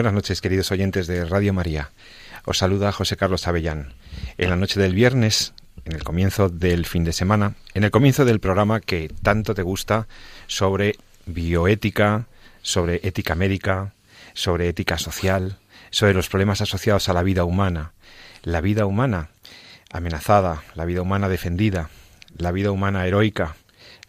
Buenas 0.00 0.14
noches, 0.14 0.40
queridos 0.40 0.72
oyentes 0.72 1.06
de 1.06 1.26
Radio 1.26 1.52
María. 1.52 1.90
Os 2.46 2.56
saluda 2.56 2.90
José 2.90 3.18
Carlos 3.18 3.46
Avellán. 3.46 3.92
En 4.38 4.48
la 4.48 4.56
noche 4.56 4.80
del 4.80 4.94
viernes, 4.94 5.52
en 5.84 5.92
el 5.94 6.04
comienzo 6.04 6.48
del 6.48 6.86
fin 6.86 7.04
de 7.04 7.12
semana, 7.12 7.52
en 7.74 7.84
el 7.84 7.90
comienzo 7.90 8.24
del 8.24 8.40
programa 8.40 8.80
que 8.80 9.12
tanto 9.22 9.54
te 9.54 9.60
gusta 9.60 10.08
sobre 10.46 10.96
bioética, 11.26 12.28
sobre 12.62 13.06
ética 13.06 13.34
médica, 13.34 13.92
sobre 14.32 14.70
ética 14.70 14.96
social, 14.96 15.58
sobre 15.90 16.14
los 16.14 16.30
problemas 16.30 16.62
asociados 16.62 17.10
a 17.10 17.12
la 17.12 17.22
vida 17.22 17.44
humana. 17.44 17.92
La 18.42 18.62
vida 18.62 18.86
humana 18.86 19.28
amenazada, 19.92 20.62
la 20.76 20.86
vida 20.86 21.02
humana 21.02 21.28
defendida, 21.28 21.90
la 22.38 22.52
vida 22.52 22.70
humana 22.70 23.06
heroica, 23.06 23.54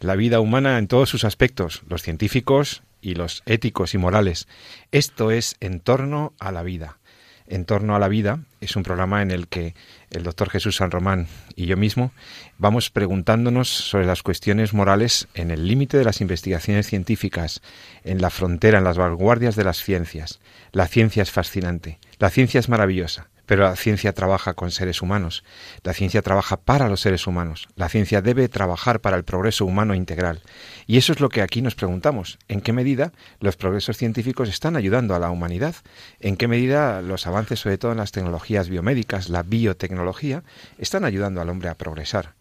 la 0.00 0.16
vida 0.16 0.40
humana 0.40 0.78
en 0.78 0.88
todos 0.88 1.10
sus 1.10 1.24
aspectos, 1.24 1.82
los 1.86 2.00
científicos 2.00 2.80
y 3.02 3.14
los 3.14 3.42
éticos 3.44 3.92
y 3.92 3.98
morales. 3.98 4.48
Esto 4.92 5.30
es 5.30 5.56
En 5.60 5.80
torno 5.80 6.32
a 6.38 6.52
la 6.52 6.62
vida. 6.62 6.98
En 7.46 7.66
torno 7.66 7.94
a 7.94 7.98
la 7.98 8.08
vida 8.08 8.40
es 8.60 8.76
un 8.76 8.82
programa 8.82 9.20
en 9.20 9.30
el 9.30 9.48
que 9.48 9.74
el 10.10 10.22
doctor 10.22 10.48
Jesús 10.48 10.76
San 10.76 10.90
Román 10.90 11.26
y 11.56 11.66
yo 11.66 11.76
mismo 11.76 12.12
vamos 12.56 12.88
preguntándonos 12.88 13.68
sobre 13.68 14.06
las 14.06 14.22
cuestiones 14.22 14.72
morales 14.72 15.28
en 15.34 15.50
el 15.50 15.66
límite 15.66 15.98
de 15.98 16.04
las 16.04 16.20
investigaciones 16.20 16.86
científicas, 16.86 17.60
en 18.04 18.22
la 18.22 18.30
frontera, 18.30 18.78
en 18.78 18.84
las 18.84 18.96
vanguardias 18.96 19.56
de 19.56 19.64
las 19.64 19.82
ciencias. 19.82 20.40
La 20.70 20.86
ciencia 20.86 21.22
es 21.22 21.30
fascinante, 21.30 21.98
la 22.18 22.30
ciencia 22.30 22.60
es 22.60 22.68
maravillosa, 22.68 23.28
pero 23.52 23.64
la 23.64 23.76
ciencia 23.76 24.14
trabaja 24.14 24.54
con 24.54 24.70
seres 24.70 25.02
humanos, 25.02 25.44
la 25.82 25.92
ciencia 25.92 26.22
trabaja 26.22 26.56
para 26.56 26.88
los 26.88 27.02
seres 27.02 27.26
humanos, 27.26 27.68
la 27.76 27.90
ciencia 27.90 28.22
debe 28.22 28.48
trabajar 28.48 29.00
para 29.02 29.14
el 29.18 29.24
progreso 29.24 29.66
humano 29.66 29.94
integral. 29.94 30.40
Y 30.86 30.96
eso 30.96 31.12
es 31.12 31.20
lo 31.20 31.28
que 31.28 31.42
aquí 31.42 31.60
nos 31.60 31.74
preguntamos, 31.74 32.38
¿en 32.48 32.62
qué 32.62 32.72
medida 32.72 33.12
los 33.40 33.56
progresos 33.56 33.98
científicos 33.98 34.48
están 34.48 34.74
ayudando 34.74 35.14
a 35.14 35.18
la 35.18 35.28
humanidad? 35.28 35.74
¿En 36.18 36.38
qué 36.38 36.48
medida 36.48 37.02
los 37.02 37.26
avances, 37.26 37.60
sobre 37.60 37.76
todo 37.76 37.92
en 37.92 37.98
las 37.98 38.10
tecnologías 38.10 38.70
biomédicas, 38.70 39.28
la 39.28 39.42
biotecnología, 39.42 40.44
están 40.78 41.04
ayudando 41.04 41.42
al 41.42 41.50
hombre 41.50 41.68
a 41.68 41.74
progresar? 41.74 42.32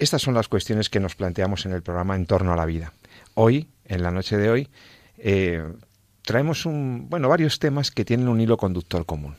Estas 0.00 0.22
son 0.22 0.34
las 0.34 0.48
cuestiones 0.48 0.90
que 0.90 0.98
nos 0.98 1.14
planteamos 1.14 1.66
en 1.66 1.72
el 1.72 1.82
programa 1.82 2.16
En 2.16 2.26
torno 2.26 2.52
a 2.52 2.56
la 2.56 2.66
vida. 2.66 2.94
Hoy, 3.34 3.68
en 3.84 4.02
la 4.02 4.10
noche 4.10 4.36
de 4.38 4.50
hoy, 4.50 4.68
eh, 5.18 5.62
traemos 6.22 6.66
un, 6.66 7.06
bueno, 7.08 7.28
varios 7.28 7.60
temas 7.60 7.92
que 7.92 8.04
tienen 8.04 8.26
un 8.26 8.40
hilo 8.40 8.56
conductor 8.56 9.06
común 9.06 9.36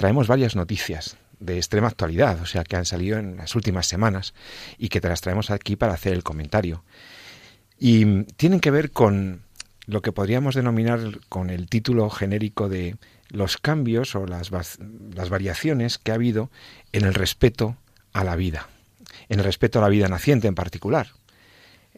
traemos 0.00 0.28
varias 0.28 0.56
noticias 0.56 1.18
de 1.40 1.58
extrema 1.58 1.88
actualidad, 1.88 2.40
o 2.40 2.46
sea, 2.46 2.64
que 2.64 2.74
han 2.74 2.86
salido 2.86 3.18
en 3.18 3.36
las 3.36 3.54
últimas 3.54 3.86
semanas 3.86 4.32
y 4.78 4.88
que 4.88 4.98
te 4.98 5.10
las 5.10 5.20
traemos 5.20 5.50
aquí 5.50 5.76
para 5.76 5.92
hacer 5.92 6.14
el 6.14 6.22
comentario. 6.22 6.84
Y 7.78 8.24
tienen 8.36 8.60
que 8.60 8.70
ver 8.70 8.92
con 8.92 9.42
lo 9.84 10.00
que 10.00 10.10
podríamos 10.10 10.54
denominar 10.54 11.00
con 11.28 11.50
el 11.50 11.68
título 11.68 12.08
genérico 12.08 12.70
de 12.70 12.96
los 13.28 13.58
cambios 13.58 14.14
o 14.14 14.24
las, 14.24 14.50
las 14.50 15.28
variaciones 15.28 15.98
que 15.98 16.12
ha 16.12 16.14
habido 16.14 16.50
en 16.92 17.04
el 17.04 17.12
respeto 17.12 17.76
a 18.14 18.24
la 18.24 18.36
vida, 18.36 18.70
en 19.28 19.40
el 19.40 19.44
respeto 19.44 19.80
a 19.80 19.82
la 19.82 19.90
vida 19.90 20.08
naciente 20.08 20.48
en 20.48 20.54
particular. 20.54 21.08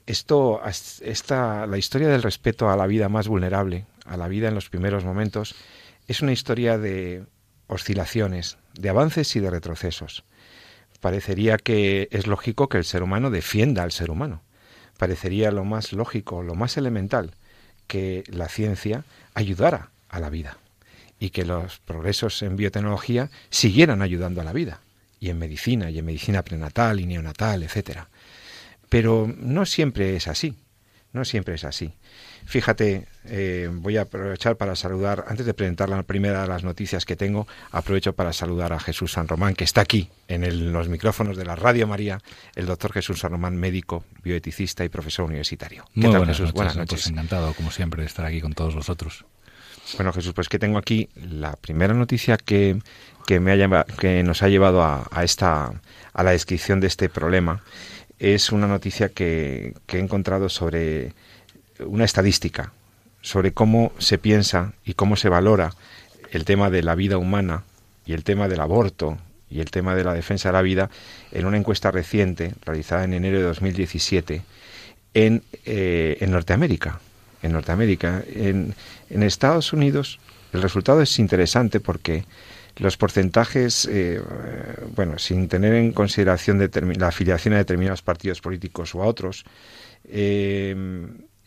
Esto, 0.07 0.61
esta, 1.03 1.69
la 1.69 1.79
historia 1.79 2.09
del 2.09 2.25
respeto 2.25 2.69
a 2.69 2.77
la 2.77 2.89
vida 2.89 3.09
más 3.09 3.29
vulnerable, 3.29 3.87
a 4.07 4.17
la 4.17 4.27
vida 4.27 4.49
en 4.49 4.57
los 4.57 4.71
primeros 4.71 5.05
momentos, 5.05 5.55
es 6.09 6.21
una 6.21 6.33
historia 6.33 6.79
de 6.79 7.27
oscilaciones, 7.73 8.59
de 8.75 8.89
avances 8.89 9.35
y 9.37 9.41
de 9.41 9.51
retrocesos. 9.51 10.25
Parecería 11.01 11.57
que 11.57 12.09
es 12.13 12.27
lógico 12.27 12.69
que 12.69 12.79
el 12.79 12.85
ser 12.85 13.03
humano 13.03 13.31
defienda 13.31 13.83
al 13.83 13.93
ser 13.93 14.11
humano. 14.11 14.43
Parecería 14.99 15.51
lo 15.51 15.65
más 15.65 15.93
lógico, 15.93 16.43
lo 16.43 16.55
más 16.55 16.77
elemental, 16.77 17.35
que 17.89 18.25
la 18.29 18.49
ciencia 18.49 19.05
ayudara 19.35 19.91
a 20.09 20.21
la 20.21 20.31
vida 20.31 20.59
y 21.19 21.31
que 21.31 21.45
los 21.45 21.79
progresos 21.81 22.43
en 22.43 22.57
biotecnología 22.57 23.31
siguieran 23.51 24.03
ayudando 24.03 24.41
a 24.41 24.45
la 24.45 24.53
vida, 24.53 24.81
y 25.21 25.31
en 25.31 25.39
medicina, 25.39 25.91
y 25.91 25.99
en 25.99 26.05
medicina 26.05 26.43
prenatal 26.43 27.01
y 27.01 27.07
neonatal, 27.07 27.63
etcétera. 27.63 28.09
Pero 28.89 29.33
no 29.39 29.65
siempre 29.67 30.17
es 30.17 30.27
así, 30.27 30.57
no 31.13 31.25
siempre 31.25 31.55
es 31.55 31.65
así. 31.65 31.93
Fíjate, 32.45 33.07
eh, 33.27 33.69
voy 33.71 33.97
a 33.99 34.03
aprovechar 34.03 34.57
para 34.57 34.75
saludar, 34.77 35.25
antes 35.29 35.47
de 35.47 35.55
presentar 35.55 35.89
la 35.89 36.03
primera 36.03 36.43
de 36.43 36.49
las 36.49 36.65
noticias 36.65 37.05
que 37.05 37.17
tengo, 37.17 37.47
aprovecho 37.71 38.15
para 38.15 38.33
saludar 38.33 38.73
a 38.73 38.81
Jesús 38.81 39.13
San 39.13 39.29
Román, 39.29 39.55
que 39.55 39.65
está 39.65 39.83
aquí 39.83 40.09
en 40.29 40.73
los 40.73 40.89
micrófonos 40.89 41.37
de 41.37 41.45
la 41.45 41.55
Radio 41.55 41.87
María, 41.87 42.21
el 42.57 42.67
doctor 42.67 42.93
Jesús 42.93 43.21
San 43.21 43.33
Román, 43.33 43.57
médico, 43.57 44.05
bioeticista 44.23 44.85
y 44.85 44.89
profesor 44.89 45.27
universitario. 45.27 45.85
¿Qué 45.95 46.09
tal, 46.09 46.27
Jesús? 46.27 46.53
buenas 46.53 46.77
noches. 46.77 47.03
Pues 47.03 47.07
encantado, 47.07 47.53
como 47.55 47.71
siempre, 47.71 48.03
de 48.03 48.07
estar 48.07 48.25
aquí 48.25 48.41
con 48.41 48.55
todos 48.55 48.75
vosotros. 48.75 49.25
Bueno, 49.97 50.13
Jesús, 50.13 50.33
pues 50.33 50.49
que 50.49 50.59
tengo 50.59 50.79
aquí 50.79 51.09
la 51.15 51.57
primera 51.57 51.93
noticia 51.93 52.37
que, 52.37 52.79
que, 53.27 53.41
me 53.41 53.53
ha, 53.53 53.85
que 53.85 54.23
nos 54.23 54.43
ha 54.43 54.49
llevado 54.49 54.83
a, 54.83 55.09
a, 55.11 55.25
esta, 55.25 55.73
a 56.13 56.23
la 56.23 56.31
descripción 56.31 56.81
de 56.81 56.87
este 56.87 57.09
problema. 57.09 57.63
Es 58.23 58.53
una 58.53 58.69
noticia 58.69 59.09
que, 59.09 59.75
que 59.87 59.97
he 59.97 60.01
encontrado 60.01 60.49
sobre 60.49 61.13
una 61.81 62.05
estadística 62.05 62.73
sobre 63.23 63.53
cómo 63.53 63.93
se 63.99 64.19
piensa 64.19 64.73
y 64.85 64.95
cómo 64.95 65.17
se 65.17 65.29
valora 65.29 65.73
el 66.33 66.45
tema 66.45 66.71
de 66.71 66.83
la 66.83 66.95
vida 66.95 67.17
humana 67.17 67.63
y 68.05 68.13
el 68.13 68.25
tema 68.25 68.49
del 68.49 68.61
aborto 68.61 69.17
y 69.49 69.61
el 69.61 69.71
tema 69.71 69.95
de 69.95 70.05
la 70.05 70.13
defensa 70.13 70.49
de 70.49 70.55
la 70.55 70.63
vida 70.63 70.91
en 71.31 71.47
una 71.47 71.57
encuesta 71.57 71.91
reciente 71.91 72.55
realizada 72.65 73.05
en 73.05 73.15
enero 73.15 73.39
de 73.39 73.45
2017 73.45 74.43
en, 75.15 75.43
eh, 75.65 76.19
en 76.21 76.31
Norteamérica. 76.33 77.01
En 77.43 77.53
Norteamérica, 77.53 78.23
en, 78.35 78.75
en, 79.11 79.23
Estados 79.25 79.73
Unidos, 79.73 80.21
el 80.53 80.63
resultado 80.63 81.03
es 81.03 81.19
interesante 81.19 81.81
porque 81.81 82.25
los 82.77 82.97
porcentajes, 82.97 83.89
eh, 83.91 84.21
bueno, 84.95 85.19
sin 85.19 85.49
tener 85.49 85.75
en 85.75 85.93
consideración 85.93 86.59
la 86.99 87.09
afiliación 87.09 87.55
a 87.55 87.59
determinados 87.59 88.03
partidos 88.03 88.41
políticos 88.41 88.95
o 88.95 89.03
a 89.03 89.07
otros, 89.07 89.45
eh, 90.05 90.75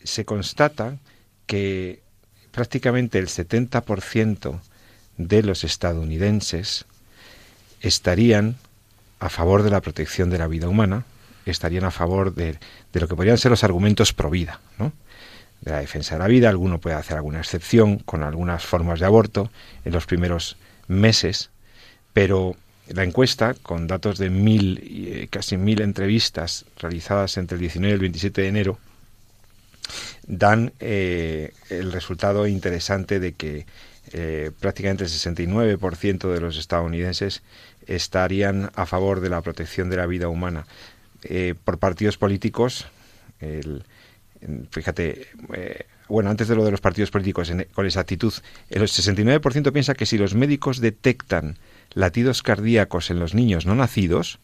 se 0.02 0.24
constata 0.24 0.96
que 1.46 2.00
prácticamente 2.52 3.18
el 3.18 3.28
70% 3.28 4.60
de 5.18 5.42
los 5.42 5.64
estadounidenses 5.64 6.86
estarían 7.80 8.56
a 9.18 9.28
favor 9.28 9.62
de 9.62 9.70
la 9.70 9.80
protección 9.80 10.30
de 10.30 10.38
la 10.38 10.46
vida 10.46 10.68
humana, 10.68 11.04
estarían 11.44 11.84
a 11.84 11.90
favor 11.90 12.34
de, 12.34 12.58
lo 12.92 13.08
que 13.08 13.14
podrían 13.14 13.38
ser 13.38 13.50
los 13.50 13.64
argumentos 13.64 14.12
pro 14.12 14.30
vida, 14.30 14.60
¿no? 14.78 14.92
de 15.60 15.70
la 15.70 15.80
defensa 15.80 16.14
de 16.14 16.18
la 16.20 16.28
vida. 16.28 16.48
Alguno 16.48 16.80
puede 16.80 16.96
hacer 16.96 17.16
alguna 17.16 17.38
excepción 17.38 17.98
con 17.98 18.22
algunas 18.22 18.64
formas 18.64 19.00
de 19.00 19.06
aborto 19.06 19.50
en 19.84 19.92
los 19.92 20.06
primeros 20.06 20.56
meses, 20.88 21.50
pero 22.12 22.56
la 22.88 23.04
encuesta, 23.04 23.54
con 23.54 23.86
datos 23.86 24.18
de 24.18 24.30
mil, 24.30 24.80
eh, 24.82 25.28
casi 25.28 25.56
mil 25.56 25.80
entrevistas 25.80 26.64
realizadas 26.78 27.36
entre 27.36 27.56
el 27.56 27.60
19 27.60 27.90
y 27.90 27.94
el 27.94 28.00
27 28.00 28.42
de 28.42 28.48
enero, 28.48 28.78
dan 30.26 30.72
eh, 30.80 31.52
el 31.70 31.92
resultado 31.92 32.46
interesante 32.46 33.20
de 33.20 33.32
que 33.32 33.66
eh, 34.12 34.50
prácticamente 34.60 35.04
el 35.04 35.10
69% 35.10 36.32
de 36.32 36.40
los 36.40 36.56
estadounidenses 36.58 37.42
estarían 37.86 38.70
a 38.74 38.86
favor 38.86 39.20
de 39.20 39.30
la 39.30 39.42
protección 39.42 39.90
de 39.90 39.96
la 39.96 40.06
vida 40.06 40.28
humana. 40.28 40.66
Por 41.64 41.78
partidos 41.78 42.18
políticos, 42.18 42.86
fíjate, 44.70 45.26
bueno, 46.08 46.30
antes 46.30 46.48
de 46.48 46.54
lo 46.54 46.64
de 46.64 46.70
los 46.70 46.80
partidos 46.80 47.10
políticos, 47.10 47.52
con 47.72 47.86
exactitud, 47.86 48.32
el 48.70 48.82
69% 48.82 49.72
piensa 49.72 49.94
que 49.94 50.06
si 50.06 50.18
los 50.18 50.34
médicos 50.34 50.80
detectan 50.80 51.58
latidos 51.94 52.42
cardíacos 52.42 53.10
en 53.10 53.18
los 53.18 53.34
niños 53.34 53.66
no 53.66 53.74
nacidos, 53.74 54.38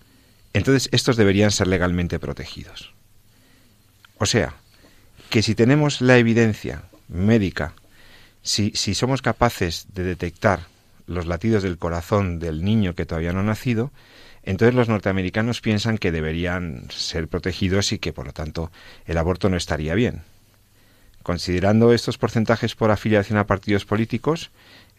entonces 0.53 0.88
estos 0.93 1.17
deberían 1.17 1.50
ser 1.50 1.69
legalmente 1.69 2.19
protegidos. 2.19 2.93
O 4.19 4.26
sea, 4.26 4.55
que 5.31 5.43
si 5.43 5.55
tenemos 5.55 6.00
la 6.00 6.19
evidencia 6.19 6.85
médica, 7.09 7.75
si, 8.43 8.73
si 8.75 8.94
somos 8.94 9.23
capaces 9.23 9.87
de 9.94 10.03
detectar 10.03 10.67
los 11.06 11.26
latidos 11.26 11.62
del 11.62 11.79
corazón 11.79 12.38
del 12.38 12.64
niño 12.64 12.94
que 12.94 13.06
todavía 13.06 13.32
no 13.32 13.41
ha 13.41 13.44
nacido, 13.44 13.93
entonces 14.43 14.75
los 14.75 14.88
norteamericanos 14.88 15.61
piensan 15.61 15.99
que 15.99 16.12
deberían 16.12 16.87
ser 16.91 17.29
protegidos 17.29 17.93
y 17.93 17.99
que 17.99 18.12
por 18.12 18.26
lo 18.26 18.32
tanto 18.32 18.73
el 19.06 19.19
aborto 19.19 19.49
no 19.49 19.56
estaría 19.56 19.94
bien. 19.94 20.23
Considerando 21.23 21.93
estos 21.93 22.19
porcentajes 22.19 22.75
por 22.75 22.91
afiliación 22.91 23.39
a 23.39 23.47
partidos 23.47 23.85
políticos, 23.85 24.51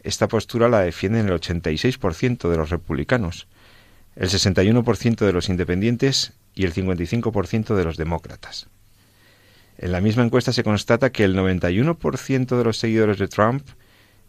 esta 0.04 0.28
postura 0.28 0.70
la 0.70 0.82
defienden 0.82 1.28
el 1.28 1.40
86% 1.40 2.50
de 2.50 2.58
los 2.58 2.70
republicanos, 2.70 3.48
el 4.16 4.30
61% 4.30 5.26
de 5.26 5.34
los 5.34 5.50
independientes 5.50 6.34
y 6.56 6.66
el 6.66 6.74
55% 6.74 7.76
de 7.76 7.84
los 7.84 7.98
demócratas. 7.98 8.68
En 9.78 9.92
la 9.92 10.02
misma 10.02 10.24
encuesta 10.24 10.54
se 10.54 10.64
constata 10.64 11.12
que 11.12 11.24
el 11.24 11.36
91% 11.36 12.58
de 12.58 12.64
los 12.64 12.78
seguidores 12.78 13.18
de 13.18 13.28
Trump 13.28 13.68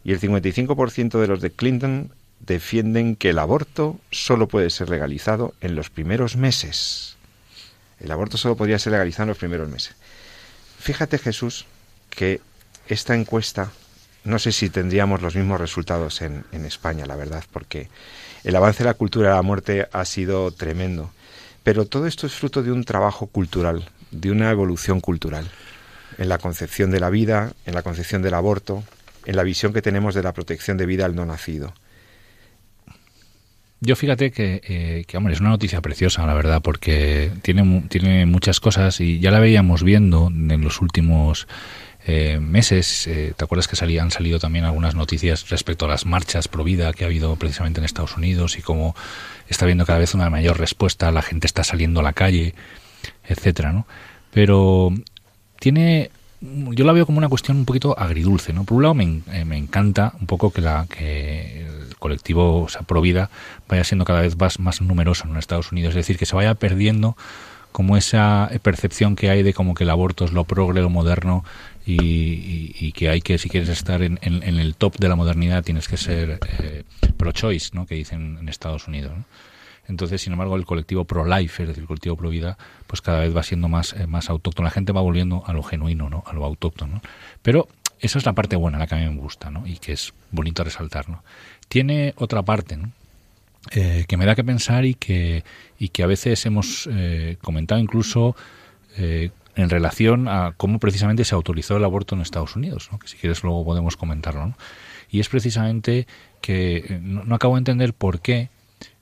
y 0.03 0.11
el 0.11 0.19
55% 0.19 1.19
de 1.19 1.27
los 1.27 1.41
de 1.41 1.51
Clinton 1.51 2.11
defienden 2.39 3.15
que 3.15 3.29
el 3.29 3.39
aborto 3.39 3.99
solo 4.11 4.47
puede 4.47 4.69
ser 4.69 4.89
legalizado 4.89 5.53
en 5.61 5.75
los 5.75 5.89
primeros 5.89 6.35
meses. 6.35 7.17
El 7.99 8.11
aborto 8.11 8.37
solo 8.37 8.57
podría 8.57 8.79
ser 8.79 8.91
legalizado 8.91 9.23
en 9.23 9.29
los 9.29 9.37
primeros 9.37 9.69
meses. 9.69 9.95
Fíjate 10.79 11.17
Jesús 11.17 11.65
que 12.15 12.41
esta 12.87 13.15
encuesta, 13.15 13.71
no 14.23 14.39
sé 14.39 14.51
si 14.51 14.69
tendríamos 14.69 15.21
los 15.21 15.35
mismos 15.35 15.59
resultados 15.59 16.21
en, 16.21 16.45
en 16.51 16.65
España, 16.65 17.05
la 17.05 17.15
verdad, 17.15 17.43
porque 17.51 17.89
el 18.43 18.55
avance 18.55 18.83
de 18.83 18.89
la 18.89 18.93
cultura 18.93 19.29
de 19.29 19.35
la 19.35 19.41
muerte 19.41 19.87
ha 19.91 20.05
sido 20.05 20.51
tremendo. 20.51 21.11
Pero 21.63 21.85
todo 21.85 22.05
esto 22.05 22.27
es 22.27 22.33
fruto 22.33 22.61
de 22.61 22.71
un 22.71 22.83
trabajo 22.83 23.25
cultural, 23.27 23.89
de 24.11 24.31
una 24.31 24.51
evolución 24.51 25.01
cultural, 25.01 25.49
en 26.17 26.29
la 26.29 26.37
concepción 26.37 26.91
de 26.91 26.99
la 26.99 27.09
vida, 27.09 27.53
en 27.65 27.73
la 27.73 27.81
concepción 27.81 28.21
del 28.21 28.35
aborto, 28.35 28.83
en 29.25 29.35
la 29.35 29.43
visión 29.43 29.73
que 29.73 29.81
tenemos 29.81 30.13
de 30.13 30.23
la 30.23 30.33
protección 30.33 30.77
de 30.77 30.85
vida 30.85 31.05
al 31.05 31.15
no 31.15 31.25
nacido. 31.25 31.73
Yo 33.81 33.95
fíjate 33.95 34.31
que, 34.31 34.61
eh, 34.63 35.05
que, 35.07 35.17
hombre, 35.17 35.33
es 35.33 35.41
una 35.41 35.49
noticia 35.49 35.81
preciosa, 35.81 36.25
la 36.25 36.33
verdad, 36.33 36.61
porque 36.61 37.31
tiene, 37.41 37.83
tiene 37.89 38.25
muchas 38.25 38.59
cosas 38.59 38.99
y 39.01 39.19
ya 39.19 39.31
la 39.31 39.39
veíamos 39.39 39.83
viendo 39.83 40.27
en 40.27 40.61
los 40.61 40.81
últimos 40.81 41.47
eh, 42.05 42.39
meses. 42.39 43.07
Eh, 43.07 43.33
¿Te 43.35 43.43
acuerdas 43.43 43.67
que 43.67 43.75
salían, 43.75 44.05
han 44.05 44.11
salido 44.11 44.39
también 44.39 44.65
algunas 44.65 44.95
noticias 44.95 45.49
respecto 45.49 45.85
a 45.85 45.87
las 45.87 46.05
marchas 46.05 46.47
pro 46.47 46.63
vida 46.63 46.93
que 46.93 47.03
ha 47.03 47.07
habido 47.07 47.35
precisamente 47.35 47.79
en 47.79 47.85
Estados 47.85 48.15
Unidos 48.17 48.57
y 48.57 48.61
cómo 48.61 48.95
está 49.49 49.65
habiendo 49.65 49.85
cada 49.85 49.99
vez 49.99 50.13
una 50.13 50.29
mayor 50.29 50.59
respuesta, 50.59 51.11
la 51.11 51.21
gente 51.21 51.47
está 51.47 51.63
saliendo 51.63 51.99
a 51.99 52.03
la 52.03 52.13
calle, 52.13 52.53
etcétera, 53.27 53.71
¿no? 53.71 53.87
Pero 54.31 54.93
tiene 55.59 56.11
yo 56.41 56.85
la 56.85 56.93
veo 56.93 57.05
como 57.05 57.17
una 57.17 57.29
cuestión 57.29 57.57
un 57.57 57.65
poquito 57.65 57.97
agridulce, 57.97 58.53
¿no? 58.53 58.65
Por 58.65 58.77
un 58.77 58.83
lado 58.83 58.93
me, 58.93 59.21
eh, 59.31 59.45
me 59.45 59.57
encanta 59.57 60.13
un 60.19 60.27
poco 60.27 60.51
que 60.51 60.61
la 60.61 60.85
que 60.87 61.65
el 61.65 61.95
colectivo, 61.97 62.67
sea, 62.69 62.81
Provida 62.81 63.29
vaya 63.67 63.83
siendo 63.83 64.05
cada 64.05 64.21
vez 64.21 64.37
más, 64.37 64.59
más 64.59 64.81
numeroso 64.81 65.27
en 65.27 65.37
Estados 65.37 65.71
Unidos, 65.71 65.91
es 65.91 65.95
decir, 65.95 66.17
que 66.17 66.25
se 66.25 66.35
vaya 66.35 66.53
perdiendo 66.53 67.17
como 67.71 67.97
esa 67.97 68.49
percepción 68.61 69.15
que 69.15 69.29
hay 69.29 69.43
de 69.43 69.53
como 69.53 69.73
que 69.73 69.83
el 69.83 69.89
aborto 69.89 70.23
es 70.23 70.31
lo 70.31 70.45
progre, 70.45 70.81
lo 70.81 70.89
moderno 70.89 71.43
y, 71.85 72.91
que 72.93 73.09
hay 73.09 73.21
que, 73.21 73.37
si 73.37 73.49
quieres 73.49 73.69
estar 73.69 74.01
en, 74.01 74.19
el 74.21 74.75
top 74.75 74.97
de 74.97 75.09
la 75.09 75.15
modernidad, 75.15 75.63
tienes 75.63 75.87
que 75.87 75.97
ser 75.97 76.39
eh, 76.59 76.83
pro-choice, 77.17 77.71
¿no? 77.73 77.85
Que 77.85 77.95
dicen 77.95 78.37
en 78.39 78.49
Estados 78.49 78.87
Unidos, 78.87 79.13
¿no? 79.15 79.25
Entonces, 79.87 80.21
sin 80.21 80.33
embargo, 80.33 80.55
el 80.55 80.65
colectivo 80.65 81.05
pro-life, 81.05 81.61
es 81.61 81.69
decir, 81.69 81.81
el 81.81 81.87
colectivo 81.87 82.15
pro-vida, 82.15 82.57
pues 82.87 83.01
cada 83.01 83.19
vez 83.19 83.35
va 83.35 83.43
siendo 83.43 83.67
más, 83.67 83.93
eh, 83.93 84.07
más 84.07 84.29
autóctono. 84.29 84.65
La 84.65 84.71
gente 84.71 84.91
va 84.91 85.01
volviendo 85.01 85.43
a 85.45 85.53
lo 85.53 85.61
genuino, 85.61 86.09
¿no? 86.09 86.23
A 86.25 86.33
lo 86.33 86.43
autóctono. 86.43 87.01
Pero 87.41 87.67
esa 87.99 88.17
es 88.17 88.25
la 88.25 88.33
parte 88.33 88.55
buena, 88.55 88.79
la 88.79 88.87
que 88.87 88.95
a 88.95 88.97
mí 88.97 89.05
me 89.07 89.21
gusta, 89.21 89.51
¿no? 89.51 89.67
Y 89.67 89.77
que 89.77 89.93
es 89.93 90.13
bonito 90.31 90.63
resaltar, 90.63 91.07
¿no? 91.07 91.23
Tiene 91.67 92.13
otra 92.17 92.41
parte, 92.41 92.77
¿no? 92.77 92.91
Eh, 93.71 94.05
que 94.07 94.17
me 94.17 94.25
da 94.25 94.35
que 94.35 94.43
pensar 94.43 94.85
y 94.85 94.95
que, 94.95 95.43
y 95.79 95.89
que 95.89 96.03
a 96.03 96.07
veces 96.07 96.45
hemos 96.45 96.87
eh, 96.91 97.37
comentado 97.41 97.81
incluso 97.81 98.35
en 99.55 99.69
relación 99.69 100.27
a 100.27 100.53
cómo 100.57 100.79
precisamente 100.79 101.25
se 101.25 101.35
autorizó 101.35 101.77
el 101.77 101.83
aborto 101.83 102.15
en 102.15 102.21
Estados 102.21 102.55
Unidos, 102.55 102.89
que 102.99 103.07
si 103.07 103.17
quieres 103.17 103.43
luego 103.43 103.63
podemos 103.63 103.97
comentarlo. 103.97 104.47
¿no? 104.47 104.57
Y 105.09 105.19
es 105.19 105.29
precisamente 105.29 106.07
que 106.41 106.99
no, 107.01 107.35
acabo 107.35 107.55
de 107.55 107.59
entender 107.59 107.93
por 107.93 108.19
qué 108.19 108.49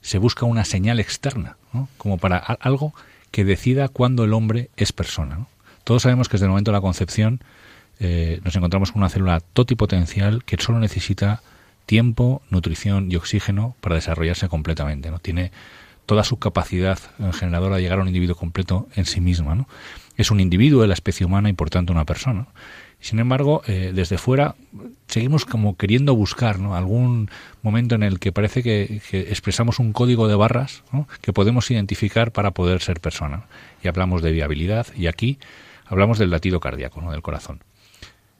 se 0.01 0.17
busca 0.17 0.45
una 0.45 0.65
señal 0.65 0.99
externa, 0.99 1.57
¿no? 1.73 1.89
como 1.97 2.17
para 2.17 2.37
algo 2.37 2.93
que 3.31 3.43
decida 3.43 3.87
cuándo 3.87 4.23
el 4.23 4.33
hombre 4.33 4.69
es 4.77 4.93
persona. 4.93 5.47
Todos 5.83 6.03
sabemos 6.03 6.29
que 6.29 6.33
desde 6.33 6.45
el 6.45 6.51
momento 6.51 6.71
de 6.71 6.77
la 6.77 6.81
concepción 6.81 7.41
eh, 7.99 8.39
nos 8.43 8.55
encontramos 8.55 8.91
con 8.91 9.01
una 9.01 9.09
célula 9.09 9.39
totipotencial 9.39 10.43
que 10.43 10.57
solo 10.59 10.79
necesita 10.79 11.41
tiempo, 11.85 12.41
nutrición 12.49 13.11
y 13.11 13.15
oxígeno 13.15 13.75
para 13.81 13.95
desarrollarse 13.95 14.47
completamente. 14.49 15.09
¿no? 15.09 15.19
Tiene 15.19 15.51
toda 16.05 16.23
su 16.23 16.37
capacidad 16.37 16.99
generadora 17.33 17.77
de 17.77 17.81
llegar 17.81 17.99
a 17.99 18.01
un 18.01 18.07
individuo 18.07 18.35
completo 18.35 18.87
en 18.95 19.05
sí 19.05 19.21
misma. 19.21 19.55
¿no? 19.55 19.67
Es 20.17 20.31
un 20.31 20.39
individuo 20.39 20.81
de 20.81 20.87
la 20.87 20.93
especie 20.93 21.25
humana 21.25 21.49
y 21.49 21.53
por 21.53 21.69
tanto 21.69 21.93
una 21.93 22.05
persona. 22.05 22.47
Sin 22.99 23.19
embargo, 23.19 23.63
eh, 23.67 23.91
desde 23.93 24.17
fuera 24.17 24.55
seguimos 25.07 25.45
como 25.45 25.75
queriendo 25.75 26.15
buscar 26.15 26.57
algún 26.71 27.29
momento 27.61 27.95
en 27.95 28.03
el 28.03 28.17
que 28.19 28.31
parece 28.31 28.63
que, 28.63 29.01
expresamos 29.11 29.79
un 29.79 29.91
código 29.91 30.29
de 30.29 30.35
barras 30.35 30.83
que 31.21 31.33
podemos 31.33 31.69
identificar 31.69 32.31
para 32.31 32.51
poder 32.51 32.81
ser 32.81 33.01
persona. 33.01 33.45
Y 33.83 33.89
hablamos 33.89 34.21
de 34.21 34.31
viabilidad 34.31 34.87
y 34.95 35.07
aquí 35.07 35.37
hablamos 35.85 36.17
del 36.17 36.29
latido 36.29 36.59
cardíaco, 36.59 37.01
¿no? 37.01 37.11
del 37.11 37.21
corazón. 37.21 37.61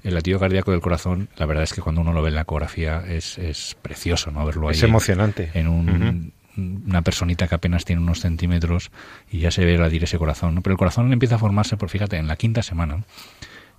El 0.04 0.16
latido 0.16 0.39
cardíaco 0.39 0.71
del 0.71 0.81
corazón, 0.81 1.30
la 1.38 1.45
verdad 1.45 1.63
es 1.63 1.74
que 1.74 1.81
cuando 1.81 2.01
uno 2.01 2.12
lo 2.12 2.21
ve 2.21 2.30
en 2.30 2.36
la 2.36 2.42
ecografía 2.42 3.04
es, 3.07 3.38
es 3.38 3.75
precioso 3.81 4.31
no 4.31 4.45
verlo 4.45 4.68
ahí. 4.68 4.75
Es 4.75 4.83
emocionante. 4.83 5.51
En 5.54 5.68
un, 5.68 6.32
una 6.58 7.02
personita 7.02 7.48
que 7.48 7.56
apenas 7.56 7.86
tiene 7.86 8.02
unos 8.02 8.20
centímetros 8.20 8.92
y 9.32 9.40
ya 9.40 9.52
se 9.52 9.66
ve 9.66 9.78
latir 9.78 10.04
ese 10.04 10.18
corazón. 10.18 10.62
Pero 10.62 10.74
el 10.74 10.78
corazón 10.78 11.12
empieza 11.12 11.36
a 11.36 11.40
formarse, 11.40 11.78
por 11.78 11.90
fíjate, 11.90 12.18
en 12.18 12.28
la 12.28 12.36
quinta 12.36 12.64
semana. 12.64 13.04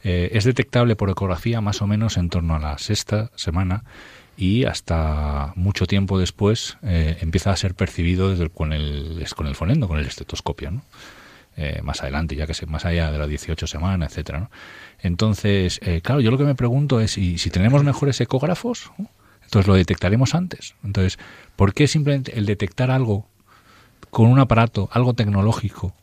Eh, 0.04 0.36
es 0.36 0.44
detectable 0.44 0.96
por 0.96 1.08
ecografía 1.08 1.62
más 1.62 1.80
o 1.80 1.86
menos 1.86 2.18
en 2.18 2.28
torno 2.28 2.54
a 2.54 2.58
la 2.58 2.76
sexta 2.76 3.30
semana 3.36 3.84
y 4.36 4.64
hasta 4.64 5.54
mucho 5.56 5.86
tiempo 5.86 6.18
después 6.18 6.76
eh, 6.82 7.16
empieza 7.20 7.50
a 7.50 7.56
ser 7.56 7.74
percibido 7.74 8.30
desde 8.30 8.50
con, 8.50 8.74
el, 8.74 9.24
con 9.34 9.46
el 9.46 9.54
fonendo, 9.54 9.88
con 9.88 9.98
el 9.98 10.06
estetoscopio, 10.06 10.70
¿no? 10.70 10.82
Eh, 11.56 11.80
más 11.82 12.02
adelante, 12.02 12.34
ya 12.34 12.48
que 12.48 12.52
sé, 12.52 12.66
más 12.66 12.84
allá 12.84 13.12
de 13.12 13.18
las 13.18 13.28
18 13.28 13.68
semanas, 13.68 14.10
etcétera. 14.10 14.40
¿no? 14.40 14.50
Entonces, 14.98 15.80
claro, 16.02 16.20
yo 16.20 16.32
lo 16.32 16.36
que 16.36 16.42
me 16.42 16.56
pregunto 16.56 16.98
es, 17.00 17.16
¿y 17.16 17.38
si 17.38 17.48
tenemos 17.48 17.84
mejores 17.84 18.20
ecógrafos? 18.20 18.90
Entonces 19.54 19.68
lo 19.68 19.74
detectaremos 19.74 20.34
antes. 20.34 20.74
Entonces, 20.82 21.16
¿por 21.54 21.74
qué 21.74 21.86
simplemente 21.86 22.36
el 22.36 22.44
detectar 22.44 22.90
algo 22.90 23.28
con 24.10 24.26
un 24.26 24.40
aparato, 24.40 24.88
algo 24.90 25.14
tecnológico, 25.14 25.94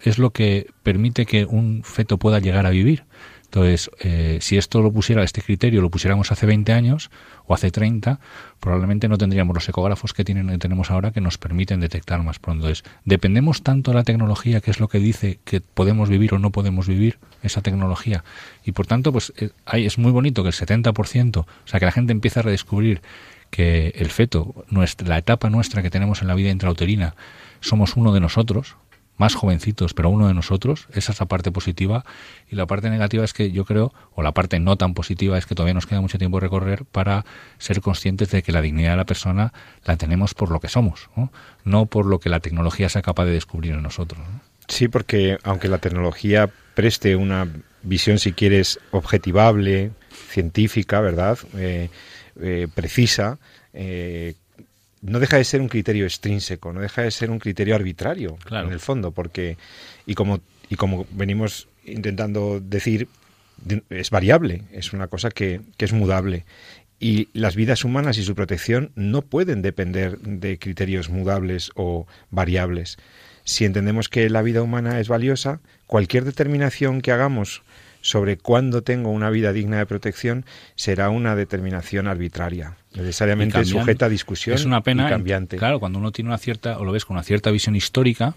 es 0.00 0.18
lo 0.18 0.30
que 0.30 0.66
permite 0.82 1.24
que 1.24 1.44
un 1.44 1.84
feto 1.84 2.18
pueda 2.18 2.40
llegar 2.40 2.66
a 2.66 2.70
vivir? 2.70 3.04
Entonces, 3.46 3.90
eh, 4.00 4.38
si 4.40 4.56
esto 4.56 4.82
lo 4.82 4.92
pusiera, 4.92 5.22
este 5.22 5.40
criterio 5.40 5.80
lo 5.80 5.88
pusiéramos 5.88 6.32
hace 6.32 6.46
20 6.46 6.72
años 6.72 7.10
o 7.46 7.54
hace 7.54 7.70
30, 7.70 8.18
probablemente 8.60 9.08
no 9.08 9.18
tendríamos 9.18 9.54
los 9.54 9.68
ecógrafos 9.68 10.12
que 10.12 10.24
tienen, 10.24 10.58
tenemos 10.58 10.90
ahora 10.90 11.12
que 11.12 11.20
nos 11.20 11.38
permiten 11.38 11.80
detectar 11.80 12.22
más 12.22 12.38
pronto. 12.38 12.66
Entonces, 12.66 12.84
dependemos 13.04 13.62
tanto 13.62 13.92
de 13.92 13.96
la 13.96 14.02
tecnología, 14.04 14.60
que 14.60 14.70
es 14.70 14.80
lo 14.80 14.88
que 14.88 14.98
dice 14.98 15.38
que 15.44 15.60
podemos 15.60 16.08
vivir 16.08 16.34
o 16.34 16.38
no 16.38 16.50
podemos 16.50 16.88
vivir 16.88 17.18
esa 17.42 17.62
tecnología. 17.62 18.24
Y 18.64 18.72
por 18.72 18.86
tanto, 18.86 19.12
pues 19.12 19.32
eh, 19.36 19.50
es 19.72 19.96
muy 19.96 20.10
bonito 20.10 20.42
que 20.42 20.48
el 20.48 20.54
70%, 20.54 21.38
o 21.38 21.46
sea, 21.64 21.78
que 21.78 21.86
la 21.86 21.92
gente 21.92 22.12
empiece 22.12 22.40
a 22.40 22.42
redescubrir 22.42 23.00
que 23.50 23.94
el 23.96 24.10
feto, 24.10 24.66
nuestra, 24.68 25.08
la 25.08 25.18
etapa 25.18 25.50
nuestra 25.50 25.82
que 25.82 25.90
tenemos 25.90 26.20
en 26.20 26.28
la 26.28 26.34
vida 26.34 26.50
intrauterina, 26.50 27.14
somos 27.60 27.96
uno 27.96 28.12
de 28.12 28.20
nosotros, 28.20 28.76
más 29.16 29.34
jovencitos, 29.34 29.94
pero 29.94 30.10
uno 30.10 30.28
de 30.28 30.34
nosotros. 30.34 30.88
Esa 30.92 31.12
es 31.12 31.20
la 31.20 31.26
parte 31.26 31.50
positiva. 31.52 32.04
Y 32.50 32.56
la 32.56 32.66
parte 32.66 32.90
negativa 32.90 33.24
es 33.24 33.32
que 33.32 33.50
yo 33.50 33.64
creo, 33.64 33.92
o 34.14 34.22
la 34.22 34.32
parte 34.32 34.58
no 34.60 34.76
tan 34.76 34.94
positiva, 34.94 35.38
es 35.38 35.46
que 35.46 35.54
todavía 35.54 35.74
nos 35.74 35.86
queda 35.86 36.00
mucho 36.00 36.18
tiempo 36.18 36.40
recorrer 36.40 36.84
para 36.84 37.24
ser 37.58 37.80
conscientes 37.80 38.30
de 38.30 38.42
que 38.42 38.52
la 38.52 38.60
dignidad 38.60 38.90
de 38.92 38.96
la 38.96 39.06
persona 39.06 39.52
la 39.84 39.96
tenemos 39.96 40.34
por 40.34 40.50
lo 40.50 40.60
que 40.60 40.68
somos, 40.68 41.08
no, 41.64 41.86
por 41.86 42.06
lo 42.06 42.18
que 42.18 42.28
la 42.28 42.40
tecnología 42.40 42.88
sea 42.88 43.02
capaz 43.02 43.24
de 43.24 43.32
descubrir 43.32 43.72
en 43.72 43.82
nosotros. 43.82 44.20
Sí, 44.68 44.88
porque 44.88 45.38
aunque 45.44 45.68
la 45.68 45.78
tecnología 45.78 46.50
preste 46.74 47.16
una 47.16 47.48
visión, 47.82 48.18
si 48.18 48.32
quieres, 48.32 48.80
objetivable, 48.90 49.92
científica, 50.28 51.00
¿verdad? 51.00 51.38
Eh, 51.56 51.88
eh, 52.40 52.68
precisa, 52.74 53.38
eh, 53.72 54.34
no 55.06 55.20
deja 55.20 55.36
de 55.36 55.44
ser 55.44 55.60
un 55.60 55.68
criterio 55.68 56.04
extrínseco, 56.04 56.72
no 56.72 56.80
deja 56.80 57.02
de 57.02 57.10
ser 57.10 57.30
un 57.30 57.38
criterio 57.38 57.74
arbitrario 57.74 58.38
en 58.50 58.72
el 58.72 58.80
fondo, 58.80 59.12
porque 59.12 59.56
y 60.06 60.14
como 60.14 60.40
y 60.68 60.76
como 60.76 61.06
venimos 61.10 61.68
intentando 61.84 62.60
decir 62.60 63.08
es 63.88 64.10
variable, 64.10 64.64
es 64.72 64.92
una 64.92 65.06
cosa 65.06 65.30
que, 65.30 65.60
que 65.76 65.84
es 65.84 65.92
mudable 65.92 66.44
y 66.98 67.28
las 67.32 67.56
vidas 67.56 67.84
humanas 67.84 68.18
y 68.18 68.22
su 68.22 68.34
protección 68.34 68.90
no 68.94 69.22
pueden 69.22 69.62
depender 69.62 70.18
de 70.18 70.58
criterios 70.58 71.10
mudables 71.10 71.70
o 71.74 72.06
variables. 72.30 72.96
Si 73.44 73.64
entendemos 73.64 74.08
que 74.08 74.28
la 74.30 74.42
vida 74.42 74.62
humana 74.62 74.98
es 74.98 75.08
valiosa, 75.08 75.60
cualquier 75.86 76.24
determinación 76.24 77.00
que 77.00 77.12
hagamos 77.12 77.62
sobre 78.06 78.36
cuándo 78.36 78.82
tengo 78.82 79.10
una 79.10 79.30
vida 79.30 79.52
digna 79.52 79.78
de 79.78 79.86
protección 79.86 80.44
será 80.76 81.10
una 81.10 81.34
determinación 81.34 82.06
arbitraria, 82.06 82.76
necesariamente 82.94 83.64
sujeta 83.64 84.06
a 84.06 84.08
discusión 84.08 84.54
es 84.54 84.64
una 84.64 84.82
pena, 84.82 85.08
y 85.08 85.10
cambiante. 85.10 85.56
Claro, 85.56 85.80
cuando 85.80 85.98
uno 85.98 86.12
tiene 86.12 86.30
una 86.30 86.38
cierta, 86.38 86.78
o 86.78 86.84
lo 86.84 86.92
ves 86.92 87.04
con 87.04 87.16
una 87.16 87.24
cierta 87.24 87.50
visión 87.50 87.74
histórica, 87.74 88.36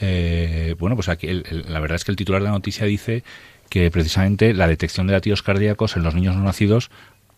eh, 0.00 0.74
bueno, 0.80 0.96
pues 0.96 1.08
aquí 1.08 1.28
la 1.28 1.78
verdad 1.78 1.94
es 1.94 2.04
que 2.04 2.10
el 2.10 2.16
titular 2.16 2.42
de 2.42 2.46
la 2.46 2.52
noticia 2.52 2.86
dice 2.86 3.22
que 3.68 3.88
precisamente 3.92 4.52
la 4.52 4.66
detección 4.66 5.06
de 5.06 5.12
latidos 5.12 5.44
cardíacos 5.44 5.96
en 5.96 6.02
los 6.02 6.16
niños 6.16 6.34
no 6.34 6.42
nacidos 6.42 6.90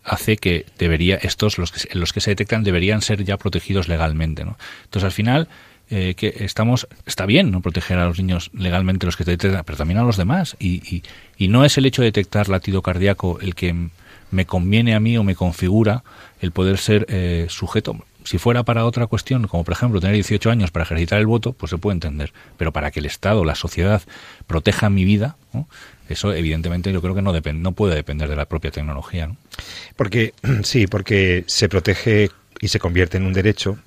hace 0.03 0.37
que 0.37 0.65
debería 0.79 1.15
estos 1.17 1.59
los 1.59 1.71
que 1.71 1.95
los 1.95 2.11
que 2.11 2.21
se 2.21 2.31
detectan 2.31 2.63
deberían 2.63 3.03
ser 3.03 3.23
ya 3.23 3.37
protegidos 3.37 3.87
legalmente 3.87 4.43
¿no? 4.43 4.57
entonces 4.85 5.05
al 5.05 5.11
final 5.11 5.47
eh, 5.91 6.15
que 6.15 6.33
estamos 6.39 6.87
está 7.05 7.25
bien 7.25 7.51
no 7.51 7.61
proteger 7.61 7.99
a 7.99 8.05
los 8.05 8.17
niños 8.17 8.49
legalmente 8.53 9.05
los 9.05 9.15
que 9.15 9.23
se 9.23 9.31
detectan 9.31 9.63
pero 9.65 9.77
también 9.77 9.99
a 9.99 10.03
los 10.03 10.17
demás 10.17 10.55
y, 10.59 11.03
y, 11.37 11.47
no 11.47 11.65
es 11.65 11.77
el 11.77 11.85
hecho 11.85 12.01
de 12.01 12.07
detectar 12.07 12.49
latido 12.49 12.81
cardíaco 12.81 13.39
el 13.41 13.55
que 13.55 13.89
me 14.31 14.45
conviene 14.45 14.95
a 14.95 14.99
mí 14.99 15.17
o 15.17 15.23
me 15.23 15.35
configura 15.35 16.03
el 16.39 16.51
poder 16.51 16.77
ser 16.77 17.05
eh, 17.09 17.47
sujeto 17.49 17.97
si 18.23 18.37
fuera 18.37 18.63
para 18.63 18.85
otra 18.85 19.07
cuestión, 19.07 19.47
como 19.47 19.63
por 19.63 19.73
ejemplo 19.73 19.99
tener 19.99 20.13
18 20.13 20.51
años 20.51 20.71
para 20.71 20.83
ejercitar 20.83 21.19
el 21.19 21.25
voto, 21.25 21.53
pues 21.53 21.71
se 21.71 21.77
puede 21.77 21.95
entender. 21.95 22.33
Pero 22.57 22.71
para 22.71 22.91
que 22.91 22.99
el 22.99 23.05
Estado, 23.05 23.43
la 23.43 23.55
sociedad, 23.55 24.01
proteja 24.47 24.89
mi 24.89 25.05
vida, 25.05 25.37
¿no? 25.53 25.67
Eso, 26.07 26.33
evidentemente, 26.33 26.91
yo 26.91 27.01
creo 27.01 27.15
que 27.15 27.21
no, 27.21 27.33
depende, 27.33 27.61
no 27.61 27.71
puede 27.71 27.95
depender 27.95 28.29
de 28.29 28.35
la 28.35 28.45
propia 28.45 28.69
tecnología. 28.69 29.27
¿no? 29.27 29.37
Porque, 29.95 30.33
sí, 30.63 30.87
porque 30.87 31.45
se 31.47 31.69
protege 31.69 32.29
y 32.59 32.67
se 32.67 32.79
convierte 32.79 33.17
en 33.17 33.25
un 33.25 33.33
derecho 33.33 33.77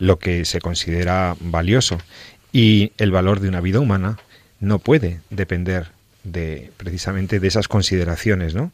lo 0.00 0.18
que 0.18 0.44
se 0.44 0.60
considera 0.60 1.36
valioso. 1.38 1.98
Y 2.52 2.92
el 2.98 3.12
valor 3.12 3.38
de 3.38 3.48
una 3.48 3.60
vida 3.60 3.78
humana 3.78 4.18
no 4.58 4.80
puede 4.80 5.20
depender 5.30 5.92
de 6.24 6.72
precisamente 6.76 7.38
de 7.38 7.46
esas 7.46 7.68
consideraciones, 7.68 8.54
¿no? 8.54 8.72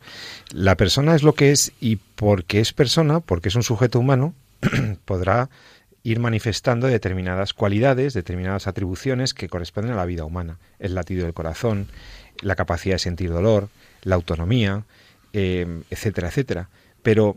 La 0.52 0.76
persona 0.76 1.14
es 1.14 1.22
lo 1.22 1.34
que 1.34 1.52
es 1.52 1.72
y 1.80 1.96
porque 1.96 2.60
es 2.60 2.72
persona, 2.72 3.20
porque 3.20 3.50
es 3.50 3.54
un 3.54 3.62
sujeto 3.62 4.00
humano, 4.00 4.34
podrá 5.04 5.50
ir 6.02 6.20
manifestando 6.20 6.86
determinadas 6.86 7.52
cualidades, 7.52 8.14
determinadas 8.14 8.66
atribuciones 8.66 9.34
que 9.34 9.48
corresponden 9.48 9.92
a 9.92 9.96
la 9.96 10.06
vida 10.06 10.24
humana. 10.24 10.58
El 10.78 10.94
latido 10.94 11.24
del 11.24 11.34
corazón, 11.34 11.88
la 12.40 12.54
capacidad 12.54 12.94
de 12.94 13.00
sentir 13.00 13.30
dolor, 13.30 13.68
la 14.02 14.14
autonomía, 14.14 14.84
eh, 15.32 15.82
etcétera, 15.90 16.28
etcétera. 16.28 16.68
Pero 17.02 17.36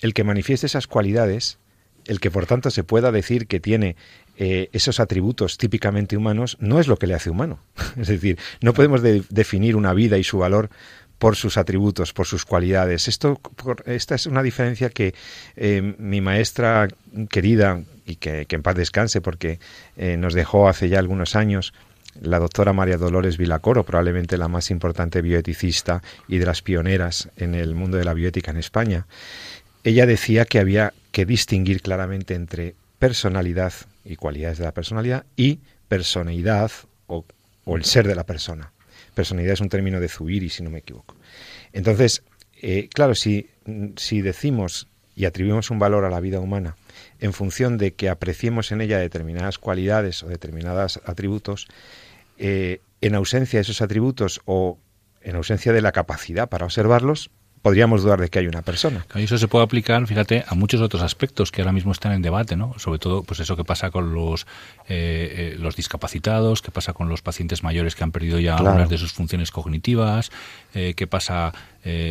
el 0.00 0.14
que 0.14 0.24
manifieste 0.24 0.66
esas 0.66 0.86
cualidades, 0.86 1.58
el 2.06 2.20
que 2.20 2.30
por 2.30 2.46
tanto 2.46 2.70
se 2.70 2.84
pueda 2.84 3.12
decir 3.12 3.46
que 3.46 3.60
tiene 3.60 3.96
eh, 4.36 4.68
esos 4.72 5.00
atributos 5.00 5.58
típicamente 5.58 6.16
humanos, 6.16 6.56
no 6.60 6.80
es 6.80 6.88
lo 6.88 6.96
que 6.96 7.06
le 7.06 7.14
hace 7.14 7.30
humano. 7.30 7.60
es 7.96 8.08
decir, 8.08 8.38
no 8.60 8.72
podemos 8.74 9.02
definir 9.02 9.76
una 9.76 9.94
vida 9.94 10.18
y 10.18 10.24
su 10.24 10.38
valor 10.38 10.70
por 11.18 11.36
sus 11.36 11.56
atributos, 11.56 12.12
por 12.12 12.26
sus 12.26 12.44
cualidades. 12.44 13.06
Esto, 13.06 13.40
esta 13.86 14.14
es 14.16 14.26
una 14.26 14.42
diferencia 14.42 14.90
que 14.90 15.14
eh, 15.54 15.94
mi 15.98 16.20
maestra 16.20 16.88
querida, 17.30 17.82
y 18.04 18.16
que, 18.16 18.46
en 18.48 18.62
paz 18.62 18.74
descanse 18.74 19.20
porque 19.20 19.60
nos 19.96 20.34
dejó 20.34 20.68
hace 20.68 20.88
ya 20.88 20.98
algunos 20.98 21.36
años, 21.36 21.72
la 22.20 22.38
doctora 22.38 22.72
María 22.72 22.98
Dolores 22.98 23.38
Vilacoro, 23.38 23.84
probablemente 23.84 24.36
la 24.36 24.48
más 24.48 24.70
importante 24.70 25.22
bioeticista 25.22 26.02
y 26.28 26.38
de 26.38 26.46
las 26.46 26.62
pioneras 26.62 27.30
en 27.36 27.54
el 27.54 27.74
mundo 27.74 27.96
de 27.96 28.04
la 28.04 28.14
bioética 28.14 28.50
en 28.50 28.58
España. 28.58 29.06
Ella 29.84 30.06
decía 30.06 30.44
que 30.44 30.58
había 30.58 30.92
que 31.12 31.26
distinguir 31.26 31.82
claramente 31.82 32.34
entre 32.34 32.74
personalidad 32.98 33.72
y 34.04 34.16
cualidades 34.16 34.58
de 34.58 34.64
la 34.64 34.74
personalidad 34.74 35.26
y 35.36 35.60
personalidad 35.88 36.72
o, 37.06 37.24
el 37.66 37.84
ser 37.84 38.08
de 38.08 38.14
la 38.14 38.24
persona. 38.24 38.72
Personalidad 39.14 39.52
es 39.52 39.60
un 39.60 39.68
término 39.68 40.00
de 40.00 40.08
Zubiri, 40.08 40.48
si 40.48 40.62
no 40.62 40.70
me 40.70 40.78
equivoco. 40.78 41.14
Entonces, 41.72 42.24
eh, 42.60 42.88
claro, 42.92 43.14
si, 43.14 43.50
si 43.96 44.20
decimos 44.22 44.88
y 45.14 45.26
atribuimos 45.26 45.70
un 45.70 45.78
valor 45.78 46.04
a 46.04 46.10
la 46.10 46.20
vida 46.20 46.40
humana 46.40 46.76
en 47.20 47.32
función 47.32 47.78
de 47.78 47.94
que 47.94 48.08
apreciemos 48.08 48.72
en 48.72 48.80
ella 48.80 48.98
determinadas 48.98 49.58
cualidades 49.58 50.22
o 50.22 50.28
determinados 50.28 51.00
atributos, 51.04 51.68
eh, 52.38 52.80
en 53.00 53.14
ausencia 53.14 53.58
de 53.58 53.62
esos 53.62 53.82
atributos 53.82 54.40
o 54.46 54.78
en 55.20 55.36
ausencia 55.36 55.72
de 55.72 55.82
la 55.82 55.92
capacidad 55.92 56.48
para 56.48 56.64
observarlos, 56.64 57.30
podríamos 57.62 58.02
dudar 58.02 58.20
de 58.20 58.28
que 58.28 58.40
hay 58.40 58.48
una 58.48 58.62
persona. 58.62 59.06
Y 59.14 59.22
eso 59.22 59.38
se 59.38 59.46
puede 59.46 59.64
aplicar, 59.64 60.04
fíjate, 60.06 60.44
a 60.46 60.54
muchos 60.56 60.80
otros 60.80 61.00
aspectos 61.00 61.52
que 61.52 61.62
ahora 61.62 61.72
mismo 61.72 61.92
están 61.92 62.12
en 62.12 62.20
debate, 62.20 62.56
¿no? 62.56 62.74
Sobre 62.78 62.98
todo, 62.98 63.22
pues 63.22 63.38
eso 63.38 63.56
que 63.56 63.64
pasa 63.64 63.90
con 63.90 64.12
los 64.12 64.46
eh, 64.88 65.54
eh, 65.54 65.56
los 65.58 65.76
discapacitados, 65.76 66.60
qué 66.60 66.72
pasa 66.72 66.92
con 66.92 67.08
los 67.08 67.22
pacientes 67.22 67.62
mayores 67.62 67.94
que 67.94 68.02
han 68.02 68.10
perdido 68.10 68.40
ya 68.40 68.56
algunas 68.56 68.88
de 68.88 68.98
sus 68.98 69.12
funciones 69.12 69.52
cognitivas, 69.52 70.32
eh, 70.74 70.94
qué 70.96 71.06
pasa 71.06 71.52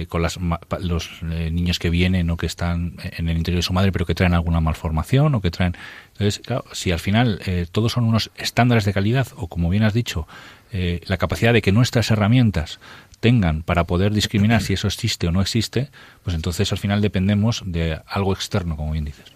con 0.10 0.22
las, 0.22 0.38
los 0.82 1.24
niños 1.24 1.80
que 1.80 1.90
vienen 1.90 2.30
o 2.30 2.36
que 2.36 2.46
están 2.46 2.96
en 3.18 3.30
el 3.30 3.38
interior 3.38 3.60
de 3.60 3.64
su 3.64 3.72
madre 3.72 3.94
pero 3.94 4.06
que 4.06 4.14
traen 4.14 4.34
alguna 4.34 4.60
malformación 4.60 5.34
o 5.34 5.40
que 5.40 5.50
traen... 5.50 5.78
Entonces, 6.12 6.42
claro, 6.46 6.66
si 6.74 6.92
al 6.92 7.00
final 7.00 7.40
todos 7.72 7.94
son 7.94 8.04
unos 8.04 8.32
estándares 8.36 8.84
de 8.84 8.92
calidad 8.92 9.28
o, 9.38 9.48
como 9.48 9.70
bien 9.70 9.84
has 9.84 9.94
dicho, 9.94 10.28
la 10.74 11.16
capacidad 11.16 11.54
de 11.54 11.62
que 11.62 11.72
nuestras 11.72 12.12
herramientas 12.12 12.82
tengan 13.22 13.64
para 13.64 13.86
poder 13.86 14.12
discriminar 14.12 14.62
si 14.62 14.74
eso 14.74 14.88
existe 14.88 15.28
o 15.28 15.32
no 15.32 15.42
existe, 15.42 15.90
pues 16.24 16.36
entonces 16.36 16.72
al 16.74 16.78
final 16.78 17.00
dependemos 17.00 17.64
de 17.66 18.02
algo 18.08 18.34
externo, 18.34 18.76
como 18.76 18.92
bien 18.92 19.06
dices. 19.06 19.32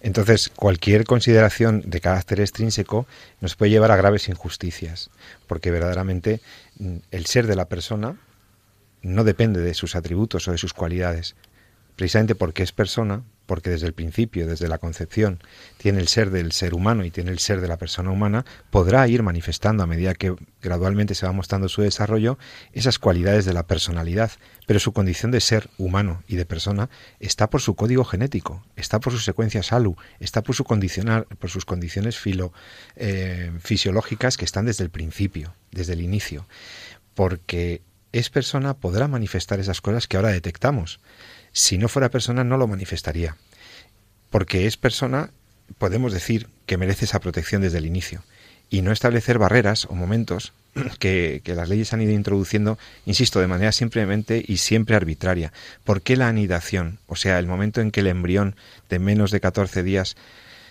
Entonces, 0.00 0.50
cualquier 0.54 1.04
consideración 1.04 1.82
de 1.86 2.00
carácter 2.00 2.40
extrínseco 2.40 3.06
nos 3.40 3.56
puede 3.56 3.70
llevar 3.70 3.90
a 3.90 3.96
graves 3.96 4.28
injusticias, 4.28 5.10
porque 5.46 5.70
verdaderamente 5.70 6.40
mm, 6.78 6.96
el 7.10 7.26
ser 7.26 7.46
de 7.46 7.56
la 7.56 7.66
persona 7.66 8.16
no 9.00 9.24
depende 9.24 9.60
de 9.60 9.74
sus 9.74 9.96
atributos 9.96 10.46
o 10.46 10.52
de 10.52 10.58
sus 10.58 10.74
cualidades. 10.74 11.34
Precisamente 11.96 12.34
porque 12.34 12.62
es 12.62 12.72
persona, 12.72 13.22
porque 13.46 13.70
desde 13.70 13.86
el 13.86 13.92
principio, 13.92 14.46
desde 14.46 14.68
la 14.68 14.78
concepción, 14.78 15.40
tiene 15.76 16.00
el 16.00 16.08
ser 16.08 16.30
del 16.30 16.52
ser 16.52 16.74
humano 16.74 17.04
y 17.04 17.10
tiene 17.10 17.30
el 17.30 17.38
ser 17.38 17.60
de 17.60 17.68
la 17.68 17.76
persona 17.76 18.10
humana, 18.10 18.46
podrá 18.70 19.06
ir 19.08 19.22
manifestando 19.22 19.82
a 19.82 19.86
medida 19.86 20.14
que 20.14 20.34
gradualmente 20.62 21.14
se 21.14 21.26
va 21.26 21.32
mostrando 21.32 21.68
su 21.68 21.82
desarrollo 21.82 22.38
esas 22.72 22.98
cualidades 22.98 23.44
de 23.44 23.52
la 23.52 23.66
personalidad, 23.66 24.30
pero 24.66 24.80
su 24.80 24.92
condición 24.92 25.32
de 25.32 25.40
ser 25.40 25.68
humano 25.76 26.22
y 26.28 26.36
de 26.36 26.46
persona 26.46 26.88
está 27.20 27.50
por 27.50 27.60
su 27.60 27.74
código 27.74 28.04
genético, 28.04 28.64
está 28.76 29.00
por 29.00 29.12
su 29.12 29.18
secuencia 29.18 29.62
SALU, 29.62 29.96
está 30.18 30.42
por, 30.42 30.54
su 30.54 30.64
condicional, 30.64 31.26
por 31.38 31.50
sus 31.50 31.64
condiciones 31.64 32.18
filo, 32.18 32.52
eh, 32.96 33.52
fisiológicas 33.60 34.36
que 34.36 34.44
están 34.44 34.66
desde 34.66 34.84
el 34.84 34.90
principio, 34.90 35.54
desde 35.72 35.92
el 35.92 36.00
inicio, 36.00 36.46
porque 37.14 37.82
es 38.12 38.30
persona 38.30 38.74
podrá 38.74 39.08
manifestar 39.08 39.58
esas 39.58 39.80
cosas 39.80 40.06
que 40.06 40.16
ahora 40.16 40.30
detectamos 40.30 41.00
si 41.52 41.78
no 41.78 41.88
fuera 41.88 42.10
persona 42.10 42.44
no 42.44 42.56
lo 42.56 42.66
manifestaría. 42.66 43.36
Porque 44.30 44.66
es 44.66 44.76
persona, 44.76 45.30
podemos 45.78 46.12
decir 46.12 46.48
que 46.66 46.78
merece 46.78 47.04
esa 47.04 47.20
protección 47.20 47.62
desde 47.62 47.78
el 47.78 47.86
inicio. 47.86 48.22
Y 48.70 48.80
no 48.80 48.92
establecer 48.92 49.38
barreras 49.38 49.84
o 49.84 49.94
momentos 49.94 50.54
que, 50.98 51.42
las 51.44 51.68
leyes 51.68 51.92
han 51.92 52.00
ido 52.00 52.12
introduciendo, 52.12 52.78
insisto, 53.04 53.40
de 53.40 53.46
manera 53.46 53.72
simplemente 53.72 54.42
y 54.46 54.56
siempre 54.56 54.96
arbitraria. 54.96 55.52
¿Por 55.84 56.02
qué 56.02 56.16
la 56.16 56.28
anidación? 56.28 56.98
O 57.06 57.16
sea, 57.16 57.38
el 57.38 57.46
momento 57.46 57.80
en 57.80 57.90
que 57.90 58.00
el 58.00 58.06
embrión 58.06 58.56
de 58.88 58.98
menos 58.98 59.30
de 59.30 59.40
14 59.40 59.82
días 59.82 60.16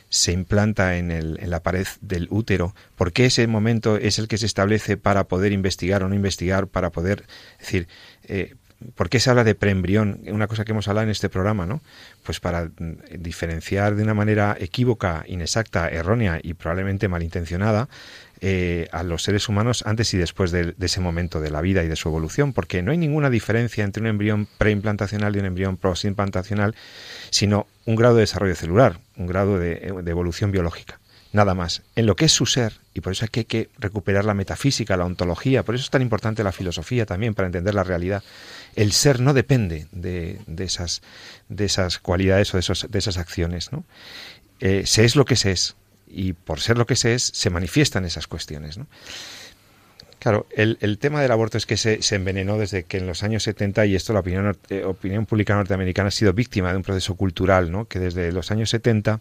se 0.10 0.34
implanta 0.34 0.98
en, 0.98 1.50
la 1.50 1.64
pared 1.64 1.88
del 2.02 2.28
útero, 2.32 2.76
¿por 2.98 3.14
qué 3.14 3.26
ese 3.26 3.48
momento 3.48 3.96
es 3.96 4.20
el 4.20 4.28
que 4.28 4.38
se 4.38 4.46
establece 4.46 4.98
para 4.98 5.24
poder 5.24 5.54
investigar 5.54 6.04
o 6.04 6.10
no 6.10 6.16
investigar, 6.16 6.68
para 6.68 6.90
poder, 6.90 7.24
decir, 7.60 7.88
eh, 8.24 8.56
¿Por 8.96 9.10
qué 9.10 9.20
se 9.20 9.30
habla 9.30 9.44
de 9.44 9.56
preembrión? 9.56 10.22
Una 10.28 10.48
cosa 10.48 10.66
que 10.66 10.72
hemos 10.72 10.88
hablado 10.88 11.04
en 11.04 11.12
este 11.12 11.30
programa, 11.30 11.66
¿no? 11.66 11.82
Pues 12.24 12.40
para 12.40 12.66
mm, 12.66 12.98
diferenciar 13.20 13.96
de 13.96 14.04
una 14.04 14.14
manera 14.14 14.56
equívoca, 14.60 15.24
inexacta, 15.28 15.90
errónea 15.90 16.40
y 16.42 16.54
probablemente 16.54 17.08
malintencionada 17.08 17.90
eh, 18.40 18.88
a 18.92 19.04
los 19.04 19.24
seres 19.24 19.50
humanos 19.50 19.84
antes 19.86 20.14
y 20.14 20.18
después 20.18 20.52
de, 20.52 20.74
ese 20.80 21.00
momento 21.00 21.42
de 21.42 21.52
la 21.52 21.62
vida 21.62 21.84
y 21.84 21.88
de 21.88 21.96
su 21.96 22.10
evolución, 22.10 22.54
porque 22.54 22.82
no 22.82 22.92
hay 22.92 22.98
ninguna 22.98 23.30
diferencia 23.30 23.84
entre 23.84 24.02
un 24.02 24.08
embrión 24.08 24.48
preimplantacional 24.58 25.36
y 25.36 25.40
un 25.40 25.46
embrión 25.46 25.78
posimplantacional, 25.78 26.76
sino 27.30 27.68
un 27.86 27.96
grado 27.96 28.16
de 28.16 28.22
desarrollo 28.22 28.56
celular, 28.56 29.00
un 29.18 29.28
grado 29.28 29.60
de 29.60 29.94
evolución 30.08 30.52
biológica 30.52 31.00
nada 31.34 31.54
más. 31.54 31.82
En 31.96 32.06
lo 32.06 32.16
que 32.16 32.26
es 32.26 32.32
su 32.32 32.46
ser, 32.46 32.74
y 32.94 33.02
por 33.02 33.14
eso 33.14 33.26
hay 33.26 33.46
que, 33.46 33.70
recuperar 33.80 34.26
la 34.26 34.34
metafísica, 34.34 34.98
la 34.98 35.06
ontología, 35.06 35.64
por 35.64 35.76
eso 35.76 35.84
es 35.84 35.90
tan 35.90 36.02
importante 36.02 36.44
la 36.44 36.52
filosofía 36.52 37.06
también 37.06 37.34
para 37.34 37.48
entender 37.48 37.74
la 37.74 37.84
realidad. 37.84 38.24
El 38.76 38.92
ser 38.92 39.20
no 39.20 39.34
depende 39.34 39.88
de, 39.92 40.40
esas, 40.58 41.02
de 41.50 41.66
esas 41.66 42.00
cualidades 42.00 42.54
o 42.54 42.58
de, 42.58 42.62
esos, 42.62 42.88
esas 42.92 43.18
acciones. 43.18 43.72
¿no? 43.72 43.84
Eh, 44.60 44.84
se 44.86 45.06
es 45.06 45.16
lo 45.16 45.26
que 45.26 45.36
se 45.36 45.52
es, 45.52 45.76
y 46.08 46.34
por 46.34 46.60
ser 46.60 46.78
lo 46.78 46.86
que 46.86 46.96
se 46.96 47.14
es, 47.14 47.24
se 47.24 47.50
manifiestan 47.50 48.06
esas 48.06 48.28
cuestiones. 48.28 48.80
Claro, 50.20 50.46
el, 50.52 51.00
tema 51.00 51.20
del 51.20 51.32
aborto 51.32 51.58
es 51.58 51.66
que 51.66 51.78
se, 51.78 52.00
envenenó 52.14 52.58
desde 52.60 52.84
que 52.84 52.98
en 52.98 53.08
los 53.08 53.24
años 53.24 53.42
70, 53.42 53.88
y 53.88 53.96
esto 53.96 54.14
la 54.14 54.20
opinión, 54.20 54.56
opinión 54.86 55.26
pública 55.26 55.56
norteamericana 55.56 56.10
ha 56.10 56.12
sido 56.12 56.32
víctima 56.34 56.70
de 56.70 56.78
un 56.78 56.84
proceso 56.84 57.16
cultural, 57.16 57.72
¿no? 57.72 57.86
que 57.86 57.98
desde 57.98 58.32
los 58.32 58.52
años 58.52 58.70
70 58.70 59.20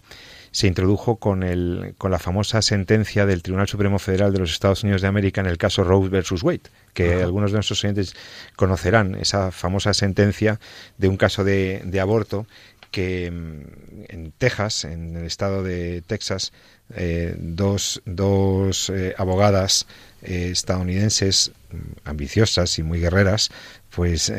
se 0.53 0.67
introdujo 0.67 1.17
con, 1.17 1.43
el, 1.43 1.95
con 1.97 2.11
la 2.11 2.19
famosa 2.19 2.63
sentencia 2.63 3.27
del 3.27 3.43
Tribunal 3.43 3.69
Supremo 3.69 3.99
Federal 3.99 4.33
de 4.33 4.41
los 4.41 4.51
Estados 4.51 4.83
Unidos 4.83 5.03
de 5.03 5.09
América 5.09 5.41
en 5.41 5.47
el 5.47 5.59
caso 5.59 5.85
Rose 5.85 6.09
versus 6.09 6.43
Wade, 6.43 6.63
que 6.93 7.23
algunos 7.23 7.53
de 7.53 7.59
nuestros 7.59 7.83
oyentes 7.85 8.15
conocerán, 8.57 9.15
esa 9.15 9.53
famosa 9.53 9.95
sentencia 9.95 10.59
de 10.99 11.09
un 11.09 11.17
caso 11.17 11.45
de, 11.45 11.83
de 11.85 12.01
aborto 12.01 12.47
que 12.91 13.31
mm, 13.31 14.05
en 14.09 14.33
Texas, 14.33 14.85
en 14.85 15.17
el 15.17 15.25
estado 15.25 15.63
de 15.63 16.03
Texas, 16.03 16.53
eh, 16.97 17.37
dos, 17.39 18.03
dos 18.05 18.91
eh, 18.91 19.15
abogadas 19.17 19.87
eh, 20.23 20.49
estadounidenses 20.51 21.53
mm, 21.71 21.77
ambiciosas 22.05 22.79
y 22.79 22.83
muy 22.83 23.01
guerreras, 23.01 23.51
pues 23.91 24.33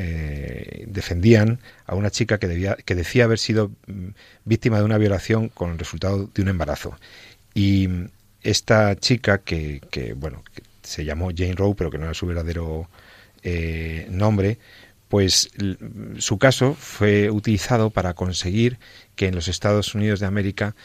defendían 0.87 1.59
a 1.85 1.95
una 1.95 2.09
chica 2.09 2.37
que, 2.37 2.47
debía, 2.47 2.77
que 2.85 2.95
decía 2.95 3.25
haber 3.25 3.37
sido 3.37 3.69
mm, 3.87 4.09
víctima 4.45 4.77
de 4.79 4.85
una 4.85 4.97
violación 4.97 5.49
con 5.49 5.71
el 5.71 5.79
resultado 5.79 6.29
de 6.33 6.41
un 6.41 6.47
embarazo. 6.47 6.97
Y 7.53 7.89
esta 8.43 8.95
chica 8.95 9.39
que, 9.39 9.81
que 9.91 10.13
bueno, 10.13 10.43
se 10.83 11.03
llamó 11.03 11.31
Jane 11.35 11.55
Rowe, 11.55 11.75
pero 11.75 11.91
que 11.91 11.97
no 11.97 12.05
era 12.05 12.13
su 12.13 12.25
verdadero 12.27 12.89
nombre, 14.09 14.59
pues 15.09 15.49
su 16.19 16.37
caso 16.37 16.75
fue 16.75 17.29
utilizado 17.31 17.89
para 17.89 18.13
conseguir 18.13 18.77
que 19.15 19.27
en 19.27 19.35
los 19.35 19.49
Estados 19.49 19.95
Unidos 19.95 20.21
de 20.21 20.27
América 20.27 20.75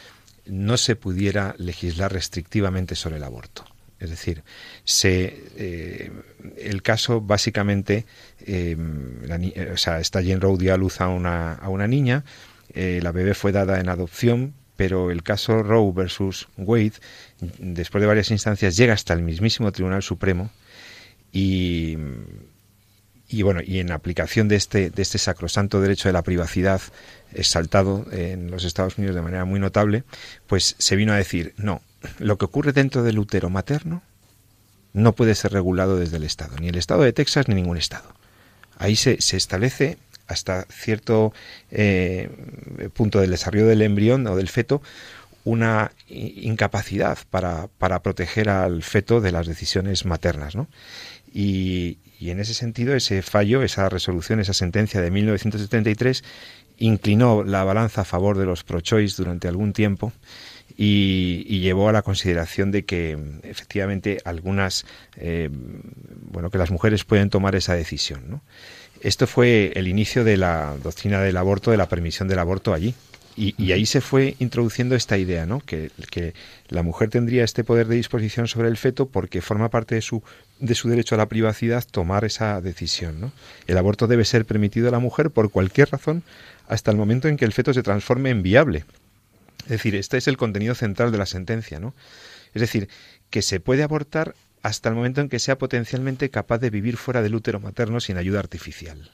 no 0.49 0.77
se 0.77 0.95
pudiera 0.95 1.55
legislar 1.57 2.13
restrictivamente 2.13 2.95
sobre 2.95 3.17
el 3.17 3.23
aborto. 3.23 3.65
Es 3.99 4.11
decir, 4.11 4.43
se, 4.83 5.43
eh, 5.55 6.11
el 6.57 6.83
caso 6.83 7.19
básicamente, 7.19 8.05
em, 8.45 9.21
o 9.73 9.77
sea, 9.77 9.99
esta 9.99 10.21
Jane 10.21 10.39
Roe 10.39 10.57
dio 10.57 10.73
a 10.73 10.77
luz 10.77 11.01
a 11.01 11.07
una, 11.07 11.53
a 11.53 11.69
una 11.69 11.87
niña, 11.87 12.23
eh, 12.73 12.99
la 13.01 13.11
bebé 13.11 13.33
fue 13.33 13.51
dada 13.51 13.79
en 13.79 13.89
adopción, 13.89 14.53
pero 14.75 15.09
el 15.09 15.23
caso 15.23 15.63
Roe 15.63 15.91
versus 15.93 16.47
Wade, 16.57 16.93
después 17.57 17.99
de 18.01 18.07
varias 18.07 18.29
instancias, 18.29 18.77
llega 18.77 18.93
hasta 18.93 19.13
el 19.13 19.23
mismísimo 19.23 19.71
Tribunal 19.71 20.03
Supremo 20.03 20.51
y 21.31 21.97
y 23.29 23.41
bueno, 23.41 23.61
y 23.63 23.79
en 23.79 23.91
aplicación 23.91 24.47
de 24.47 24.55
este, 24.55 24.89
de 24.89 25.01
este 25.01 25.17
sacrosanto 25.17 25.81
derecho 25.81 26.07
de 26.09 26.13
la 26.13 26.21
privacidad 26.21 26.81
exaltado 27.33 28.05
en 28.11 28.49
los 28.49 28.63
Estados 28.63 28.97
Unidos 28.97 29.15
de 29.15 29.21
manera 29.21 29.45
muy 29.45 29.59
notable, 29.59 30.03
pues 30.47 30.75
se 30.77 30.95
vino 30.95 31.13
a 31.13 31.17
decir, 31.17 31.53
no, 31.57 31.81
lo 32.19 32.37
que 32.37 32.45
ocurre 32.45 32.71
dentro 32.71 33.03
del 33.03 33.19
útero 33.19 33.49
materno 33.49 34.01
no 34.93 35.13
puede 35.13 35.35
ser 35.35 35.51
regulado 35.51 35.97
desde 35.97 36.17
el 36.17 36.23
Estado, 36.23 36.55
ni 36.59 36.69
el 36.69 36.77
Estado 36.77 37.03
de 37.03 37.13
Texas 37.13 37.47
ni 37.47 37.55
ningún 37.55 37.77
Estado. 37.77 38.13
Ahí 38.77 38.95
se, 38.95 39.21
se 39.21 39.37
establece 39.37 39.97
hasta 40.27 40.65
cierto 40.69 41.33
eh, 41.71 42.29
punto 42.93 43.19
del 43.19 43.31
desarrollo 43.31 43.67
del 43.67 43.81
embrión 43.81 44.25
o 44.27 44.35
del 44.35 44.49
feto 44.49 44.81
una 45.43 45.93
incapacidad 46.09 47.17
para, 47.29 47.69
para 47.77 48.03
proteger 48.03 48.49
al 48.49 48.83
feto 48.83 49.21
de 49.21 49.31
las 49.31 49.47
decisiones 49.47 50.05
maternas. 50.05 50.55
¿no? 50.55 50.67
Y, 51.33 51.99
y 52.19 52.31
en 52.31 52.39
ese 52.39 52.53
sentido, 52.53 52.95
ese 52.95 53.21
fallo, 53.21 53.61
esa 53.61 53.89
resolución, 53.89 54.39
esa 54.39 54.53
sentencia 54.53 55.01
de 55.01 55.11
1973 55.11 56.23
inclinó 56.79 57.43
la 57.43 57.63
balanza 57.63 58.01
a 58.01 58.05
favor 58.05 58.37
de 58.37 58.45
los 58.45 58.63
pro-choice 58.63 59.15
durante 59.17 59.47
algún 59.47 59.73
tiempo 59.73 60.13
y, 60.77 61.59
llevó 61.59 61.89
a 61.89 61.91
la 61.91 62.03
consideración 62.03 62.71
de 62.71 62.85
que 62.85 63.17
efectivamente 63.43 64.19
algunas, 64.25 64.85
eh, 65.17 65.49
bueno, 65.51 66.49
que 66.49 66.57
las 66.57 66.71
mujeres 66.71 67.03
pueden 67.03 67.29
tomar 67.29 67.55
esa 67.55 67.73
decisión. 67.73 68.29
¿no? 68.29 68.41
Esto 69.01 69.27
fue 69.27 69.71
el 69.75 69.87
inicio 69.87 70.23
de 70.23 70.37
la 70.37 70.75
doctrina 70.81 71.21
del 71.21 71.37
aborto, 71.37 71.71
de 71.71 71.77
la 71.77 71.89
permisión 71.89 72.27
del 72.27 72.39
aborto 72.39 72.73
allí. 72.73 72.93
Y, 73.39 73.71
ahí 73.71 73.85
se 73.85 74.01
fue 74.01 74.35
introduciendo 74.39 74.95
esta 74.95 75.15
idea, 75.15 75.45
¿no? 75.45 75.59
Que, 75.59 75.91
que, 76.09 76.33
la 76.69 76.81
mujer 76.81 77.11
tendría 77.11 77.43
este 77.43 77.63
poder 77.63 77.87
de 77.87 77.95
disposición 77.95 78.47
sobre 78.47 78.67
el 78.67 78.77
feto 78.77 79.09
porque 79.09 79.41
forma 79.41 79.69
parte 79.69 79.93
de 79.93 80.01
su, 80.01 80.23
de 80.59 80.73
su 80.73 80.89
derecho 80.89 81.13
a 81.13 81.19
la 81.19 81.27
privacidad 81.27 81.85
tomar 81.89 82.25
esa 82.25 82.59
decisión, 82.61 83.21
¿no? 83.21 83.31
El 83.67 83.77
aborto 83.77 84.07
debe 84.07 84.25
ser 84.25 84.45
permitido 84.45 84.87
a 84.87 84.91
la 84.91 84.97
mujer 84.97 85.29
por 85.29 85.51
cualquier 85.51 85.91
razón 85.91 86.23
hasta 86.67 86.89
el 86.89 86.97
momento 86.97 87.27
en 87.27 87.37
que 87.37 87.45
el 87.45 87.53
feto 87.53 87.75
se 87.75 87.83
transforme 87.83 88.31
en 88.31 88.41
viable. 88.41 88.85
Es 89.65 89.69
decir, 89.69 89.95
este 89.95 90.17
es 90.17 90.27
el 90.27 90.37
contenido 90.37 90.73
central 90.73 91.11
de 91.11 91.19
la 91.19 91.27
sentencia, 91.27 91.79
¿no? 91.79 91.93
Es 92.55 92.61
decir, 92.61 92.89
que 93.29 93.43
se 93.43 93.59
puede 93.59 93.83
abortar 93.83 94.33
hasta 94.63 94.89
el 94.89 94.95
momento 94.95 95.21
en 95.21 95.29
que 95.29 95.37
sea 95.37 95.59
potencialmente 95.59 96.31
capaz 96.31 96.57
de 96.57 96.71
vivir 96.71 96.97
fuera 96.97 97.21
del 97.21 97.35
útero 97.35 97.59
materno 97.59 97.99
sin 97.99 98.17
ayuda 98.17 98.39
artificial. 98.39 99.11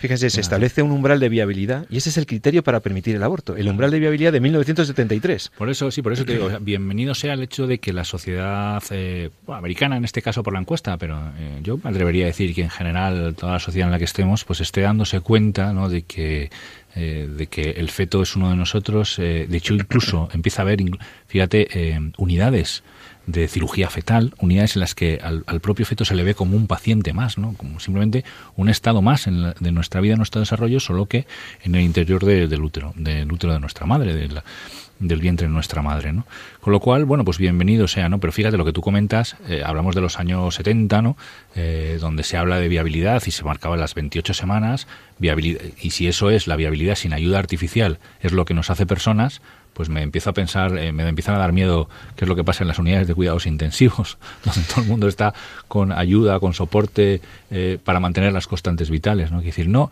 Fíjense, 0.00 0.30
se 0.30 0.40
establece 0.40 0.80
un 0.82 0.92
umbral 0.92 1.20
de 1.20 1.28
viabilidad 1.28 1.84
y 1.90 1.98
ese 1.98 2.08
es 2.08 2.16
el 2.16 2.24
criterio 2.24 2.64
para 2.64 2.80
permitir 2.80 3.16
el 3.16 3.22
aborto, 3.22 3.54
el 3.54 3.68
umbral 3.68 3.90
de 3.90 3.98
viabilidad 3.98 4.32
de 4.32 4.40
1973. 4.40 5.52
Por 5.58 5.68
eso, 5.68 5.90
sí, 5.90 6.00
por 6.00 6.14
eso 6.14 6.24
te 6.24 6.32
digo, 6.32 6.48
bienvenido 6.58 7.14
sea 7.14 7.34
el 7.34 7.42
hecho 7.42 7.66
de 7.66 7.80
que 7.80 7.92
la 7.92 8.04
sociedad 8.04 8.82
eh, 8.88 9.28
americana, 9.46 9.98
en 9.98 10.06
este 10.06 10.22
caso 10.22 10.42
por 10.42 10.54
la 10.54 10.60
encuesta, 10.60 10.96
pero 10.96 11.18
eh, 11.38 11.60
yo 11.62 11.78
me 11.84 11.90
atrevería 11.90 12.24
a 12.24 12.28
decir 12.28 12.54
que 12.54 12.62
en 12.62 12.70
general 12.70 13.34
toda 13.38 13.52
la 13.52 13.58
sociedad 13.58 13.88
en 13.88 13.92
la 13.92 13.98
que 13.98 14.06
estemos, 14.06 14.42
pues 14.44 14.62
esté 14.62 14.80
dándose 14.80 15.20
cuenta 15.20 15.74
¿no? 15.74 15.90
de 15.90 16.00
que 16.00 16.50
eh, 16.96 17.28
de 17.36 17.46
que 17.48 17.72
el 17.72 17.90
feto 17.90 18.22
es 18.22 18.34
uno 18.36 18.48
de 18.48 18.56
nosotros. 18.56 19.18
de 19.18 19.46
hecho, 19.52 19.74
incluso 19.74 20.30
empieza 20.32 20.62
a 20.62 20.64
haber, 20.64 20.80
fíjate, 21.26 22.00
unidades 22.16 22.82
de 23.30 23.48
cirugía 23.48 23.88
fetal, 23.90 24.34
unidades 24.38 24.76
en 24.76 24.80
las 24.80 24.94
que 24.94 25.20
al, 25.22 25.60
propio 25.60 25.86
feto 25.86 26.04
se 26.04 26.14
le 26.14 26.24
ve 26.24 26.34
como 26.34 26.56
un 26.56 26.66
paciente 26.66 27.12
más, 27.12 27.38
¿no? 27.38 27.54
como 27.54 27.80
simplemente 27.80 28.24
un 28.56 28.68
estado 28.68 29.02
más 29.02 29.26
en 29.26 29.54
de 29.58 29.72
nuestra 29.72 30.00
vida, 30.00 30.16
nuestro 30.16 30.40
desarrollo, 30.40 30.80
solo 30.80 31.06
que 31.06 31.26
en 31.62 31.74
el 31.74 31.82
interior 31.82 32.24
del 32.24 32.62
útero, 32.62 32.92
del 32.96 33.30
útero 33.30 33.52
de 33.52 33.60
nuestra 33.60 33.86
madre, 33.86 34.14
del 34.14 35.20
vientre 35.20 35.46
de 35.46 35.52
nuestra 35.52 35.80
madre, 35.80 36.12
¿no? 36.12 36.26
Con 36.60 36.72
lo 36.72 36.80
cual, 36.80 37.06
bueno, 37.06 37.24
pues 37.24 37.38
bienvenido 37.38 37.88
sea, 37.88 38.08
¿no? 38.08 38.20
Pero 38.20 38.32
fíjate 38.32 38.56
lo 38.56 38.64
que 38.64 38.72
tú 38.72 38.82
comentas, 38.82 39.36
eh, 39.48 39.62
hablamos 39.64 39.94
de 39.94 40.02
los 40.02 40.18
años 40.18 40.54
70, 40.54 41.00
¿no? 41.00 41.16
Eh, 41.56 41.98
donde 42.00 42.22
se 42.22 42.36
habla 42.36 42.58
de 42.58 42.68
viabilidad 42.68 43.22
y 43.26 43.30
se 43.30 43.42
marcaba 43.44 43.76
las 43.76 43.94
28 43.94 44.34
semanas, 44.34 44.86
viabilidad, 45.18 45.62
y 45.80 45.90
si 45.90 46.06
eso 46.06 46.30
es 46.30 46.46
la 46.46 46.56
viabilidad 46.56 46.96
sin 46.96 47.14
ayuda 47.14 47.38
artificial, 47.38 47.98
es 48.20 48.32
lo 48.32 48.44
que 48.44 48.52
nos 48.52 48.68
hace 48.68 48.84
personas, 48.84 49.40
pues 49.80 49.88
me 49.88 50.02
empiezo 50.02 50.28
a 50.28 50.34
pensar, 50.34 50.76
eh, 50.76 50.92
me 50.92 51.08
empiezan 51.08 51.36
a 51.36 51.38
dar 51.38 51.54
miedo 51.54 51.88
qué 52.14 52.26
es 52.26 52.28
lo 52.28 52.36
que 52.36 52.44
pasa 52.44 52.64
en 52.64 52.68
las 52.68 52.78
unidades 52.78 53.08
de 53.08 53.14
cuidados 53.14 53.46
intensivos, 53.46 54.18
donde 54.44 54.60
todo 54.68 54.82
el 54.82 54.88
mundo 54.88 55.08
está 55.08 55.32
con 55.68 55.90
ayuda, 55.90 56.38
con 56.38 56.52
soporte 56.52 57.22
eh, 57.50 57.78
para 57.82 57.98
mantener 57.98 58.34
las 58.34 58.46
constantes 58.46 58.90
vitales. 58.90 59.32
¿no? 59.32 59.38
Es 59.38 59.46
decir, 59.46 59.68
no, 59.70 59.90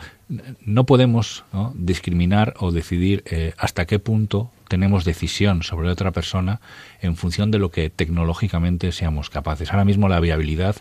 no 0.60 0.84
podemos 0.84 1.42
discriminar 1.72 2.52
o 2.58 2.70
decidir 2.70 3.22
eh, 3.24 3.54
hasta 3.56 3.86
qué 3.86 3.98
punto 3.98 4.50
tenemos 4.68 5.06
decisión 5.06 5.62
sobre 5.62 5.88
otra 5.88 6.10
persona 6.10 6.60
en 7.00 7.16
función 7.16 7.50
de 7.50 7.58
lo 7.58 7.70
que 7.70 7.88
tecnológicamente 7.88 8.92
seamos 8.92 9.30
capaces. 9.30 9.70
Ahora 9.70 9.86
mismo 9.86 10.10
la 10.10 10.20
viabilidad 10.20 10.76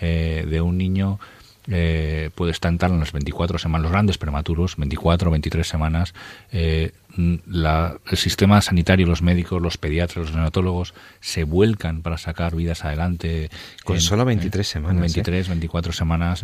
de 0.00 0.60
un 0.60 0.78
niño 0.78 1.20
puede 1.64 2.50
estar 2.50 2.72
en 2.72 2.98
las 2.98 3.12
24 3.12 3.58
semanas, 3.58 3.82
los 3.84 3.92
grandes 3.92 4.18
prematuros, 4.18 4.76
24 4.76 5.28
o 5.28 5.30
23 5.30 5.68
semanas. 5.68 6.12
El 7.18 8.16
sistema 8.16 8.62
sanitario, 8.62 9.06
los 9.06 9.22
médicos, 9.22 9.60
los 9.60 9.76
pediatras, 9.76 10.26
los 10.26 10.32
neonatólogos 10.32 10.94
se 11.20 11.44
vuelcan 11.44 12.02
para 12.02 12.16
sacar 12.16 12.54
vidas 12.54 12.84
adelante. 12.84 13.50
Con 13.84 14.00
solo 14.00 14.24
23 14.24 14.66
semanas. 14.66 15.00
23, 15.00 15.48
24 15.48 15.90
¿eh? 15.90 15.94
semanas. 15.94 16.42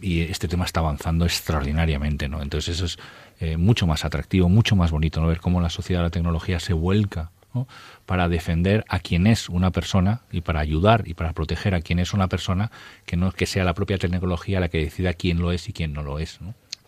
y 0.00 0.20
este 0.22 0.48
tema 0.48 0.64
está 0.64 0.80
avanzando 0.80 1.24
extraordinariamente. 1.24 2.28
¿no? 2.28 2.42
Entonces 2.42 2.80
eso 2.80 2.98
es 3.38 3.56
mucho 3.56 3.86
más 3.86 4.04
atractivo, 4.04 4.48
mucho 4.48 4.74
más 4.74 4.90
bonito, 4.90 5.20
¿no? 5.20 5.28
ver 5.28 5.40
cómo 5.40 5.60
la 5.60 5.70
sociedad 5.70 6.02
la 6.02 6.10
tecnología 6.10 6.58
se 6.58 6.72
vuelca 6.72 7.30
para 8.06 8.28
defender 8.28 8.84
a 8.88 9.00
quien 9.00 9.26
es 9.26 9.48
una 9.48 9.70
persona 9.70 10.22
y 10.30 10.40
para 10.40 10.60
ayudar 10.60 11.04
y 11.06 11.14
para 11.14 11.32
proteger 11.32 11.74
a 11.74 11.80
quien 11.80 11.98
es 11.98 12.12
una 12.12 12.28
persona, 12.28 12.70
que 13.06 13.16
no 13.16 13.32
que 13.32 13.46
sea 13.46 13.64
la 13.64 13.74
propia 13.74 13.98
tecnología 13.98 14.60
la 14.60 14.68
que 14.68 14.78
decida 14.78 15.14
quién 15.14 15.38
lo 15.38 15.52
es 15.52 15.68
y 15.68 15.72
quién 15.72 15.92
no 15.92 16.02
lo 16.02 16.18
es. 16.18 16.38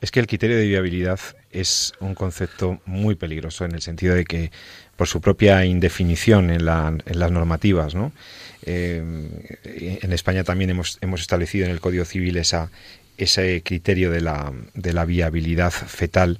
Es 0.01 0.11
que 0.11 0.21
el 0.21 0.27
criterio 0.27 0.57
de 0.57 0.67
viabilidad 0.67 1.21
es 1.51 1.93
un 2.01 2.15
concepto 2.15 2.81
muy 2.87 3.15
peligroso 3.17 3.65
en 3.65 3.73
el 3.73 3.83
sentido 3.83 4.15
de 4.15 4.25
que, 4.25 4.51
por 4.97 5.09
su 5.09 5.21
propia 5.21 5.65
indefinición 5.65 6.51
en, 6.51 6.65
las 6.65 7.31
normativas, 7.31 7.95
¿no? 7.95 8.13
Eh, 8.63 9.03
en 10.03 10.13
España 10.13 10.45
también 10.45 10.71
hemos, 10.71 10.99
hemos 11.01 11.21
establecido 11.21 11.67
en 11.67 11.73
el 11.73 11.81
Código 11.81 12.05
Civil 12.05 12.37
ese 12.37 13.63
criterio 13.63 14.11
de 14.11 14.21
la, 14.21 14.53
de 14.75 14.93
la 14.93 15.05
viabilidad 15.05 15.71
fetal 15.71 16.39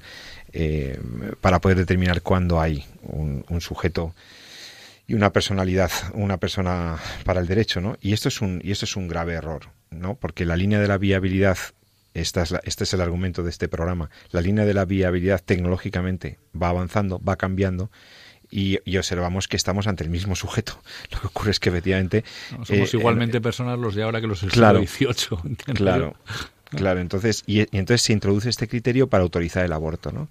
eh, 0.53 0.99
para 1.41 1.61
poder 1.61 1.79
determinar 1.79 2.23
cuándo 2.23 2.61
hay 2.61 2.85
un, 3.03 3.45
sujeto 3.61 4.15
y 5.07 5.15
una 5.15 5.33
personalidad, 5.33 5.93
una 6.13 6.39
persona 6.39 6.99
para 7.25 7.41
el 7.41 7.47
derecho, 7.47 7.81
¿no? 7.81 7.97
Y 8.01 8.15
esto 8.15 8.29
es 8.29 8.41
un, 8.41 8.61
y 8.65 8.73
esto 8.73 8.85
es 8.85 8.97
un 8.97 9.07
grave 9.07 9.35
error, 9.35 9.69
¿no? 9.91 10.17
Porque 10.17 10.45
la 10.45 10.57
línea 10.57 10.81
de 10.81 10.89
la 10.89 10.99
viabilidad, 10.99 11.59
esta 12.15 12.43
es 12.43 12.55
este 12.65 12.85
es 12.85 12.95
el 12.95 13.01
argumento 13.01 13.43
de 13.43 13.51
este 13.51 13.69
programa, 13.69 14.11
la 14.31 14.41
línea 14.41 14.65
de 14.65 14.75
la 14.75 14.85
viabilidad 14.85 15.43
tecnológicamente 15.45 16.39
va 16.61 16.69
avanzando, 16.69 17.21
va 17.21 17.37
cambiando, 17.37 17.91
y, 18.53 18.79
observamos 18.99 19.47
que 19.47 19.57
estamos 19.57 19.87
ante 19.87 20.03
el 20.03 20.11
mismo 20.11 20.35
sujeto. 20.35 20.83
Lo 21.13 21.21
que 21.21 21.27
ocurre 21.29 21.53
es 21.53 21.61
que 21.61 21.69
efectivamente... 21.69 22.25
somos 22.65 22.93
eh, 22.93 22.97
igualmente 22.97 23.41
personas 23.41 23.79
los 23.79 23.95
de 23.95 24.03
ahora 24.03 24.21
que 24.21 24.27
los 24.27 24.41
del 24.41 24.51
claro, 24.51 24.81
XVIII. 24.85 25.57
Claro, 25.75 26.17
Claro, 26.71 27.01
entonces, 27.01 27.43
y, 27.47 27.61
entonces 27.77 28.03
se 28.03 28.13
introduce 28.13 28.49
este 28.49 28.69
criterio 28.69 29.09
para 29.09 29.23
autorizar 29.23 29.65
el 29.65 29.73
aborto, 29.73 30.13
¿no? 30.13 30.29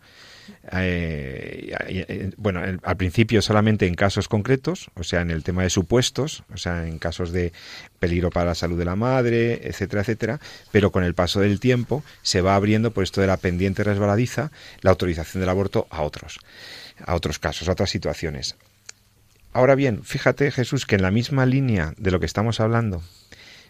Eh, 0.72 2.32
bueno, 2.38 2.62
al 2.84 2.98
principio 2.98 3.42
solamente 3.42 3.88
en 3.88 3.96
casos 3.96 4.28
concretos, 4.28 4.90
o 4.96 5.04
sea, 5.04 5.22
en 5.22 5.32
el 5.32 5.44
tema 5.44 5.64
de 5.64 5.70
supuestos, 5.70 6.44
o 6.54 6.58
sea, 6.58 6.88
en 6.88 7.00
casos 7.00 7.32
de 7.32 7.52
peligro 8.00 8.30
para 8.30 8.48
la 8.48 8.56
salud 8.56 8.78
de 8.78 8.86
la 8.86 8.96
madre, 8.96 9.68
etcétera, 9.68 10.02
etcétera, 10.02 10.40
pero 10.72 10.92
con 10.92 11.04
el 11.04 11.14
paso 11.14 11.40
del 11.40 11.60
tiempo 11.60 12.04
se 12.22 12.42
va 12.42 12.56
abriendo 12.56 12.92
por 12.92 13.04
esto 13.04 13.22
de 13.22 13.28
la 13.28 13.38
pendiente 13.38 13.84
resbaladiza 13.84 14.52
la 14.82 14.92
autorización 14.92 15.42
del 15.42 15.50
aborto 15.50 15.88
a 15.90 16.02
otros, 16.02 16.40
a 17.06 17.16
otros 17.16 17.40
casos, 17.40 17.68
a 17.68 17.72
otras 17.72 17.90
situaciones. 17.90 18.56
Ahora 19.52 19.76
bien, 19.76 20.04
fíjate 20.04 20.52
Jesús 20.52 20.86
que 20.86 20.96
en 20.96 21.02
la 21.02 21.12
misma 21.12 21.46
línea 21.46 21.94
de 21.98 22.12
lo 22.12 22.20
que 22.20 22.28
estamos 22.28 22.60
hablando, 22.60 23.02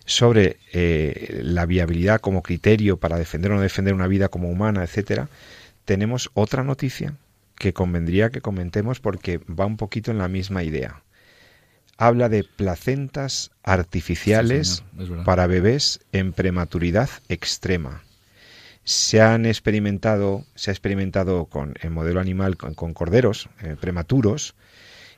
sobre 0.09 0.57
eh, 0.73 1.41
la 1.43 1.67
viabilidad 1.67 2.19
como 2.19 2.41
criterio 2.41 2.97
para 2.97 3.19
defender 3.19 3.51
o 3.51 3.55
no 3.55 3.61
defender 3.61 3.93
una 3.93 4.07
vida 4.07 4.27
como 4.27 4.49
humana, 4.49 4.83
etcétera, 4.83 5.29
tenemos 5.89 6.29
otra 6.35 6.63
noticia 6.63 7.15
que 7.55 7.73
convendría 7.73 8.29
que 8.29 8.41
comentemos 8.41 8.99
porque 8.99 9.39
va 9.39 9.65
un 9.65 9.75
poquito 9.75 10.11
en 10.11 10.19
la 10.19 10.27
misma 10.27 10.61
idea. 10.61 11.01
Habla 11.97 12.29
de 12.29 12.43
placentas 12.43 13.49
artificiales 13.63 14.83
para 15.25 15.47
bebés 15.47 16.01
en 16.11 16.31
prematuridad 16.31 17.09
extrema. 17.27 18.03
Se 18.83 19.19
han 19.19 19.47
experimentado, 19.47 20.45
se 20.53 20.69
ha 20.69 20.73
experimentado 20.73 21.45
con 21.45 21.73
el 21.81 21.89
modelo 21.89 22.19
animal 22.19 22.55
con, 22.55 22.93
corderos 22.93 23.49
eh, 23.63 23.75
prematuros 23.81 24.53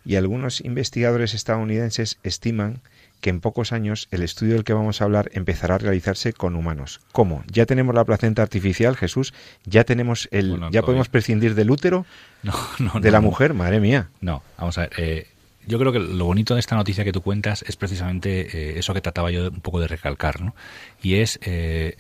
y 0.06 0.16
algunos 0.16 0.62
investigadores 0.62 1.34
estadounidenses 1.34 2.18
estiman 2.24 2.80
que 3.22 3.30
en 3.30 3.40
pocos 3.40 3.72
años 3.72 4.08
el 4.12 4.24
estudio 4.24 4.56
del 4.56 4.64
que 4.64 4.74
vamos 4.74 5.02
a 5.02 5.06
hablar 5.06 5.30
empezará 5.34 5.76
a 5.76 5.78
realizarse 5.78 6.34
con 6.34 6.56
humanos. 6.56 7.00
¿Cómo? 7.12 7.44
Ya 7.48 7.66
tenemos 7.66 7.96
la 7.96 8.04
placenta 8.04 8.42
artificial, 8.42 8.98
Jesús, 8.98 9.34
ya 9.64 9.84
tenemos 9.84 10.28
el, 10.32 10.60
ya 10.72 10.82
podemos 10.82 11.08
prescindir 11.08 11.56
del 11.56 11.72
útero, 11.72 12.06
de 13.02 13.12
la 13.12 13.22
mujer, 13.22 13.54
madre 13.54 13.80
mía. 13.80 14.10
No, 14.20 14.44
vamos 14.58 14.78
a 14.78 14.82
ver. 14.82 14.92
Eh, 14.98 15.28
yo 15.68 15.78
creo 15.78 15.92
que 15.92 16.00
lo 16.00 16.26
bonito 16.26 16.56
de 16.56 16.60
esta 16.60 16.76
noticia 16.76 17.04
que 17.04 17.12
tú 17.12 17.22
cuentas 17.22 17.64
es 17.68 17.76
precisamente 17.76 18.42
eh, 18.42 18.80
eso 18.80 18.94
que 18.96 19.02
trataba 19.02 19.30
yo 19.30 19.50
un 19.50 19.62
poco 19.62 19.80
de 19.80 19.88
recalcar, 19.88 20.42
¿no? 20.42 20.56
Y 21.02 21.16
es, 21.16 21.40
eh, 21.44 21.96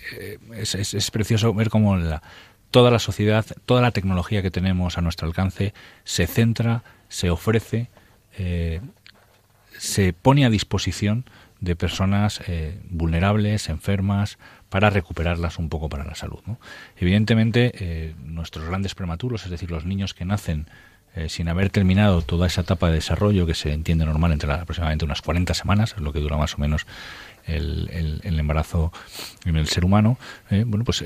es, 0.55 0.75
es, 0.75 1.11
precioso 1.11 1.53
ver 1.53 1.69
cómo 1.69 1.95
la, 1.95 2.23
toda 2.71 2.89
la 2.89 2.97
sociedad, 2.97 3.45
toda 3.67 3.81
la 3.81 3.91
tecnología 3.91 4.41
que 4.41 4.49
tenemos 4.49 4.97
a 4.97 5.01
nuestro 5.01 5.27
alcance 5.27 5.75
se 6.03 6.25
centra, 6.25 6.83
se 7.07 7.29
ofrece 7.29 7.89
se 9.81 10.13
pone 10.13 10.45
a 10.45 10.51
disposición 10.51 11.25
de 11.59 11.75
personas 11.75 12.39
eh, 12.45 12.79
vulnerables, 12.91 13.67
enfermas, 13.67 14.37
para 14.69 14.91
recuperarlas 14.91 15.57
un 15.57 15.69
poco 15.69 15.89
para 15.89 16.05
la 16.05 16.13
salud. 16.13 16.37
Evidentemente, 16.97 17.71
eh, 17.79 18.13
nuestros 18.23 18.67
grandes 18.67 18.93
prematuros, 18.93 19.43
es 19.43 19.49
decir, 19.49 19.71
los 19.71 19.83
niños 19.83 20.13
que 20.13 20.23
nacen 20.23 20.67
eh, 21.15 21.29
sin 21.29 21.49
haber 21.49 21.71
terminado 21.71 22.21
toda 22.21 22.45
esa 22.45 22.61
etapa 22.61 22.89
de 22.89 22.93
desarrollo 22.93 23.47
que 23.47 23.55
se 23.55 23.73
entiende 23.73 24.05
normal 24.05 24.31
entre 24.33 24.53
aproximadamente 24.53 25.03
unas 25.03 25.23
40 25.23 25.55
semanas, 25.55 25.95
es 25.97 26.01
lo 26.01 26.13
que 26.13 26.19
dura 26.19 26.37
más 26.37 26.53
o 26.53 26.57
menos 26.59 26.85
el, 27.47 28.21
el 28.23 28.39
embarazo 28.39 28.93
en 29.45 29.55
el 29.55 29.67
ser 29.67 29.83
humano, 29.83 30.19
bueno, 30.67 30.85
pues 30.85 31.03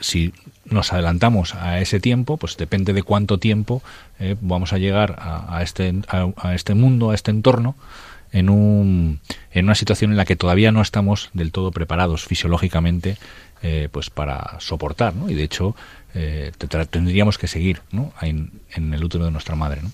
si 0.00 0.32
nos 0.64 0.92
adelantamos 0.92 1.54
a 1.54 1.80
ese 1.80 2.00
tiempo, 2.00 2.36
pues 2.36 2.56
depende 2.56 2.92
de 2.92 3.02
cuánto 3.02 3.38
tiempo 3.38 3.82
eh, 4.18 4.36
vamos 4.40 4.72
a 4.72 4.78
llegar 4.78 5.16
a, 5.18 5.62
este, 5.62 5.94
a, 6.08 6.54
este 6.54 6.74
mundo, 6.74 7.10
a 7.10 7.14
este 7.14 7.30
entorno, 7.30 7.76
en, 8.32 8.50
un, 8.50 9.20
en 9.52 9.64
una 9.64 9.74
situación 9.74 10.10
en 10.10 10.16
la 10.16 10.24
que 10.24 10.36
todavía 10.36 10.72
no 10.72 10.82
estamos 10.82 11.30
del 11.32 11.52
todo 11.52 11.70
preparados 11.70 12.24
fisiológicamente 12.24 13.16
eh, 13.62 13.88
pues 13.90 14.10
para 14.10 14.56
soportar, 14.60 15.14
¿no? 15.14 15.30
Y 15.30 15.34
de 15.34 15.44
hecho 15.44 15.74
eh, 16.14 16.52
tendríamos 16.90 17.38
que 17.38 17.46
seguir 17.46 17.80
¿no? 17.90 18.12
en, 18.20 18.50
en, 18.74 18.92
el 18.92 19.02
útero 19.02 19.24
de 19.24 19.30
nuestra 19.30 19.54
madre, 19.54 19.82
¿no? 19.82 19.90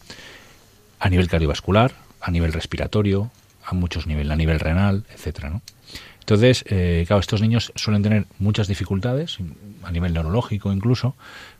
A 0.99 1.09
nivel 1.09 1.29
cardiovascular, 1.29 1.93
a 2.21 2.31
nivel 2.31 2.53
respiratorio, 2.53 3.31
a 3.65 3.75
muchos 3.75 4.07
niveles, 4.07 4.33
a 4.33 4.37
nivel 4.37 4.61
renal, 4.61 5.05
etcétera, 5.13 5.51
¿no? 5.51 5.63
Entonces, 6.33 6.65
eh, 6.71 7.05
claro, 7.07 7.21
estos 7.21 7.43
niños 7.43 7.73
suelen 7.75 8.03
tener 8.03 8.25
muchas 8.39 8.67
dificultades, 8.67 9.37
a 9.83 9.93
nivel 9.93 10.15
neurológico 10.15 10.73
incluso, 10.73 11.15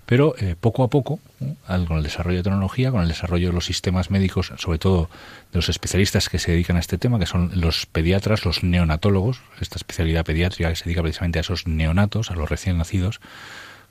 pero 0.07 0.35
eh, 0.39 0.57
poco 0.59 0.83
a 0.83 0.89
poco, 0.89 1.21
con 1.67 1.99
el 1.99 2.03
desarrollo 2.03 2.39
de 2.39 2.43
tecnología, 2.43 2.91
con 2.91 3.03
el 3.03 3.09
desarrollo 3.09 3.49
de 3.49 3.53
los 3.53 3.67
sistemas 3.67 4.11
médicos, 4.11 4.51
sobre 4.57 4.79
todo 4.79 5.11
de 5.53 5.59
los 5.59 5.69
especialistas 5.69 6.31
que 6.31 6.39
se 6.39 6.53
dedican 6.53 6.77
a 6.77 6.81
este 6.81 6.97
tema, 6.97 7.19
que 7.19 7.27
son 7.27 7.51
los 7.55 7.85
pediatras, 7.85 8.47
los 8.47 8.65
neonatólogos, 8.65 9.43
esta 9.61 9.77
especialidad 9.77 10.25
pediátrica 10.25 10.71
que 10.71 10.77
se 10.77 10.85
dedica 10.85 11.03
precisamente 11.03 11.39
a 11.39 11.43
esos 11.43 11.67
neonatos, 11.67 12.31
a 12.31 12.35
los 12.35 12.49
recién 12.49 12.79
nacidos, 12.79 13.21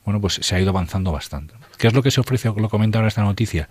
bueno, 0.03 0.19
pues 0.19 0.39
se 0.41 0.55
ha 0.55 0.59
ido 0.59 0.71
avanzando 0.71 1.11
bastante. 1.11 1.53
¿Qué 1.77 1.85
es 1.85 1.93
lo 1.93 2.01
que 2.01 2.09
se 2.09 2.21
ofrece, 2.21 2.51
lo 2.55 2.69
comenta 2.69 2.97
ahora 2.97 3.09
esta 3.09 3.21
noticia? 3.21 3.69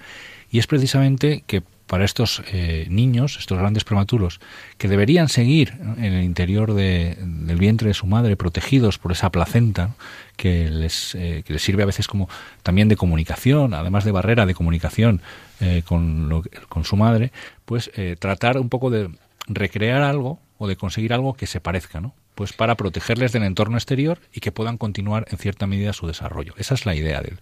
Y 0.50 0.58
es 0.58 0.66
precisamente 0.66 1.44
que 1.46 1.62
para 1.90 2.04
estos 2.04 2.42
eh, 2.52 2.86
niños, 2.88 3.36
estos 3.40 3.58
grandes 3.58 3.82
prematuros, 3.82 4.40
que 4.78 4.86
deberían 4.86 5.28
seguir 5.28 5.74
en 5.80 6.12
el 6.12 6.22
interior 6.22 6.72
del 6.74 7.56
vientre 7.58 7.88
de 7.88 7.94
su 7.94 8.06
madre, 8.06 8.36
protegidos 8.36 8.98
por 8.98 9.10
esa 9.10 9.30
placenta, 9.30 9.96
que 10.36 10.70
les, 10.70 11.16
eh, 11.16 11.42
que 11.44 11.52
les 11.52 11.62
sirve 11.62 11.82
a 11.82 11.86
veces 11.86 12.06
como 12.06 12.28
también 12.62 12.86
de 12.86 12.96
comunicación, 12.96 13.74
además 13.74 14.04
de 14.04 14.12
barrera 14.12 14.46
de 14.46 14.54
comunicación 14.54 15.20
eh, 15.58 15.82
con, 15.84 16.44
con 16.68 16.84
su 16.84 16.96
madre, 16.96 17.32
pues 17.64 17.90
tratar 18.20 18.58
un 18.58 18.68
poco 18.68 18.90
de 18.90 19.10
recrear 19.48 20.02
algo 20.02 20.38
o 20.58 20.68
de 20.68 20.76
conseguir 20.76 21.12
algo 21.12 21.34
que 21.34 21.48
se 21.48 21.60
parezca, 21.60 22.00
¿no? 22.00 22.14
Pues 22.40 22.54
para 22.54 22.74
protegerles 22.74 23.32
del 23.32 23.42
entorno 23.42 23.76
exterior 23.76 24.18
y 24.32 24.40
que 24.40 24.50
puedan 24.50 24.78
continuar 24.78 25.26
en 25.30 25.36
cierta 25.36 25.66
medida 25.66 25.92
su 25.92 26.06
desarrollo. 26.06 26.54
Esa 26.56 26.72
es 26.72 26.86
la 26.86 26.94
idea 26.94 27.20
del, 27.20 27.38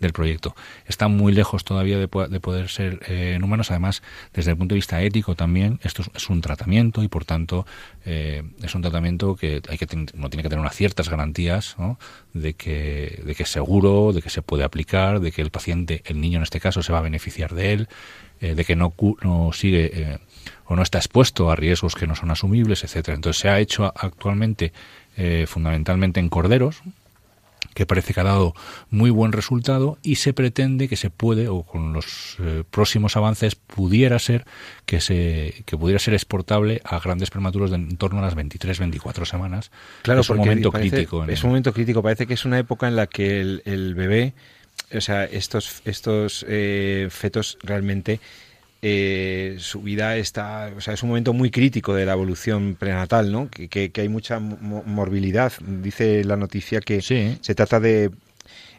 del 0.00 0.12
proyecto. 0.12 0.56
Está 0.84 1.06
muy 1.06 1.32
lejos 1.32 1.62
todavía 1.62 1.96
de, 1.96 2.08
poder 2.08 2.68
ser 2.68 2.98
eh, 3.06 3.34
en 3.36 3.44
humanos. 3.44 3.70
Además, 3.70 4.02
desde 4.34 4.50
el 4.50 4.56
punto 4.56 4.74
de 4.74 4.78
vista 4.78 5.00
ético 5.00 5.36
también, 5.36 5.78
esto 5.84 6.02
es, 6.12 6.28
un 6.28 6.40
tratamiento 6.40 7.04
y 7.04 7.08
por 7.08 7.24
tanto 7.24 7.66
eh, 8.04 8.42
es 8.60 8.74
un 8.74 8.82
tratamiento 8.82 9.36
que 9.36 9.62
hay 9.68 9.78
que 9.78 9.86
no 10.14 10.28
tiene 10.28 10.42
que 10.42 10.48
tener 10.48 10.58
unas 10.58 10.74
ciertas 10.74 11.08
garantías 11.08 11.76
de 12.32 12.54
que 12.54 13.22
de 13.24 13.36
que 13.36 13.44
es 13.44 13.48
seguro, 13.48 14.12
de 14.12 14.22
que 14.22 14.30
se 14.30 14.42
puede 14.42 14.64
aplicar, 14.64 15.20
de 15.20 15.30
que 15.30 15.40
el 15.40 15.52
paciente, 15.52 16.02
el 16.04 16.20
niño 16.20 16.38
en 16.38 16.42
este 16.42 16.58
caso, 16.58 16.82
se 16.82 16.92
va 16.92 16.98
a 16.98 17.02
beneficiar 17.02 17.54
de 17.54 17.74
él, 17.74 17.88
eh, 18.42 18.54
de 18.54 18.64
que 18.64 18.76
no, 18.76 18.92
no 19.22 19.52
sigue 19.54 20.18
o 20.66 20.76
no 20.76 20.82
está 20.82 20.98
expuesto 20.98 21.50
a 21.50 21.56
riesgos 21.56 21.94
que 21.94 22.06
no 22.06 22.14
son 22.14 22.30
asumibles, 22.30 22.84
etcétera. 22.84 23.14
Entonces 23.14 23.40
se 23.40 23.48
ha 23.48 23.58
hecho 23.58 23.84
actualmente 23.84 24.72
fundamentalmente 25.46 26.20
en 26.20 26.30
corderos, 26.30 26.82
que 27.74 27.86
parece 27.86 28.12
que 28.12 28.20
ha 28.20 28.24
dado 28.24 28.54
muy 28.90 29.10
buen 29.10 29.32
resultado 29.32 29.98
y 30.02 30.16
se 30.16 30.32
pretende 30.32 30.88
que 30.88 30.96
se 30.96 31.10
puede 31.10 31.48
o 31.48 31.62
con 31.62 31.92
los 31.92 32.36
eh, 32.40 32.64
próximos 32.70 33.16
avances 33.16 33.54
pudiera 33.54 34.18
ser 34.18 34.44
que 34.86 35.00
se 35.00 35.62
que 35.64 35.76
pudiera 35.76 35.98
ser 35.98 36.14
exportable 36.14 36.80
a 36.84 36.98
grandes 37.00 37.30
prematuros 37.30 37.70
de 37.70 37.76
en 37.76 37.96
torno 37.96 38.18
a 38.18 38.22
las 38.22 38.34
23 38.34 38.78
24 38.78 39.24
semanas 39.24 39.70
claro 40.02 40.20
es 40.20 40.30
un 40.30 40.38
momento 40.38 40.70
crítico 40.70 41.24
es 41.24 41.42
un 41.44 41.50
momento 41.50 41.72
crítico 41.72 42.02
parece 42.02 42.26
que 42.26 42.34
es 42.34 42.44
una 42.44 42.58
época 42.58 42.88
en 42.88 42.96
la 42.96 43.06
que 43.06 43.40
el, 43.40 43.94
bebé 43.94 44.34
o 44.94 45.00
sea 45.00 45.24
estos 45.24 45.82
estos 45.84 46.44
eh, 46.48 47.08
fetos 47.10 47.58
realmente 47.62 48.20
eh, 48.84 49.58
su 49.60 49.80
vida 49.80 50.16
está, 50.16 50.72
o 50.76 50.80
sea, 50.80 50.94
es 50.94 51.04
un 51.04 51.10
momento 51.10 51.32
muy 51.32 51.52
crítico 51.52 51.94
de 51.94 52.04
la 52.04 52.14
evolución 52.14 52.74
prenatal, 52.76 53.30
¿no? 53.30 53.48
Que, 53.48 53.92
hay 53.94 54.08
mucha 54.08 54.40
morbilidad. 54.40 55.52
Dice 55.64 56.24
la 56.24 56.36
noticia 56.36 56.80
que 56.80 57.00
se 57.00 57.54
trata 57.54 57.78
de, 57.78 58.10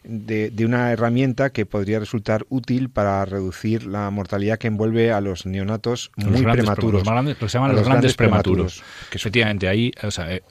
de, 0.04 0.66
una 0.66 0.92
herramienta 0.92 1.52
que 1.52 1.66
podría 1.66 2.00
resultar 2.00 2.46
útil 2.50 2.90
para 2.90 3.24
reducir 3.24 3.86
la 3.86 4.10
mortalidad 4.10 4.58
que 4.58 4.68
envuelve 4.68 5.14
a 5.14 5.22
los 5.22 5.46
neonatos 5.46 6.12
muy 6.18 6.42
prematuros. 6.44 7.06
Los, 7.06 7.38
que 7.38 7.48
se 7.48 7.58
llaman 7.58 7.76
los, 7.76 7.86
grandes, 7.86 8.16
prematuros. 8.16 8.84
Que 9.10 9.18
efectivamente 9.18 9.70
ahí, 9.70 9.92
o 10.04 10.12
sea, 10.12 10.34
eh, 10.34 10.44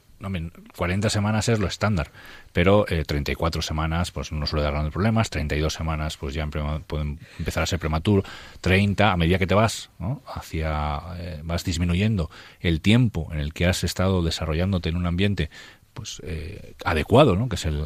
40 0.77 1.11
semanas 1.11 1.49
es 1.49 1.59
lo 1.59 1.67
estándar, 1.67 2.11
pero 2.53 2.85
34 2.85 3.61
eh, 3.61 3.63
semanas 3.63 4.11
pues 4.11 4.33
no 4.33 4.47
suele 4.47 4.63
dar 4.63 4.73
grandes 4.73 4.93
problemas, 4.93 5.31
32 5.31 5.73
semanas 5.73 6.17
pues 6.17 6.35
ya 6.35 6.47
pueden 6.47 7.19
empezar 7.39 7.63
a 7.63 7.67
ser 7.67 7.79
prematuro, 7.79 8.23
30 8.61 9.13
a 9.13 9.17
medida 9.17 9.39
que 9.39 9.47
te 9.47 9.55
vas 9.55 9.91
hacia 10.27 11.01
eh, 11.17 11.41
vas 11.45 11.65
disminuyendo 11.65 12.31
el 12.61 12.81
tiempo 12.81 13.29
en 13.33 13.39
el 13.39 13.53
que 13.53 13.67
has 13.67 13.85
estado 13.85 14.23
desarrollándote 14.23 14.89
en 14.89 14.97
un 14.97 15.07
ambiente 15.07 15.51
pues 15.95 16.21
eh, 16.25 16.75
adecuado, 16.85 17.37
¿no? 17.37 17.49
que 17.49 17.57
es 17.57 17.67
el, 17.67 17.85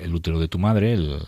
el, 0.00 0.14
útero 0.14 0.38
de 0.40 0.48
tu 0.48 0.58
madre, 0.58 0.92
el, 0.92 1.20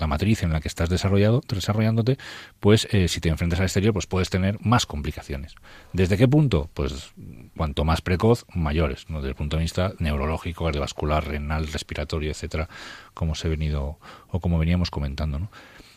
la 0.00 0.06
matriz 0.06 0.42
en 0.42 0.52
la 0.52 0.60
que 0.60 0.68
estás 0.68 0.88
desarrollado, 0.88 1.42
desarrollándote, 1.48 2.18
pues 2.58 2.88
eh, 2.90 3.08
si 3.08 3.20
te 3.20 3.28
enfrentas 3.28 3.60
al 3.60 3.66
exterior, 3.66 3.92
pues 3.92 4.06
puedes 4.06 4.30
tener 4.30 4.58
más 4.60 4.86
complicaciones. 4.86 5.54
¿Desde 5.92 6.16
qué 6.16 6.26
punto? 6.26 6.70
Pues 6.74 7.12
cuanto 7.56 7.84
más 7.84 8.00
precoz, 8.00 8.46
mayores, 8.54 9.08
¿no? 9.08 9.18
desde 9.18 9.30
el 9.30 9.34
punto 9.34 9.56
de 9.56 9.62
vista 9.62 9.92
neurológico, 9.98 10.64
cardiovascular, 10.64 11.26
renal, 11.26 11.68
respiratorio, 11.68 12.30
etcétera, 12.30 12.68
como 13.14 13.34
se 13.34 13.46
ha 13.46 13.50
venido 13.50 13.98
o 14.28 14.40
como 14.40 14.58
veníamos 14.58 14.90
comentando, 14.90 15.38
¿no? 15.38 15.50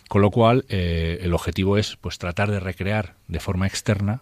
Con 0.09 0.21
lo 0.21 0.29
cual, 0.29 0.65
eh, 0.69 1.19
el 1.21 1.33
objetivo 1.33 1.77
es 1.77 1.95
pues 1.95 2.19
tratar 2.19 2.51
de 2.51 2.59
recrear 2.59 3.15
de 3.27 3.39
forma 3.39 3.65
externa 3.65 4.21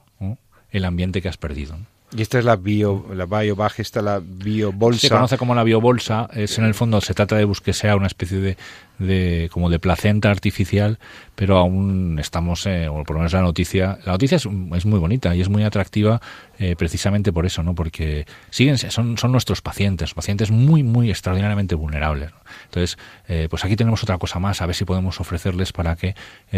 el 0.70 0.86
ambiente 0.86 1.22
que 1.22 1.28
has 1.28 1.36
perdido. 1.36 1.76
Y 2.13 2.21
esta 2.21 2.39
es 2.39 2.45
la 2.45 2.58
bio, 2.58 3.06
la 3.13 3.26
biobag, 3.26 3.71
esta 3.78 4.02
la 4.02 4.19
biobolsa. 4.21 5.00
Se 5.00 5.10
conoce 5.10 5.38
como 5.38 5.56
la 5.56 5.63
biobolsa, 5.63 6.30
es 6.34 6.58
en 6.58 6.65
el 6.65 6.74
fondo, 6.74 7.00
se 7.00 7.13
trata 7.13 7.38
de 7.38 7.50
que 7.63 7.71
sea 7.71 7.95
una 7.95 8.08
especie 8.08 8.39
de, 8.39 8.58
de 9.00 9.50
como 9.52 9.69
de 9.69 9.80
placenta 9.80 10.30
artificial, 10.30 11.00
pero 11.36 11.58
aún 11.58 12.19
estamos, 12.19 12.65
eh, 12.65 12.89
o 12.89 13.04
por 13.04 13.12
lo 13.12 13.19
menos 13.19 13.32
la 13.32 13.41
noticia, 13.41 13.97
la 14.06 14.12
noticia 14.12 14.36
es, 14.36 14.45
es 14.45 14.86
muy 14.86 15.00
bonita 15.00 15.34
y 15.36 15.41
es 15.41 15.47
muy 15.47 15.63
atractiva 15.63 16.21
eh, 16.60 16.76
precisamente 16.76 17.32
por 17.32 17.45
eso, 17.45 17.63
¿no? 17.63 17.76
Porque 17.76 18.26
siguen, 18.50 18.78
son, 18.78 19.17
son 19.17 19.32
nuestros 19.32 19.62
pacientes, 19.62 20.13
pacientes 20.13 20.52
muy, 20.52 20.84
muy 20.84 21.10
extraordinariamente 21.10 21.76
vulnerables. 21.76 22.32
Entonces, 22.65 22.97
eh, 23.30 23.47
pues 23.50 23.63
aquí 23.63 23.78
tenemos 23.78 24.04
otra 24.04 24.17
cosa 24.17 24.38
más, 24.39 24.62
a 24.62 24.65
ver 24.65 24.76
si 24.76 24.84
podemos 24.84 25.21
ofrecerles 25.21 25.71
para 25.71 25.95
que 25.95 26.13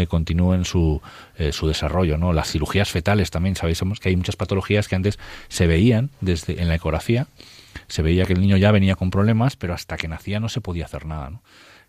continúen 0.08 0.64
su, 0.64 1.00
su 1.52 1.68
desarrollo, 1.68 2.18
¿no? 2.18 2.32
Las 2.32 2.50
cirugías 2.50 2.90
fetales 2.90 3.30
también, 3.30 3.54
sabéis 3.54 3.80
que 4.00 4.08
hay 4.08 4.16
muchas 4.16 4.34
patologías 4.34 4.88
que 4.88 4.96
antes 4.96 5.18
se 5.48 5.66
veían 5.66 6.10
desde 6.20 6.60
en 6.60 6.68
la 6.68 6.74
ecografía, 6.74 7.26
se 7.86 8.02
veía 8.02 8.24
que 8.24 8.32
el 8.32 8.40
niño 8.40 8.56
ya 8.56 8.72
venía 8.72 8.96
con 8.96 9.10
problemas, 9.10 9.56
pero 9.56 9.74
hasta 9.74 9.96
que 9.96 10.08
nacía 10.08 10.40
no 10.40 10.48
se 10.48 10.60
podía 10.60 10.84
hacer 10.84 11.06
nada, 11.06 11.30
¿no? 11.30 11.42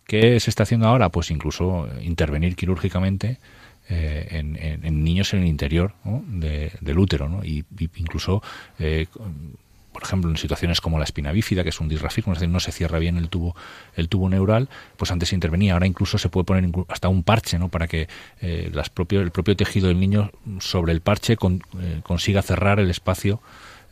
¿Qué 0.05 0.39
se 0.39 0.49
está 0.49 0.63
haciendo 0.63 0.87
ahora? 0.87 1.09
Pues 1.09 1.31
incluso 1.31 1.89
intervenir 2.01 2.55
quirúrgicamente 2.55 3.39
eh, 3.89 4.27
en, 4.31 5.03
niños 5.03 5.33
en 5.33 5.41
el 5.41 5.47
interior 5.47 5.93
del 6.03 6.99
útero, 6.99 7.27
¿no? 7.27 7.43
y, 7.43 7.65
incluso, 7.95 8.41
eh, 8.79 9.07
por 9.95 10.03
ejemplo, 10.03 10.29
en 10.29 10.35
situaciones 10.35 10.81
como 10.81 10.97
la 10.97 11.05
espina 11.05 11.31
bífida, 11.31 11.63
que 11.63 11.69
es 11.69 11.79
un 11.79 11.87
disrafismo, 11.87 12.33
es 12.33 12.39
decir, 12.39 12.51
no 12.51 12.59
se 12.59 12.73
cierra 12.73 12.99
bien 12.99 13.15
el 13.15 13.29
tubo, 13.29 13.55
el 13.95 14.09
tubo 14.09 14.27
neural, 14.27 14.67
pues 14.97 15.09
antes 15.09 15.29
se 15.29 15.35
intervenía, 15.35 15.71
ahora 15.71 15.87
incluso 15.87 16.17
se 16.17 16.27
puede 16.27 16.43
poner 16.43 16.69
hasta 16.89 17.07
un 17.07 17.23
parche, 17.23 17.57
¿no? 17.57 17.69
Para 17.69 17.87
que 17.87 18.09
eh, 18.41 18.69
el 18.73 19.31
propio 19.31 19.55
tejido 19.55 19.87
del 19.87 19.97
niño 19.97 20.31
sobre 20.59 20.91
el 20.91 20.99
parche 20.99 21.37
consiga 22.03 22.41
cerrar 22.41 22.81
el 22.81 22.89
espacio 22.89 23.39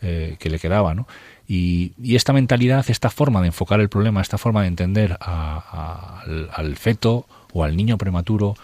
que 0.02 0.50
le 0.50 0.60
quedaba, 0.60 0.94
¿no? 0.94 1.08
Y, 1.48 1.94
esta 2.16 2.34
mentalidad, 2.34 2.84
esta 2.89 3.10
forma 3.10 3.39
de 3.39 3.48
enfocar 3.48 3.80
el 3.80 3.88
problema, 3.88 4.20
esta 4.20 4.38
forma 4.38 4.63
de 4.63 4.68
entender 4.68 5.18
al, 5.22 6.76
feto 6.76 7.26
o 7.54 7.63
al 7.63 7.78
niño 7.78 7.98
prematuro, 7.98 8.56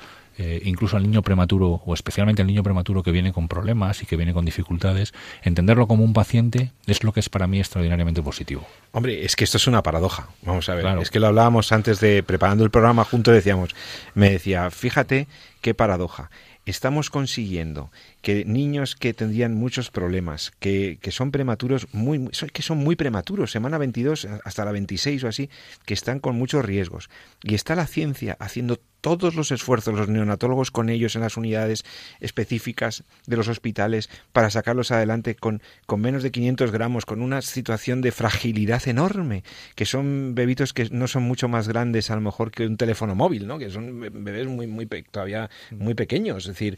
eh, 0.41 0.62
incluso 0.63 0.95
al 0.95 1.04
niño 1.04 1.21
prematuro 1.21 1.82
o 1.86 1.93
especialmente 1.93 2.41
al 2.41 2.47
niño 2.47 2.63
prematuro 2.63 3.04
que 3.04 3.12
viene 3.12 3.34
con 3.34 3.49
problemas 3.49 4.02
y 4.02 4.06
que 4.06 4.15
viene 4.15 4.34
con 4.34 4.45
dificultades, 4.45 5.13
entenderlo 5.43 5.86
como 5.86 6.06
un 6.06 6.13
paciente 6.13 6.71
es 6.88 7.04
lo 7.04 7.12
que 7.12 7.19
es 7.19 7.28
para 7.28 7.45
mí 7.45 7.60
extraordinariamente 7.60 8.23
positivo. 8.23 8.65
Hombre, 8.93 9.25
es 9.25 9.36
que 9.36 9.43
esto 9.43 9.58
es 9.58 9.67
una 9.67 9.84
paradoja. 9.84 10.30
Vamos 10.43 10.69
a 10.69 10.75
ver, 10.75 10.97
es 10.99 11.12
que 11.12 11.19
lo 11.19 11.28
hablábamos 11.28 11.73
antes 11.73 11.99
de 11.99 12.23
preparando 12.23 12.63
el 12.63 12.71
programa 12.71 13.04
juntos, 13.04 13.34
decíamos, 13.34 13.75
me 14.13 14.30
decía, 14.30 14.71
fíjate 14.71 15.28
qué 15.60 15.73
paradoja 15.73 16.30
estamos 16.69 17.10
consiguiendo 17.10 17.91
que 18.21 18.43
niños 18.45 18.95
que 18.95 19.13
tendrían 19.13 19.53
muchos 19.53 19.91
problemas, 19.91 20.51
que, 20.60 20.99
que 21.01 21.12
son 21.12 21.32
prematuros, 21.32 21.88
muy, 21.93 22.27
que 22.27 22.62
son 22.62 22.79
muy 22.79 22.95
prematuros, 22.95 23.51
semana 23.51 23.77
22 23.77 24.27
hasta 24.43 24.65
la 24.65 24.71
26 24.71 25.23
o 25.23 25.27
así, 25.27 25.49
que 25.86 25.93
están 25.93 26.19
con 26.19 26.36
muchos 26.36 26.65
riesgos. 26.65 27.10
Y 27.43 27.55
está 27.55 27.75
la 27.75 27.88
ciencia 27.88 28.36
haciendo 28.39 28.79
todos 29.01 29.36
los 29.36 29.51
esfuerzos, 29.51 29.95
los 29.95 30.10
neonatólogos 30.10 30.71
con 30.71 30.89
ellos 30.89 31.15
en 31.15 31.21
las 31.21 31.38
unidades 31.38 31.86
específicas 32.19 33.03
de 33.25 33.38
los 33.38 33.47
hospitales 33.47 34.10
para 34.34 34.49
sacarlos 34.49 34.91
adelante 34.91 35.36
con, 35.36 35.62
con 35.86 36.01
menos 36.01 36.23
de 36.23 36.32
500 36.32 36.71
gramos, 36.71 37.05
con 37.05 37.21
una 37.21 37.41
situación 37.41 38.01
de 38.01 38.12
fragilidad 38.12 38.86
enorme, 38.88 39.43
que 39.75 39.86
son 39.86 40.36
bebitos 40.36 40.73
que 40.73 40.89
no 40.91 41.08
son 41.08 41.23
mucho 41.23 41.47
más 41.47 41.67
grandes 41.67 42.12
a 42.12 42.15
lo 42.15 42.21
mejor 42.21 42.51
que 42.51 42.65
un 42.65 42.77
teléfono 42.77 43.15
móvil, 43.15 43.47
¿no? 43.47 43.58
que 43.58 43.69
son 43.69 43.99
bebés 43.99 44.47
muy, 44.47 44.67
muy 44.67 44.86
todavía 44.86 45.49
muy 45.71 45.93
pequeños. 45.93 46.43
Es 46.43 46.49
decir, 46.49 46.77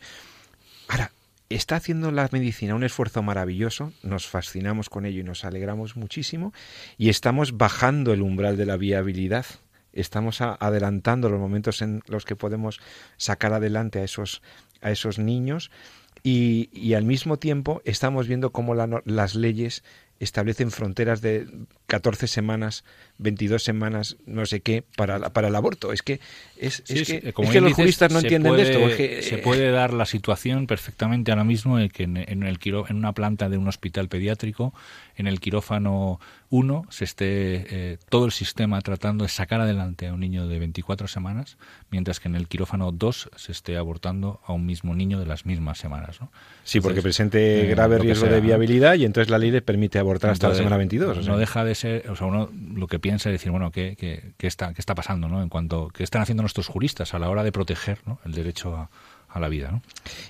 ahora, 0.88 1.12
está 1.56 1.76
haciendo 1.76 2.12
la 2.12 2.30
medicina 2.32 2.76
un 2.76 2.84
esfuerzo 2.84 3.22
maravilloso, 3.24 3.94
nos 4.04 4.28
fascinamos 4.28 4.90
con 4.90 5.06
ello 5.06 5.22
y 5.22 5.24
nos 5.24 5.46
alegramos 5.46 5.96
muchísimo, 5.96 6.54
y 6.98 7.10
estamos 7.10 7.58
bajando 7.58 8.14
el 8.14 8.22
umbral 8.22 8.58
de 8.58 8.66
la 8.66 8.78
viabilidad. 8.78 9.46
Estamos 9.94 10.40
adelantando 10.42 11.30
los 11.30 11.40
momentos 11.40 11.82
en 11.82 12.02
los 12.08 12.24
que 12.24 12.38
podemos 12.38 12.80
sacar 13.18 13.54
adelante 13.54 14.00
a 14.00 14.04
esos, 14.04 14.42
a 14.82 14.90
esos 14.90 15.20
niños 15.20 15.70
y, 16.24 16.70
y 16.72 16.94
al 16.94 17.04
mismo 17.04 17.38
tiempo 17.38 17.82
estamos 17.84 18.28
viendo 18.28 18.54
cómo 18.54 18.74
las 18.74 19.36
leyes 19.36 19.84
establecen 20.22 20.72
fronteras 20.72 21.22
de 21.22 21.48
14 21.92 22.28
semanas, 22.28 22.86
22 23.18 23.62
semanas, 23.62 24.16
no 24.26 24.46
sé 24.46 24.62
qué, 24.62 24.82
para, 24.96 25.34
para 25.34 25.50
el 25.50 25.56
aborto. 25.58 25.92
Es 25.92 26.02
que, 26.02 26.22
es, 26.56 26.82
que, 26.84 27.34
los 27.60 27.74
juristas 27.74 28.14
no 28.14 28.20
entienden 28.20 28.58
esto. 28.58 28.80
se 29.28 29.38
puede 29.40 29.72
dar 29.72 29.92
la 29.92 30.06
situación 30.06 30.68
perfectamente 30.68 31.32
ahora 31.32 31.44
mismo 31.44 31.80
en 31.80 31.90
que 31.90 32.04
en, 32.04 32.16
el, 32.16 32.60
en 32.64 32.96
una 32.96 33.12
planta 33.12 33.50
de 33.50 33.58
un 33.58 33.68
hospital 33.68 34.08
pediátrico, 34.08 34.74
en 35.18 35.28
el 35.28 35.42
quirófano 35.42 36.22
1, 36.50 36.86
se 36.90 37.04
esté 37.04 37.26
eh, 37.28 37.98
todo 38.08 38.26
el 38.26 38.32
sistema 38.32 38.80
tratando 38.80 39.26
de 39.26 39.30
sacar 39.30 39.60
adelante 39.60 40.08
a 40.08 40.14
un 40.14 40.22
niño 40.22 40.48
de 40.48 40.58
24 40.58 41.10
semanas, 41.10 41.58
mientras 41.90 42.22
que 42.22 42.30
en 42.30 42.36
el 42.36 42.48
quirófano 42.48 42.94
2 42.94 43.32
se 43.36 43.52
esté 43.52 43.76
abortando 43.76 44.40
a 44.46 44.54
un 44.54 44.66
mismo 44.66 44.96
niño 44.96 45.20
de 45.20 45.26
las 45.26 45.46
mismas 45.46 45.78
semanas. 45.78 46.22
¿no? 46.22 46.32
Sí, 46.64 46.80
porque 46.80 47.02
presente 47.02 47.66
eh, 47.66 47.68
grave 47.68 48.00
riesgo 48.00 48.28
de 48.28 48.40
viabilidad 48.40 48.96
y 48.96 49.04
entonces 49.04 49.30
la 49.30 49.38
ley 49.38 49.52
le 49.52 49.62
permite 49.62 50.00
abortar 50.00 50.32
hasta 50.32 50.48
la 50.48 50.56
semana 50.56 50.78
22. 50.78 51.28
No 51.28 51.38
deja 51.38 51.66
de 51.66 51.76
ser, 51.82 52.10
o 52.10 52.16
sea, 52.16 52.28
uno 52.28 52.50
lo 52.74 52.88
que 52.88 53.00
piensa 53.00 53.30
es 53.30 53.34
decir, 53.34 53.52
bueno, 53.52 53.72
¿qué, 53.72 53.96
qué, 53.98 54.34
qué 54.38 54.48
está, 54.48 54.74
qué 54.74 54.82
está 54.82 54.96
pasando, 54.96 55.28
¿no? 55.28 55.42
En 55.42 55.50
cuanto, 55.50 55.90
¿qué 55.90 56.04
están 56.04 56.22
haciendo 56.22 56.44
nuestros 56.44 56.68
juristas 56.68 57.14
a 57.14 57.20
la 57.20 57.30
hora 57.30 57.44
de 57.44 57.52
proteger 57.52 58.00
el 58.26 58.32
derecho 58.32 58.76
a, 58.76 58.90
a 59.30 59.40
la 59.40 59.50
vida, 59.50 59.72
¿no? 59.72 59.82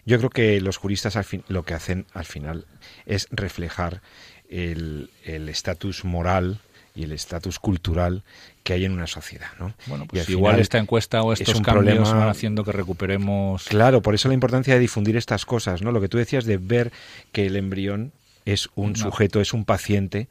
Yo 0.06 0.18
creo 0.18 0.30
que 0.30 0.62
los 0.62 0.78
juristas 0.78 1.16
al 1.16 1.24
fin, 1.24 1.44
lo 1.48 1.64
que 1.64 1.74
hacen 1.74 2.06
al 2.14 2.26
final 2.26 2.66
es 3.06 3.28
reflejar 3.32 4.02
el 4.50 5.10
estatus 5.24 6.04
moral 6.04 6.60
y 6.96 7.04
el 7.04 7.12
estatus 7.12 7.60
cultural 7.60 8.24
que 8.64 8.74
hay 8.74 8.86
en 8.86 8.92
una 8.92 9.08
sociedad, 9.08 9.50
¿no? 9.60 9.74
Bueno, 9.88 10.06
pues 10.06 10.30
igual 10.30 10.60
esta 10.60 10.78
encuesta 10.78 11.22
o 11.24 11.34
estos 11.34 11.62
cambios 11.62 12.14
van 12.14 12.30
haciendo 12.30 12.64
que 12.64 12.72
recuperemos... 12.72 13.66
Claro, 13.66 14.02
por 14.02 14.14
eso 14.14 14.28
la 14.28 14.34
importancia 14.34 14.74
de 14.74 14.80
difundir 14.80 15.18
estas 15.18 15.46
cosas, 15.46 15.82
¿no? 15.82 15.92
Lo 15.92 16.02
que 16.02 16.10
tú 16.10 16.18
decías 16.18 16.46
de 16.46 16.58
ver 16.58 16.92
que 17.32 17.46
el 17.46 17.56
embrión 17.56 18.12
es 18.46 18.70
un 18.76 18.96
sujeto, 18.96 19.42
es 19.42 19.54
un 19.54 19.66
paciente, 19.66 20.28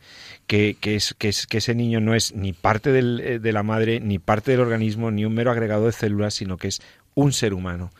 que, 0.46 0.76
que, 0.80 0.96
es, 0.96 1.14
que, 1.18 1.28
es, 1.28 1.46
que 1.46 1.58
ese 1.58 1.74
niño 1.74 2.00
no 2.00 2.14
es 2.14 2.34
ni 2.34 2.52
parte 2.52 2.92
del, 2.92 3.20
eh, 3.20 3.38
de 3.38 3.52
la 3.52 3.62
madre, 3.62 4.00
ni 4.00 4.18
parte 4.18 4.50
del 4.52 4.60
organismo, 4.60 5.10
ni 5.10 5.24
un 5.24 5.34
mero 5.34 5.50
agregado 5.50 5.86
de 5.86 5.92
células, 5.92 6.34
sino 6.34 6.56
que 6.56 6.68
es 6.68 6.80
un 7.14 7.32
ser 7.32 7.54
humano 7.54 7.90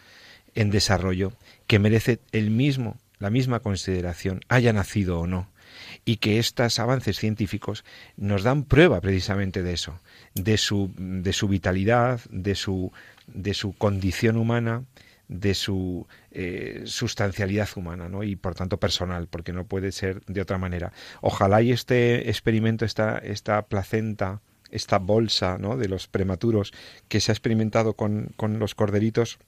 en 0.55 0.71
desarrollo 0.71 1.33
que 1.67 1.79
merece 1.79 2.21
el 2.33 2.51
mismo, 2.51 2.99
la 3.19 3.31
misma 3.31 3.61
consideración, 3.61 4.41
haya 4.49 4.73
nacido 4.73 5.21
o 5.21 5.27
no. 5.27 5.49
Y 6.05 6.17
que 6.17 6.39
estos 6.39 6.79
avances 6.79 7.19
científicos 7.19 7.85
nos 8.17 8.43
dan 8.43 8.65
prueba 8.65 9.01
precisamente 9.01 9.63
de 9.63 9.75
eso, 9.75 10.01
de 10.35 10.57
su, 10.59 10.93
de 10.97 11.33
su 11.33 11.47
vitalidad, 11.47 12.21
de 12.31 12.55
su, 12.55 12.93
de 13.29 13.55
su 13.55 13.73
condición 13.73 14.37
humana, 14.37 14.85
de 15.31 15.55
su 15.55 16.09
eh, 16.33 16.83
sustancialidad 16.87 17.69
humana 17.77 18.09
¿no? 18.09 18.25
y 18.25 18.35
por 18.35 18.57
tanto 18.57 18.81
personal, 18.81 19.29
porque 19.29 19.53
no 19.53 19.65
puede 19.65 19.93
ser 19.93 20.25
de 20.27 20.41
otra 20.41 20.59
manera. 20.59 20.93
Ojalá 21.21 21.63
este 21.63 22.29
experimento, 22.29 22.85
esta, 22.85 23.17
esta 23.19 23.63
placenta, 23.67 24.41
esta 24.71 24.99
bolsa 24.99 25.57
¿no? 25.57 25.77
de 25.77 25.89
los 25.89 26.09
prematuros 26.09 26.73
que 27.09 27.21
se 27.21 27.31
ha 27.31 27.35
experimentado 27.35 27.95
con, 27.95 28.33
con 28.37 28.59
los 28.59 28.75
corderitos, 28.75 29.39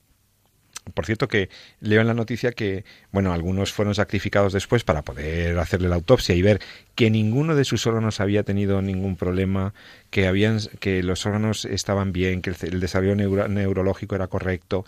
por 0.95 1.07
cierto 1.07 1.29
que 1.29 1.49
leo 1.81 2.01
en 2.01 2.07
la 2.07 2.14
noticia 2.14 2.53
que, 2.53 2.85
bueno, 3.12 3.33
algunos 3.33 3.73
fueron 3.73 3.95
sacrificados 3.95 4.53
después 4.53 4.85
para 4.85 5.03
poder 5.03 5.59
hacerle 5.59 5.88
la 5.88 5.95
autopsia 5.95 6.35
y 6.35 6.42
ver 6.42 6.61
que 6.95 7.11
ninguno 7.11 7.55
de 7.55 7.64
sus 7.64 7.87
órganos 7.87 8.21
había 8.21 8.42
tenido 8.42 8.83
ningún 8.83 9.16
problema, 9.16 9.73
que 10.11 10.27
habían, 10.27 10.59
que 10.81 11.03
los 11.03 11.25
órganos 11.25 11.64
estaban 11.64 12.12
bien, 12.12 12.42
que 12.42 12.53
el, 12.62 12.81
desarrollo 12.81 13.14
neurológico 13.14 14.14
era 14.14 14.27
correcto 14.27 14.85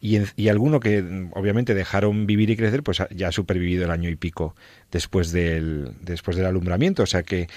y, 0.00 0.18
y, 0.36 0.48
alguno 0.48 0.80
que 0.80 1.28
obviamente 1.32 1.74
dejaron 1.74 2.26
vivir 2.26 2.50
y 2.50 2.56
crecer, 2.56 2.82
pues 2.82 3.02
ya 3.10 3.28
ha 3.28 3.32
supervivido 3.32 3.84
el 3.84 3.90
año 3.90 4.08
y 4.08 4.16
pico 4.16 4.56
después 4.90 5.30
del, 5.30 5.92
después 6.00 6.36
del 6.36 6.46
alumbramiento, 6.46 7.02
o 7.02 7.06
sea 7.06 7.22
que 7.22 7.48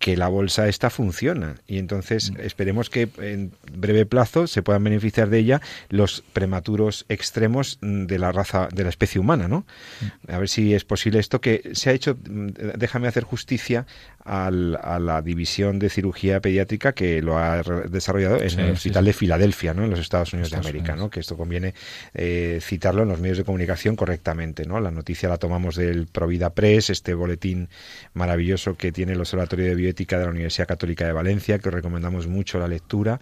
que 0.00 0.16
la 0.16 0.28
bolsa 0.28 0.66
esta 0.66 0.88
funciona 0.88 1.56
y 1.68 1.78
entonces 1.78 2.32
mm. 2.32 2.40
esperemos 2.40 2.88
que 2.88 3.10
en 3.18 3.52
breve 3.70 4.06
plazo 4.06 4.46
se 4.46 4.62
puedan 4.62 4.82
beneficiar 4.82 5.28
de 5.28 5.38
ella 5.38 5.60
los 5.90 6.24
prematuros 6.32 7.04
extremos 7.10 7.78
mm, 7.82 8.06
de 8.06 8.18
la 8.18 8.32
raza 8.32 8.68
de 8.72 8.82
la 8.82 8.88
especie 8.88 9.20
humana, 9.20 9.46
¿no? 9.46 9.66
Mm. 10.00 10.32
A 10.32 10.38
ver 10.38 10.48
si 10.48 10.74
es 10.74 10.84
posible 10.84 11.18
esto 11.18 11.42
que 11.42 11.70
se 11.74 11.90
ha 11.90 11.92
hecho 11.92 12.16
déjame 12.18 13.08
hacer 13.08 13.24
justicia 13.24 13.86
a 14.24 14.50
la 14.50 15.22
división 15.22 15.78
de 15.78 15.90
cirugía 15.90 16.40
pediátrica 16.40 16.92
que 16.92 17.20
lo 17.20 17.38
ha 17.38 17.62
desarrollado 17.88 18.40
en 18.40 18.60
el 18.60 18.70
Hospital 18.72 19.04
de 19.04 19.12
Filadelfia, 19.12 19.74
¿no? 19.74 19.84
En 19.84 19.90
los 19.90 19.98
Estados 19.98 20.32
Unidos 20.32 20.50
de 20.50 20.58
América, 20.58 20.94
¿no? 20.94 21.10
Que 21.10 21.20
esto 21.20 21.36
conviene 21.36 21.74
eh, 22.14 22.60
citarlo 22.62 23.02
en 23.02 23.08
los 23.08 23.18
medios 23.18 23.38
de 23.38 23.44
comunicación 23.44 23.96
correctamente, 23.96 24.66
¿no? 24.66 24.78
La 24.78 24.90
noticia 24.90 25.28
la 25.28 25.38
tomamos 25.38 25.74
del 25.74 26.06
Provida 26.06 26.50
Press, 26.50 26.90
este 26.90 27.14
boletín 27.14 27.68
maravilloso 28.14 28.76
que 28.76 28.92
tiene 28.92 29.12
el 29.12 29.20
Observatorio 29.20 29.66
de 29.66 29.74
Bio 29.74 29.89
bioética 29.90 30.18
de 30.18 30.24
la 30.24 30.30
Universidad 30.30 30.68
Católica 30.68 31.06
de 31.06 31.12
Valencia, 31.12 31.58
que 31.58 31.68
os 31.68 31.74
recomendamos 31.74 32.26
mucho 32.26 32.58
la 32.58 32.68
lectura. 32.68 33.20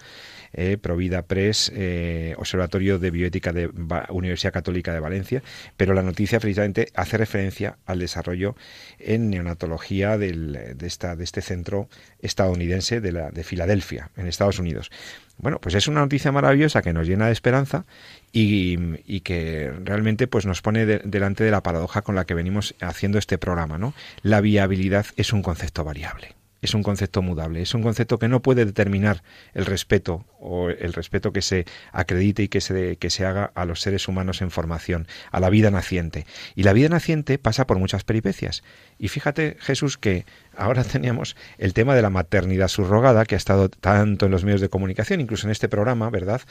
Eh, 0.52 0.78
Provida 0.78 1.22
Press, 1.22 1.70
eh, 1.74 2.34
Observatorio 2.38 2.98
de 2.98 3.10
Bioética 3.10 3.52
de 3.52 3.70
Universidad 4.08 4.52
Católica 4.52 4.94
de 4.94 5.00
Valencia, 5.00 5.42
pero 5.76 5.92
la 5.92 6.02
noticia 6.02 6.40
precisamente 6.40 6.88
hace 6.94 7.18
referencia 7.18 7.76
al 7.84 7.98
desarrollo 7.98 8.56
en 8.98 9.28
neonatología 9.28 10.16
de, 10.16 10.74
esta, 10.80 11.16
de 11.16 11.24
este 11.24 11.42
centro 11.42 11.88
estadounidense 12.20 13.02
de, 13.02 13.12
la, 13.12 13.30
de 13.30 13.44
Filadelfia, 13.44 14.10
en 14.16 14.26
Estados 14.26 14.58
Unidos. 14.58 14.90
Bueno, 15.36 15.60
pues 15.60 15.74
es 15.74 15.86
una 15.86 16.00
noticia 16.00 16.32
maravillosa 16.32 16.82
que 16.82 16.92
nos 16.92 17.06
llena 17.06 17.26
de 17.26 17.32
esperanza 17.32 17.84
y, 18.32 19.20
que 19.20 19.72
realmente 19.84 20.26
pues 20.26 20.46
nos 20.46 20.62
pone 20.62 20.86
delante 20.86 21.44
de 21.44 21.50
la 21.50 21.62
paradoja 21.62 22.02
con 22.02 22.14
la 22.14 22.24
que 22.24 22.34
venimos 22.34 22.74
haciendo 22.80 23.18
este 23.18 23.36
programa, 23.36 23.78
¿no? 23.78 23.92
La 24.22 24.40
viabilidad 24.40 25.06
es 25.16 25.32
un 25.32 25.42
concepto 25.42 25.84
variable 25.84 26.37
es 26.60 26.74
un 26.74 26.82
concepto 26.82 27.22
mudable, 27.22 27.62
es 27.62 27.74
un 27.74 27.82
concepto 27.82 28.18
que 28.18 28.28
no 28.28 28.42
puede 28.42 28.64
determinar 28.64 29.22
el 29.54 29.66
respeto 29.66 30.24
o 30.40 30.70
el 30.70 30.92
respeto 30.92 31.32
que 31.32 31.42
se 31.42 31.66
acredite 31.92 32.42
y 32.42 32.48
que 32.48 32.60
se, 32.60 32.96
que 32.96 33.10
se 33.10 33.24
haga 33.24 33.52
a 33.54 33.64
los 33.64 33.80
seres 33.80 34.08
humanos 34.08 34.42
en 34.42 34.50
formación, 34.50 35.06
a 35.30 35.40
la 35.40 35.50
vida 35.50 35.70
naciente. 35.70 36.26
Y 36.54 36.64
la 36.64 36.72
vida 36.72 36.88
naciente 36.88 37.38
pasa 37.38 37.66
por 37.66 37.78
muchas 37.78 38.04
peripecias. 38.04 38.62
Y 38.98 39.08
fíjate, 39.08 39.56
Jesús, 39.60 39.98
que 39.98 40.26
ahora 40.56 40.84
teníamos 40.84 41.36
el 41.58 41.74
tema 41.74 41.94
de 41.94 42.02
la 42.02 42.10
maternidad 42.10 42.68
subrogada, 42.68 43.24
que 43.24 43.34
ha 43.34 43.38
estado 43.38 43.68
tanto 43.68 44.26
en 44.26 44.32
los 44.32 44.44
medios 44.44 44.60
de 44.60 44.68
comunicación, 44.68 45.20
incluso 45.20 45.46
en 45.46 45.52
este 45.52 45.68
programa, 45.68 46.10
¿verdad? 46.10 46.42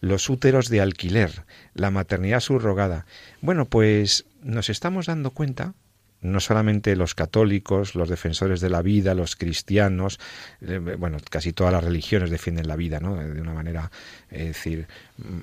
Los 0.00 0.30
úteros 0.30 0.68
de 0.68 0.80
alquiler, 0.80 1.44
la 1.74 1.90
maternidad 1.90 2.40
subrogada. 2.40 3.06
Bueno, 3.40 3.66
pues 3.66 4.26
nos 4.42 4.70
estamos 4.70 5.06
dando 5.06 5.30
cuenta 5.32 5.74
no 6.22 6.40
solamente 6.40 6.96
los 6.96 7.14
católicos, 7.14 7.94
los 7.94 8.08
defensores 8.08 8.60
de 8.60 8.70
la 8.70 8.82
vida, 8.82 9.14
los 9.14 9.36
cristianos, 9.36 10.18
eh, 10.60 10.78
bueno, 10.78 11.18
casi 11.30 11.52
todas 11.52 11.72
las 11.72 11.84
religiones 11.84 12.30
defienden 12.30 12.68
la 12.68 12.76
vida, 12.76 13.00
¿no? 13.00 13.16
De 13.16 13.40
una 13.40 13.54
manera, 13.54 13.90
es 14.30 14.46
decir, 14.48 14.86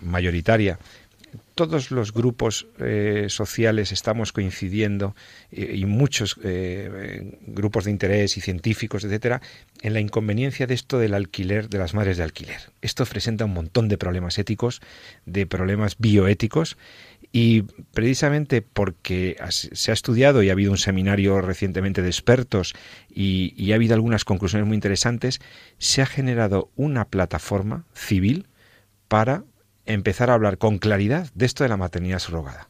mayoritaria. 0.01 0.79
Todos 1.55 1.89
los 1.89 2.13
grupos 2.13 2.67
eh, 2.79 3.25
sociales 3.29 3.91
estamos 3.91 4.31
coincidiendo 4.31 5.15
y, 5.51 5.85
muchos 5.85 6.39
eh, 6.43 7.37
grupos 7.47 7.85
de 7.85 7.91
interés 7.91 8.37
y 8.37 8.41
científicos, 8.41 9.03
etcétera, 9.03 9.41
en 9.81 9.93
la 9.93 9.99
inconveniencia 9.99 10.67
de 10.67 10.73
esto 10.75 10.99
del 10.99 11.13
alquiler 11.13 11.69
de 11.69 11.79
las 11.79 11.93
madres 11.93 12.17
de 12.17 12.23
alquiler. 12.23 12.71
Esto 12.81 13.05
presenta 13.05 13.45
un 13.45 13.53
montón 13.53 13.87
de 13.87 13.97
problemas 13.97 14.37
éticos, 14.37 14.81
de 15.25 15.45
problemas 15.47 15.95
bioéticos 15.97 16.77
y 17.35 17.63
precisamente 17.93 18.61
porque 18.61 19.37
se 19.49 19.89
ha 19.89 19.93
estudiado 19.93 20.43
y 20.43 20.49
ha 20.49 20.53
habido 20.53 20.71
un 20.71 20.77
seminario 20.77 21.41
recientemente 21.41 22.03
de 22.03 22.07
expertos 22.07 22.75
y, 23.09 23.71
ha 23.71 23.75
habido 23.75 23.95
algunas 23.95 24.23
conclusiones 24.23 24.67
muy 24.67 24.75
interesantes, 24.75 25.41
se 25.79 26.03
ha 26.03 26.05
generado 26.05 26.69
una 26.75 27.05
plataforma 27.05 27.85
civil 27.95 28.47
para 29.07 29.43
empezar 29.87 30.29
a 30.29 30.35
hablar 30.35 30.59
con 30.59 30.77
claridad 30.77 31.27
de 31.33 31.47
esto 31.47 31.63
de 31.63 31.69
la 31.69 31.75
maternidad 31.75 32.19
subrogada. 32.19 32.69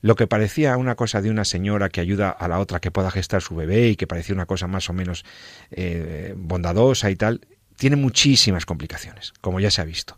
Lo 0.00 0.14
que 0.14 0.28
parecía 0.28 0.76
una 0.76 0.94
cosa 0.94 1.20
de 1.20 1.30
una 1.30 1.44
señora 1.44 1.88
que 1.88 2.00
ayuda 2.00 2.30
a 2.30 2.46
la 2.46 2.60
otra 2.60 2.78
que 2.78 2.92
pueda 2.92 3.10
gestar 3.10 3.42
su 3.42 3.56
bebé 3.56 3.88
y 3.88 3.96
que 3.96 4.06
parecía 4.06 4.36
una 4.36 4.46
cosa 4.46 4.68
más 4.68 4.88
o 4.88 4.92
menos 4.92 5.24
eh, 5.72 6.34
bondadosa 6.36 7.10
y 7.10 7.16
tal, 7.16 7.40
tiene 7.76 7.96
muchísimas 7.96 8.64
complicaciones, 8.64 9.32
como 9.40 9.58
ya 9.58 9.72
se 9.72 9.80
ha 9.80 9.84
visto. 9.84 10.16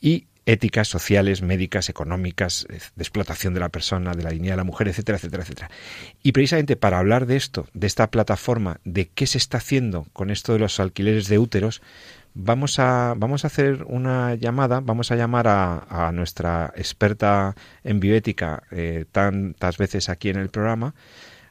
Y 0.00 0.26
éticas, 0.46 0.88
sociales, 0.88 1.42
médicas, 1.42 1.88
económicas, 1.88 2.66
de 2.68 3.02
explotación 3.02 3.54
de 3.54 3.60
la 3.60 3.70
persona, 3.70 4.12
de 4.12 4.22
la 4.22 4.30
dignidad 4.30 4.54
de 4.54 4.58
la 4.58 4.64
mujer, 4.64 4.88
etcétera, 4.88 5.16
etcétera, 5.16 5.42
etcétera. 5.42 5.70
Y 6.22 6.32
precisamente 6.32 6.76
para 6.76 6.98
hablar 6.98 7.26
de 7.26 7.36
esto, 7.36 7.66
de 7.72 7.86
esta 7.86 8.10
plataforma, 8.10 8.80
de 8.84 9.08
qué 9.08 9.26
se 9.26 9.38
está 9.38 9.58
haciendo 9.58 10.06
con 10.12 10.30
esto 10.30 10.52
de 10.52 10.58
los 10.58 10.80
alquileres 10.80 11.28
de 11.28 11.38
úteros, 11.38 11.82
vamos 12.34 12.78
a, 12.78 13.14
vamos 13.16 13.44
a 13.44 13.46
hacer 13.46 13.84
una 13.86 14.34
llamada, 14.34 14.80
vamos 14.80 15.10
a 15.10 15.16
llamar 15.16 15.46
a, 15.48 16.10
nuestra 16.12 16.72
experta 16.76 17.54
en 17.82 18.00
bioética 18.00 18.64
eh, 18.70 19.04
tantas 19.10 19.78
veces 19.78 20.08
aquí 20.08 20.28
en 20.28 20.36
el 20.36 20.50
programa, 20.50 20.94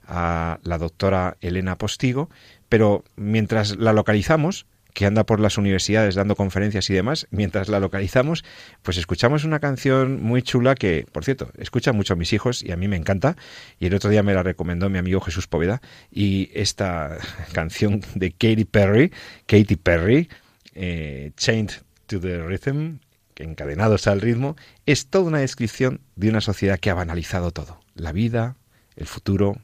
a 0.06 0.60
la 0.63 0.77
doctora 0.77 1.38
Elena 1.41 1.77
Postigo, 1.77 2.29
pero 2.69 3.03
mientras 3.15 3.77
la 3.77 3.93
localizamos, 3.93 4.65
que 4.93 5.06
anda 5.06 5.25
por 5.25 5.39
las 5.39 5.58
universidades 5.58 6.15
dando 6.15 6.36
conferencias 6.36 6.89
y 6.89 6.93
demás, 6.93 7.27
mientras 7.32 7.67
la 7.67 7.79
localizamos, 7.79 8.43
pues 8.82 8.97
escuchamos 8.97 9.43
una 9.43 9.60
canción 9.60 10.21
muy 10.21 10.41
chula 10.41 10.75
que, 10.75 11.06
por 11.12 11.25
cierto, 11.25 11.51
escuchan 11.58 11.95
mucho 11.95 12.13
a 12.13 12.15
mis 12.15 12.34
hijos 12.34 12.63
y 12.63 12.71
a 12.71 12.77
mí 12.77 12.88
me 12.88 12.95
encanta, 12.95 13.36
y 13.79 13.88
el 13.88 13.93
otro 13.95 14.10
día 14.10 14.23
me 14.23 14.34
la 14.34 14.43
recomendó 14.43 14.89
mi 14.89 14.99
amigo 14.99 15.19
Jesús 15.21 15.47
Poveda, 15.47 15.82
y 16.12 16.49
esta 16.53 17.17
canción 17.53 18.01
de 18.15 18.32
Katy 18.32 18.65
Perry, 18.65 19.12
Katy 19.47 19.75
Perry, 19.77 20.29
eh, 20.75 21.32
Chained 21.38 21.71
to 22.08 22.19
the 22.19 22.41
Rhythm, 22.41 22.99
encadenados 23.36 24.08
al 24.08 24.21
ritmo, 24.21 24.56
es 24.86 25.08
toda 25.08 25.25
una 25.25 25.39
descripción 25.39 26.01
de 26.15 26.29
una 26.29 26.41
sociedad 26.41 26.79
que 26.79 26.89
ha 26.89 26.93
banalizado 26.93 27.51
todo, 27.51 27.79
la 27.95 28.12
vida, 28.12 28.56
el 28.95 29.08
futuro, 29.08 29.58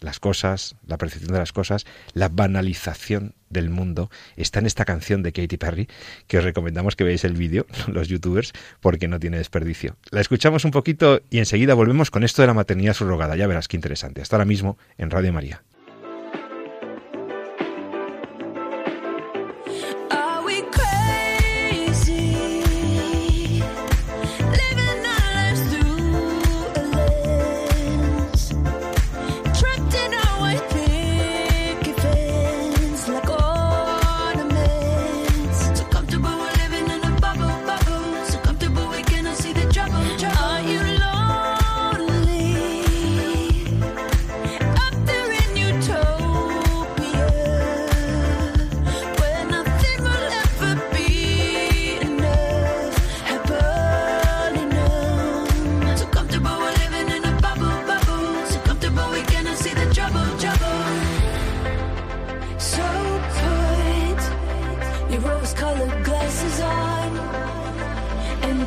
las 0.00 0.20
cosas, 0.20 0.76
la 0.86 0.98
percepción 0.98 1.32
de 1.32 1.38
las 1.38 1.52
cosas, 1.52 1.86
la 2.14 2.28
banalización 2.28 3.34
del 3.50 3.70
mundo, 3.70 4.10
está 4.36 4.58
en 4.58 4.66
esta 4.66 4.84
canción 4.84 5.22
de 5.22 5.32
Katy 5.32 5.56
Perry, 5.56 5.88
que 6.26 6.38
os 6.38 6.44
recomendamos 6.44 6.96
que 6.96 7.04
veáis 7.04 7.24
el 7.24 7.34
vídeo, 7.34 7.66
los 7.88 8.08
youtubers, 8.08 8.52
porque 8.80 9.08
no 9.08 9.18
tiene 9.18 9.38
desperdicio. 9.38 9.96
La 10.10 10.20
escuchamos 10.20 10.64
un 10.64 10.70
poquito 10.70 11.22
y 11.30 11.38
enseguida 11.38 11.74
volvemos 11.74 12.10
con 12.10 12.24
esto 12.24 12.42
de 12.42 12.48
la 12.48 12.54
maternidad 12.54 12.94
subrogada. 12.94 13.36
Ya 13.36 13.46
verás 13.46 13.68
qué 13.68 13.76
interesante. 13.76 14.20
Hasta 14.20 14.36
ahora 14.36 14.44
mismo 14.44 14.78
en 14.96 15.10
Radio 15.10 15.32
María. 15.32 15.62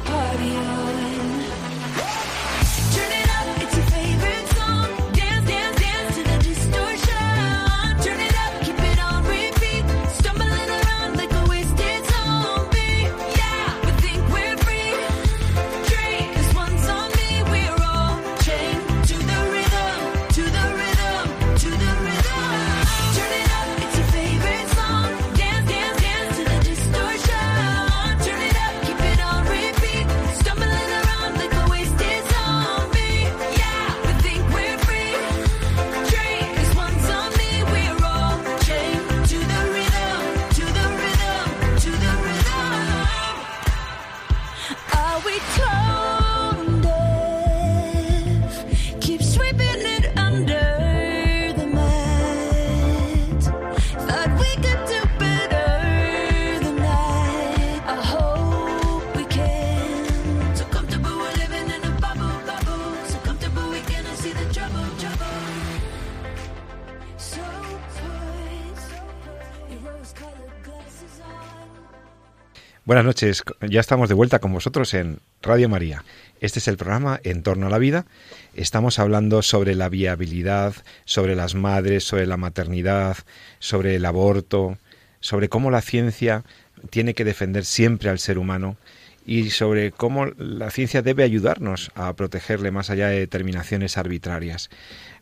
party 0.05 0.55
on. 0.57 0.90
Buenas 73.01 73.15
noches, 73.15 73.43
ya 73.67 73.79
estamos 73.79 74.09
de 74.09 74.13
vuelta 74.13 74.37
con 74.37 74.53
vosotros 74.53 74.93
en 74.93 75.21
Radio 75.41 75.67
María. 75.67 76.05
Este 76.39 76.59
es 76.59 76.67
el 76.67 76.77
programa 76.77 77.19
En 77.23 77.41
torno 77.41 77.65
a 77.65 77.71
la 77.71 77.79
vida. 77.79 78.05
Estamos 78.53 78.99
hablando 78.99 79.41
sobre 79.41 79.73
la 79.73 79.89
viabilidad, 79.89 80.75
sobre 81.05 81.35
las 81.35 81.55
madres, 81.55 82.03
sobre 82.03 82.27
la 82.27 82.37
maternidad, 82.37 83.17
sobre 83.57 83.95
el 83.95 84.05
aborto, 84.05 84.77
sobre 85.19 85.49
cómo 85.49 85.71
la 85.71 85.81
ciencia 85.81 86.43
tiene 86.91 87.15
que 87.15 87.25
defender 87.25 87.65
siempre 87.65 88.11
al 88.11 88.19
ser 88.19 88.37
humano 88.37 88.77
y 89.25 89.49
sobre 89.49 89.91
cómo 89.91 90.27
la 90.37 90.69
ciencia 90.69 91.01
debe 91.01 91.23
ayudarnos 91.23 91.91
a 91.95 92.13
protegerle 92.13 92.69
más 92.69 92.91
allá 92.91 93.07
de 93.07 93.17
determinaciones 93.17 93.97
arbitrarias. 93.97 94.69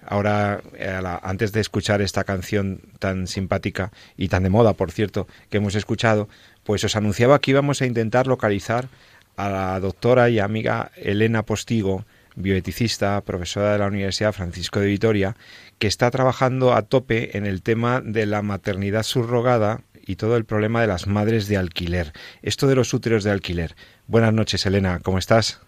Ahora, 0.06 0.62
eh, 0.76 1.02
antes 1.22 1.52
de 1.52 1.62
escuchar 1.62 2.02
esta 2.02 2.24
canción 2.24 2.82
tan 3.00 3.28
simpática 3.28 3.92
y 4.18 4.30
tan 4.30 4.44
de 4.44 4.50
moda, 4.50 4.74
por 4.74 4.92
cierto, 4.92 5.28
que 5.50 5.58
hemos 5.58 5.76
escuchado, 5.76 6.30
pues 6.64 6.84
os 6.84 6.96
anunciaba 6.96 7.40
que 7.40 7.52
íbamos 7.52 7.82
a 7.82 7.86
intentar 7.86 8.28
localizar 8.28 8.88
a 9.36 9.50
la 9.50 9.80
doctora 9.80 10.30
y 10.30 10.40
amiga 10.40 10.92
Elena 10.96 11.44
Postigo, 11.44 12.06
bioeticista, 12.36 13.22
profesora 13.22 13.74
de 13.74 13.80
la 13.80 13.88
Universidad 13.88 14.34
Francisco 14.34 14.80
de 14.80 14.88
Vitoria, 14.88 15.36
que 15.78 15.88
está 15.88 16.12
trabajando 16.12 16.74
a 16.74 16.84
tope 16.84 17.38
en 17.38 17.46
el 17.46 17.62
tema 17.62 18.02
de 18.02 18.26
la 18.26 18.42
maternidad 18.42 19.04
subrogada 19.04 19.82
y 20.06 20.16
todo 20.16 20.38
el 20.38 20.46
problema 20.46 20.82
de 20.82 20.88
las 20.88 21.08
madres 21.08 21.48
de 21.48 21.58
alquiler. 21.58 22.14
Esto 22.42 22.68
de 22.68 22.76
los 22.76 22.94
úteros 22.94 23.24
de 23.24 23.32
alquiler. 23.32 23.76
Buenas 24.08 24.34
noches, 24.34 24.66
Elena, 24.66 25.00
¿cómo 25.04 25.20
estás? 25.20 25.62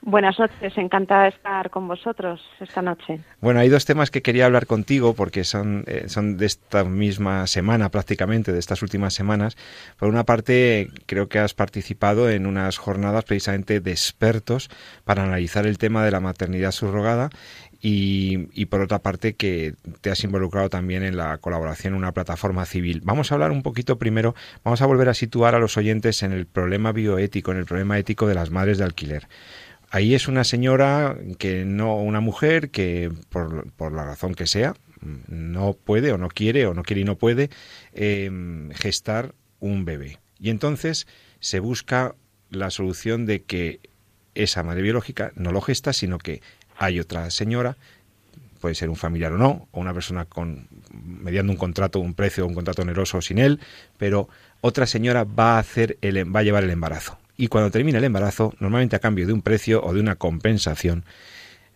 Buenas 0.00 0.38
noches, 0.38 0.72
encantada 0.76 1.24
de 1.24 1.30
estar 1.30 1.70
con 1.70 1.88
vosotros 1.88 2.40
esta 2.60 2.80
noche. 2.80 3.20
Bueno, 3.40 3.58
hay 3.60 3.68
dos 3.68 3.84
temas 3.84 4.10
que 4.10 4.22
quería 4.22 4.46
hablar 4.46 4.66
contigo 4.66 5.14
porque 5.14 5.42
son, 5.42 5.84
eh, 5.88 6.04
son 6.06 6.36
de 6.36 6.46
esta 6.46 6.84
misma 6.84 7.46
semana 7.48 7.90
prácticamente, 7.90 8.52
de 8.52 8.60
estas 8.60 8.82
últimas 8.82 9.12
semanas. 9.12 9.56
Por 9.98 10.08
una 10.08 10.24
parte, 10.24 10.88
creo 11.06 11.28
que 11.28 11.40
has 11.40 11.52
participado 11.52 12.30
en 12.30 12.46
unas 12.46 12.78
jornadas 12.78 13.24
precisamente 13.24 13.80
de 13.80 13.90
expertos 13.90 14.70
para 15.04 15.24
analizar 15.24 15.66
el 15.66 15.78
tema 15.78 16.04
de 16.04 16.12
la 16.12 16.20
maternidad 16.20 16.70
subrogada 16.70 17.30
y, 17.80 18.48
y, 18.52 18.66
por 18.66 18.80
otra 18.80 19.00
parte 19.00 19.34
que 19.34 19.74
te 20.00 20.10
has 20.10 20.24
involucrado 20.24 20.68
también 20.68 21.04
en 21.04 21.16
la 21.16 21.38
colaboración 21.38 21.94
en 21.94 21.98
una 21.98 22.12
plataforma 22.12 22.66
civil. 22.66 23.02
Vamos 23.04 23.30
a 23.30 23.34
hablar 23.34 23.52
un 23.52 23.62
poquito 23.62 23.98
primero, 23.98 24.34
vamos 24.64 24.82
a 24.82 24.86
volver 24.86 25.08
a 25.08 25.14
situar 25.14 25.54
a 25.54 25.60
los 25.60 25.76
oyentes 25.76 26.22
en 26.22 26.32
el 26.32 26.46
problema 26.46 26.92
bioético, 26.92 27.52
en 27.52 27.58
el 27.58 27.66
problema 27.66 27.98
ético 27.98 28.26
de 28.26 28.34
las 28.34 28.50
madres 28.50 28.78
de 28.78 28.84
alquiler. 28.84 29.28
Ahí 29.90 30.14
es 30.14 30.28
una 30.28 30.44
señora 30.44 31.16
que 31.38 31.64
no, 31.64 31.96
una 31.96 32.20
mujer 32.20 32.70
que 32.70 33.10
por, 33.30 33.70
por 33.72 33.92
la 33.92 34.04
razón 34.04 34.34
que 34.34 34.46
sea, 34.46 34.74
no 35.28 35.72
puede 35.72 36.12
o 36.12 36.18
no 36.18 36.28
quiere 36.28 36.66
o 36.66 36.74
no 36.74 36.82
quiere 36.82 37.02
y 37.02 37.04
no 37.04 37.16
puede 37.16 37.50
em, 37.92 38.70
gestar 38.72 39.34
un 39.60 39.84
bebé. 39.84 40.18
Y 40.38 40.50
entonces 40.50 41.06
se 41.40 41.60
busca 41.60 42.14
la 42.50 42.70
solución 42.70 43.26
de 43.26 43.42
que 43.42 43.80
esa 44.34 44.62
madre 44.62 44.82
biológica 44.82 45.32
no 45.34 45.52
lo 45.52 45.60
gesta, 45.60 45.92
sino 45.92 46.18
que 46.18 46.42
hay 46.76 47.00
otra 47.00 47.30
señora, 47.30 47.76
puede 48.60 48.74
ser 48.74 48.88
un 48.88 48.96
familiar 48.96 49.32
o 49.32 49.38
no, 49.38 49.68
o 49.72 49.80
una 49.80 49.94
persona 49.94 50.24
con 50.24 50.68
mediando 50.92 51.52
un 51.52 51.58
contrato, 51.58 51.98
un 52.00 52.14
precio, 52.14 52.46
un 52.46 52.54
contrato 52.54 52.82
oneroso 52.82 53.20
sin 53.20 53.38
él, 53.38 53.60
pero 53.96 54.28
otra 54.60 54.86
señora 54.86 55.24
va 55.24 55.56
a 55.56 55.60
hacer 55.60 55.98
el, 56.02 56.34
va 56.34 56.40
a 56.40 56.44
llevar 56.44 56.64
el 56.64 56.70
embarazo 56.70 57.18
y 57.38 57.46
cuando 57.46 57.70
termina 57.70 57.98
el 57.98 58.04
embarazo, 58.04 58.52
normalmente 58.58 58.96
a 58.96 58.98
cambio 58.98 59.26
de 59.26 59.32
un 59.32 59.42
precio 59.42 59.82
o 59.82 59.94
de 59.94 60.00
una 60.00 60.16
compensación, 60.16 61.04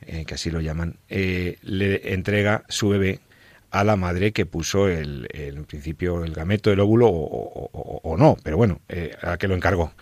eh, 0.04 0.24
que 0.26 0.34
así 0.34 0.50
lo 0.50 0.60
llaman, 0.60 0.96
eh, 1.08 1.56
le 1.62 2.12
entrega 2.12 2.64
su 2.68 2.88
bebé 2.88 3.20
a 3.70 3.84
la 3.84 3.94
madre 3.94 4.32
que 4.32 4.44
puso 4.44 4.88
el, 4.88 5.28
en 5.32 5.64
principio 5.64 6.24
el 6.24 6.34
gameto, 6.34 6.72
el 6.72 6.80
óvulo 6.80 7.08
o, 7.08 8.16
no, 8.18 8.36
pero 8.42 8.56
bueno, 8.56 8.80
eh, 8.88 9.16
a 9.22 9.38
que 9.38 9.48
lo 9.48 9.54
encargó. 9.54 9.92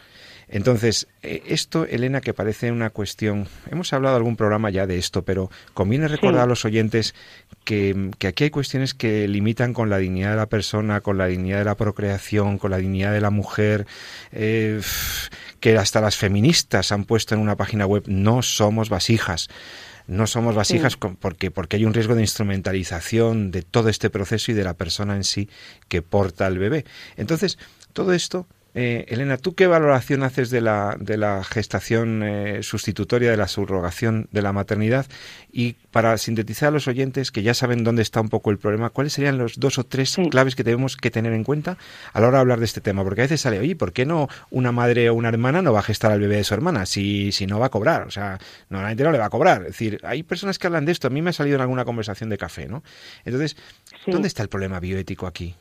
Entonces, 0.53 1.07
eh, 1.23 1.45
esto, 1.47 1.87
Elena, 1.87 2.21
que 2.21 2.35
parece 2.35 2.73
una 2.73 2.91
cuestión, 2.91 3.47
hemos 3.71 3.93
hablado 3.93 4.17
algún 4.17 4.35
programa 4.35 4.69
ya 4.71 4.85
de 4.85 4.99
esto, 4.99 5.23
pero 5.23 5.49
conviene 5.75 6.09
recordar 6.09 6.43
a 6.43 6.47
los 6.47 6.65
oyentes 6.65 7.15
que, 7.65 8.11
aquí 8.27 8.45
hay 8.45 8.51
cuestiones 8.51 8.93
que 8.93 9.29
limitan 9.29 9.73
con 9.73 9.91
la 9.91 9.99
dignidad 9.99 10.31
de 10.31 10.37
la 10.37 10.49
persona, 10.49 11.03
con 11.03 11.19
la 11.19 11.27
dignidad 11.27 11.59
de 11.59 11.67
la 11.67 11.77
procreación, 11.77 12.59
con 12.59 12.73
la 12.73 12.79
dignidad 12.79 13.13
de 13.13 13.21
la 13.21 13.31
mujer, 13.31 13.87
eh, 14.33 14.81
que 15.61 15.79
hasta 15.79 16.01
las 16.01 16.17
feministas 16.17 16.91
han 16.91 17.05
puesto 17.05 17.37
en 17.37 17.41
una 17.41 17.57
página 17.57 17.87
web, 17.87 18.03
no 18.07 18.43
somos 18.43 18.89
vasijas 18.89 19.49
no 20.09 20.27
somos 20.27 20.57
vasijas 20.57 20.97
porque, 20.97 21.53
porque 21.53 21.77
hay 21.77 21.85
un 21.85 21.95
riesgo 21.95 22.17
de 22.17 22.23
instrumentalización 22.23 23.53
de 23.53 23.63
todo 23.63 23.89
este 23.89 24.11
proceso 24.11 24.51
y 24.51 24.55
de 24.55 24.65
la 24.65 24.75
persona 24.75 25.15
en 25.15 25.23
sí 25.23 25.49
que 25.87 26.03
porta 26.03 26.47
al 26.47 26.59
bebé. 26.59 26.85
Entonces, 27.17 27.59
todo 27.93 28.13
esto 28.13 28.49
eh, 28.75 29.07
Elena, 29.09 29.37
¿tú 29.37 29.55
qué 29.55 29.67
valoración 29.67 30.23
haces 30.23 30.51
de 30.51 30.61
la, 30.61 30.97
de 31.01 31.17
la 31.17 31.43
gestación 31.43 32.23
eh, 32.23 32.63
sustitutoria, 32.63 33.31
de 33.31 33.37
la 33.37 33.49
subrogación 33.49 34.29
de 34.31 34.43
la 34.43 34.53
maternidad? 34.53 35.07
Y 35.51 35.73
para 35.91 36.17
sintetizar 36.19 36.69
a 36.69 36.71
los 36.71 36.87
oyentes 36.87 37.33
que 37.33 37.43
ya 37.43 37.53
saben 37.53 37.83
dónde 37.83 38.03
está 38.03 38.21
un 38.21 38.29
poco 38.29 38.51
el 38.51 38.59
problema, 38.59 38.91
¿cuáles 38.91 39.13
serían 39.13 39.39
los 39.39 39.59
dos 39.59 39.79
o 39.79 39.85
tres 39.85 40.17
claves 40.31 40.55
que 40.55 40.63
tenemos 40.63 40.97
que 40.97 41.11
tener 41.11 41.33
en 41.33 41.43
cuenta 41.43 41.79
a 42.13 42.21
la 42.21 42.29
hora 42.29 42.39
de 42.39 42.43
hablar 42.43 42.59
de 42.61 42.65
este 42.65 42.81
tema? 42.81 43.03
Porque 43.03 43.23
a 43.23 43.25
veces 43.25 43.41
sale, 43.41 43.59
oye, 43.59 43.75
¿por 43.75 43.93
qué 43.93 44.07
no 44.07 44.29
una 44.51 44.71
madre 44.71 45.11
o 45.11 45.15
una 45.15 45.29
hermana 45.29 45.63
no 45.63 45.73
va 45.73 45.81
a 45.81 45.83
gestar 45.83 46.13
al 46.13 46.21
bebé 46.21 46.37
de 46.37 46.45
su 46.45 46.55
hermana 46.55 46.87
si, 46.87 47.33
si 47.33 47.47
no 47.47 47.59
va 47.59 47.67
a 47.67 47.71
cobrar? 47.71 48.03
O 48.07 48.11
sea, 48.11 48.39
normalmente 48.69 49.03
no 49.03 49.11
le 49.11 49.19
va 49.19 49.27
a 49.27 49.31
cobrar. 49.31 49.63
Es 49.63 49.69
decir, 49.73 49.99
hay 50.05 50.23
personas 50.23 50.61
que 50.61 50.69
hablan 50.69 50.85
de 50.85 50.93
esto. 50.93 51.09
A 51.09 51.11
mí 51.11 51.23
me 51.23 51.31
ha 51.31 51.33
salido 51.33 51.57
en 51.57 51.63
alguna 51.63 51.85
conversación 51.85 52.31
de 52.31 52.39
café, 52.39 52.69
¿no? 52.69 52.85
Entonces, 53.25 53.57
¿dónde 54.07 54.29
está 54.29 54.45
el 54.45 54.49
problema 54.49 54.79
bioético 54.79 55.27
aquí? 55.27 55.57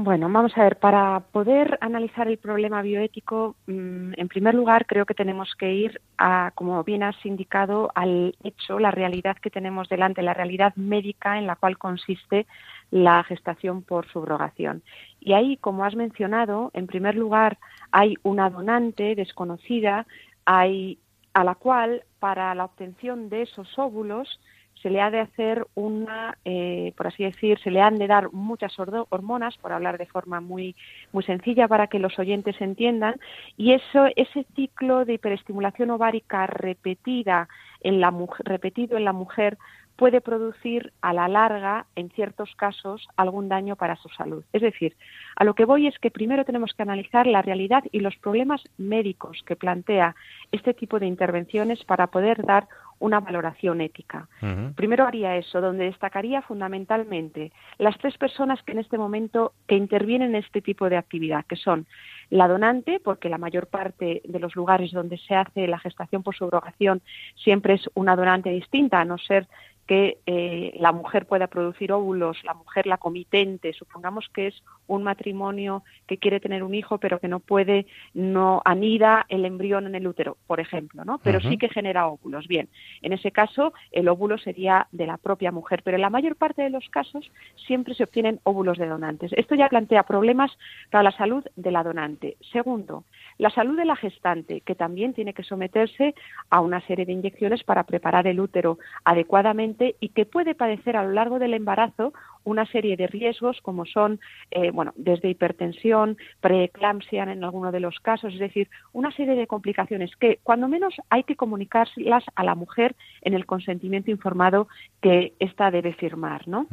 Bueno, 0.00 0.28
vamos 0.30 0.56
a 0.56 0.62
ver, 0.62 0.76
para 0.76 1.18
poder 1.32 1.76
analizar 1.80 2.28
el 2.28 2.38
problema 2.38 2.82
bioético, 2.82 3.56
mm, 3.66 4.12
en 4.16 4.28
primer 4.28 4.54
lugar 4.54 4.86
creo 4.86 5.04
que 5.04 5.12
tenemos 5.12 5.56
que 5.56 5.74
ir 5.74 6.00
a, 6.16 6.52
como 6.54 6.84
bien 6.84 7.02
has 7.02 7.16
indicado, 7.26 7.90
al 7.96 8.36
hecho, 8.44 8.78
la 8.78 8.92
realidad 8.92 9.36
que 9.42 9.50
tenemos 9.50 9.88
delante, 9.88 10.22
la 10.22 10.34
realidad 10.34 10.72
médica 10.76 11.36
en 11.36 11.48
la 11.48 11.56
cual 11.56 11.78
consiste 11.78 12.46
la 12.92 13.24
gestación 13.24 13.82
por 13.82 14.06
subrogación. 14.06 14.84
Y 15.18 15.32
ahí, 15.32 15.56
como 15.56 15.84
has 15.84 15.96
mencionado, 15.96 16.70
en 16.74 16.86
primer 16.86 17.16
lugar 17.16 17.58
hay 17.90 18.14
una 18.22 18.50
donante 18.50 19.16
desconocida, 19.16 20.06
hay 20.44 21.00
a 21.34 21.42
la 21.42 21.56
cual 21.56 22.04
para 22.20 22.54
la 22.54 22.66
obtención 22.66 23.28
de 23.30 23.42
esos 23.42 23.76
óvulos 23.76 24.38
se 24.82 24.90
le 24.90 25.00
ha 25.00 25.10
de 25.10 25.20
hacer 25.20 25.66
una, 25.74 26.38
eh, 26.44 26.92
por 26.96 27.06
así 27.08 27.24
decir, 27.24 27.58
se 27.60 27.70
le 27.70 27.80
han 27.80 27.98
de 27.98 28.06
dar 28.06 28.32
muchas 28.32 28.74
hormonas, 28.78 29.56
por 29.58 29.72
hablar 29.72 29.98
de 29.98 30.06
forma 30.06 30.40
muy, 30.40 30.76
muy 31.12 31.24
sencilla 31.24 31.68
para 31.68 31.86
que 31.88 31.98
los 31.98 32.18
oyentes 32.18 32.60
entiendan, 32.60 33.16
y 33.56 33.72
eso, 33.72 34.06
ese 34.16 34.44
ciclo 34.54 35.04
de 35.04 35.14
hiperestimulación 35.14 35.90
ovárica 35.90 36.46
repetida 36.46 37.48
en 37.80 38.00
la 38.00 38.12
repetido 38.44 38.96
en 38.96 39.04
la 39.04 39.12
mujer 39.12 39.58
puede 39.98 40.20
producir 40.20 40.92
a 41.02 41.12
la 41.12 41.26
larga, 41.26 41.86
en 41.96 42.08
ciertos 42.10 42.54
casos, 42.54 43.08
algún 43.16 43.48
daño 43.48 43.74
para 43.74 43.96
su 43.96 44.08
salud. 44.10 44.44
Es 44.52 44.62
decir, 44.62 44.96
a 45.34 45.42
lo 45.42 45.54
que 45.54 45.64
voy 45.64 45.88
es 45.88 45.98
que 45.98 46.12
primero 46.12 46.44
tenemos 46.44 46.72
que 46.72 46.84
analizar 46.84 47.26
la 47.26 47.42
realidad 47.42 47.82
y 47.90 47.98
los 47.98 48.16
problemas 48.16 48.62
médicos 48.78 49.42
que 49.44 49.56
plantea 49.56 50.14
este 50.52 50.72
tipo 50.72 51.00
de 51.00 51.06
intervenciones 51.06 51.82
para 51.84 52.06
poder 52.06 52.46
dar 52.46 52.68
una 53.00 53.18
valoración 53.20 53.80
ética. 53.80 54.28
Primero 54.76 55.06
haría 55.06 55.36
eso, 55.36 55.60
donde 55.60 55.84
destacaría 55.84 56.42
fundamentalmente 56.42 57.52
las 57.78 57.96
tres 57.98 58.16
personas 58.18 58.62
que 58.62 58.72
en 58.72 58.78
este 58.78 58.98
momento 58.98 59.52
que 59.66 59.76
intervienen 59.76 60.30
en 60.30 60.42
este 60.44 60.62
tipo 60.62 60.88
de 60.88 60.96
actividad, 60.96 61.44
que 61.46 61.56
son 61.56 61.86
la 62.30 62.46
donante, 62.46 63.00
porque 63.00 63.28
la 63.28 63.38
mayor 63.38 63.66
parte 63.66 64.20
de 64.24 64.38
los 64.38 64.54
lugares 64.54 64.92
donde 64.92 65.18
se 65.18 65.34
hace 65.34 65.66
la 65.66 65.78
gestación 65.78 66.22
por 66.22 66.36
subrogación 66.36 67.00
siempre 67.36 67.74
es 67.74 67.88
una 67.94 68.16
donante 68.16 68.50
distinta, 68.50 69.00
a 69.00 69.04
no 69.04 69.18
ser 69.18 69.48
que 69.88 70.18
eh, 70.26 70.74
la 70.78 70.92
mujer 70.92 71.24
pueda 71.24 71.46
producir 71.46 71.92
óvulos, 71.92 72.44
la 72.44 72.52
mujer 72.52 72.86
la 72.86 72.98
comitente, 72.98 73.72
supongamos 73.72 74.28
que 74.34 74.48
es 74.48 74.62
un 74.86 75.02
matrimonio 75.02 75.82
que 76.06 76.18
quiere 76.18 76.40
tener 76.40 76.62
un 76.62 76.74
hijo 76.74 76.98
pero 76.98 77.18
que 77.18 77.26
no 77.26 77.40
puede, 77.40 77.86
no 78.12 78.60
anida 78.66 79.24
el 79.30 79.46
embrión 79.46 79.86
en 79.86 79.94
el 79.94 80.06
útero, 80.06 80.36
por 80.46 80.60
ejemplo, 80.60 81.06
¿no? 81.06 81.18
Pero 81.18 81.40
sí 81.40 81.56
que 81.56 81.70
genera 81.70 82.06
óvulos. 82.06 82.46
Bien, 82.46 82.68
en 83.00 83.14
ese 83.14 83.32
caso 83.32 83.72
el 83.90 84.08
óvulo 84.08 84.36
sería 84.36 84.88
de 84.92 85.06
la 85.06 85.16
propia 85.16 85.52
mujer, 85.52 85.80
pero 85.82 85.96
en 85.96 86.02
la 86.02 86.10
mayor 86.10 86.36
parte 86.36 86.60
de 86.60 86.70
los 86.70 86.86
casos 86.90 87.30
siempre 87.66 87.94
se 87.94 88.04
obtienen 88.04 88.40
óvulos 88.42 88.76
de 88.76 88.88
donantes. 88.88 89.32
Esto 89.32 89.54
ya 89.54 89.70
plantea 89.70 90.02
problemas 90.02 90.50
para 90.90 91.02
la 91.02 91.12
salud 91.12 91.44
de 91.56 91.70
la 91.70 91.82
donante. 91.82 92.36
Segundo, 92.52 93.04
la 93.38 93.48
salud 93.48 93.76
de 93.76 93.86
la 93.86 93.96
gestante, 93.96 94.60
que 94.60 94.74
también 94.74 95.14
tiene 95.14 95.32
que 95.32 95.44
someterse 95.44 96.14
a 96.50 96.60
una 96.60 96.82
serie 96.82 97.06
de 97.06 97.12
inyecciones 97.12 97.64
para 97.64 97.84
preparar 97.84 98.26
el 98.26 98.38
útero 98.38 98.78
adecuadamente 99.04 99.77
y 100.00 100.10
que 100.10 100.26
puede 100.26 100.54
padecer 100.54 100.96
a 100.96 101.04
lo 101.04 101.12
largo 101.12 101.38
del 101.38 101.54
embarazo 101.54 102.12
una 102.44 102.66
serie 102.66 102.96
de 102.96 103.06
riesgos 103.06 103.60
como 103.62 103.84
son, 103.84 104.20
eh, 104.50 104.70
bueno, 104.70 104.92
desde 104.96 105.28
hipertensión, 105.30 106.16
preeclampsia 106.40 107.24
en 107.24 107.44
alguno 107.44 107.72
de 107.72 107.80
los 107.80 107.98
casos, 108.00 108.32
es 108.32 108.40
decir, 108.40 108.68
una 108.92 109.12
serie 109.12 109.34
de 109.34 109.46
complicaciones 109.46 110.14
que 110.16 110.38
cuando 110.42 110.68
menos 110.68 110.94
hay 111.10 111.24
que 111.24 111.36
comunicárselas 111.36 112.24
a 112.34 112.44
la 112.44 112.54
mujer 112.54 112.96
en 113.22 113.34
el 113.34 113.46
consentimiento 113.46 114.10
informado 114.10 114.68
que 115.02 115.34
ésta 115.38 115.70
debe 115.70 115.92
firmar, 115.92 116.48
¿no? 116.48 116.66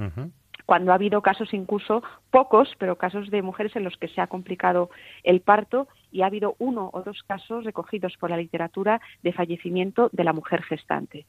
cuando 0.66 0.92
ha 0.92 0.96
habido 0.96 1.22
casos 1.22 1.54
incluso 1.54 2.04
pocos, 2.32 2.74
pero 2.80 2.98
casos 2.98 3.30
de 3.30 3.42
mujeres 3.42 3.76
en 3.76 3.84
los 3.84 3.98
que 3.98 4.08
se 4.08 4.22
ha 4.22 4.28
complicado 4.28 4.90
el 5.24 5.42
parto 5.42 5.88
y 6.12 6.22
ha 6.22 6.28
habido 6.28 6.56
uno 6.60 6.90
o 6.94 7.04
dos 7.04 7.24
casos 7.24 7.64
recogidos 7.64 8.16
por 8.18 8.30
la 8.30 8.38
literatura 8.38 9.00
de 9.22 9.34
fallecimiento 9.34 10.10
de 10.12 10.24
la 10.24 10.34
mujer 10.34 10.64
gestante. 10.64 11.26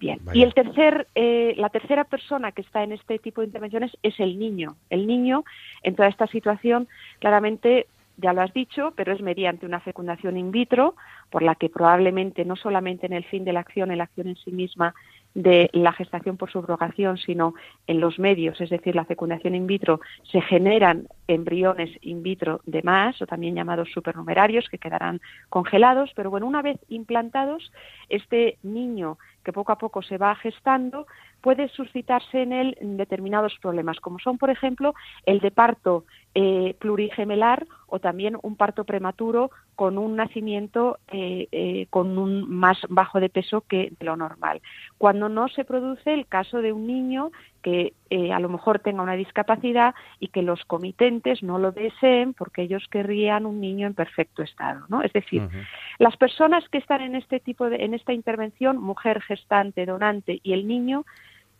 Bien. 0.00 0.20
Y 0.32 0.42
el 0.42 0.52
tercer, 0.54 1.06
eh, 1.14 1.54
la 1.56 1.70
tercera 1.70 2.04
persona 2.04 2.52
que 2.52 2.62
está 2.62 2.82
en 2.82 2.92
este 2.92 3.18
tipo 3.18 3.40
de 3.40 3.46
intervenciones 3.46 3.96
es 4.02 4.18
el 4.20 4.38
niño. 4.38 4.76
El 4.90 5.06
niño, 5.06 5.44
en 5.82 5.94
toda 5.94 6.08
esta 6.08 6.26
situación, 6.26 6.88
claramente 7.20 7.86
ya 8.16 8.32
lo 8.32 8.42
has 8.42 8.52
dicho, 8.52 8.92
pero 8.96 9.12
es 9.12 9.20
mediante 9.20 9.66
una 9.66 9.80
fecundación 9.80 10.36
in 10.36 10.50
vitro, 10.50 10.94
por 11.30 11.42
la 11.42 11.54
que 11.54 11.68
probablemente 11.68 12.44
no 12.44 12.54
solamente 12.56 13.06
en 13.06 13.12
el 13.12 13.24
fin 13.24 13.44
de 13.44 13.52
la 13.52 13.60
acción, 13.60 13.90
en 13.90 13.98
la 13.98 14.04
acción 14.04 14.28
en 14.28 14.36
sí 14.36 14.52
misma 14.52 14.94
de 15.34 15.68
la 15.72 15.92
gestación 15.92 16.36
por 16.36 16.50
subrogación, 16.50 17.18
sino 17.18 17.54
en 17.88 17.98
los 17.98 18.20
medios, 18.20 18.60
es 18.60 18.70
decir, 18.70 18.94
la 18.94 19.04
fecundación 19.04 19.56
in 19.56 19.66
vitro, 19.66 20.00
se 20.30 20.40
generan 20.40 21.08
embriones 21.26 21.90
in 22.02 22.22
vitro 22.22 22.60
de 22.66 22.82
más, 22.82 23.20
o 23.20 23.26
también 23.26 23.56
llamados 23.56 23.90
supernumerarios, 23.90 24.68
que 24.68 24.78
quedarán 24.78 25.20
congelados, 25.48 26.12
pero 26.14 26.30
bueno, 26.30 26.46
una 26.46 26.62
vez 26.62 26.78
implantados, 26.88 27.72
este 28.08 28.58
niño 28.62 29.18
que 29.44 29.52
poco 29.52 29.72
a 29.72 29.78
poco 29.78 30.02
se 30.02 30.18
va 30.18 30.34
gestando, 30.34 31.06
puede 31.40 31.68
suscitarse 31.68 32.42
en 32.42 32.52
él 32.52 32.76
determinados 32.80 33.54
problemas, 33.60 34.00
como 34.00 34.18
son, 34.18 34.38
por 34.38 34.50
ejemplo, 34.50 34.94
el 35.26 35.40
de 35.40 35.50
parto 35.50 36.04
eh, 36.34 36.74
plurigemelar 36.80 37.66
o 37.86 38.00
también 38.00 38.36
un 38.42 38.56
parto 38.56 38.84
prematuro 38.84 39.50
con 39.76 39.98
un 39.98 40.16
nacimiento 40.16 40.98
eh, 41.08 41.48
eh, 41.52 41.86
con 41.90 42.18
un 42.18 42.48
más 42.48 42.78
bajo 42.88 43.20
de 43.20 43.28
peso 43.28 43.60
que 43.60 43.92
lo 44.00 44.16
normal. 44.16 44.62
Cuando 44.98 45.28
no 45.28 45.48
se 45.48 45.64
produce 45.64 46.14
el 46.14 46.26
caso 46.26 46.62
de 46.62 46.72
un 46.72 46.86
niño 46.86 47.30
que 47.64 47.94
a 48.32 48.38
lo 48.38 48.50
mejor 48.50 48.78
tenga 48.78 49.02
una 49.02 49.14
discapacidad 49.14 49.94
y 50.20 50.28
que 50.28 50.42
los 50.42 50.62
comitentes 50.66 51.42
no 51.42 51.58
lo 51.58 51.72
deseen 51.72 52.34
porque 52.34 52.62
ellos 52.62 52.86
querrían 52.90 53.46
un 53.46 53.60
niño 53.60 53.86
en 53.86 53.94
perfecto 53.94 54.42
estado, 54.42 54.84
¿no? 54.88 55.02
Es 55.02 55.12
decir, 55.14 55.48
las 55.98 56.16
personas 56.18 56.68
que 56.68 56.78
están 56.78 57.00
en 57.00 57.14
este 57.16 57.40
tipo 57.40 57.70
de 57.70 57.76
en 57.84 57.94
esta 57.94 58.12
intervención, 58.12 58.76
mujer 58.76 59.22
gestante, 59.22 59.86
donante 59.86 60.40
y 60.42 60.52
el 60.52 60.68
niño 60.68 61.06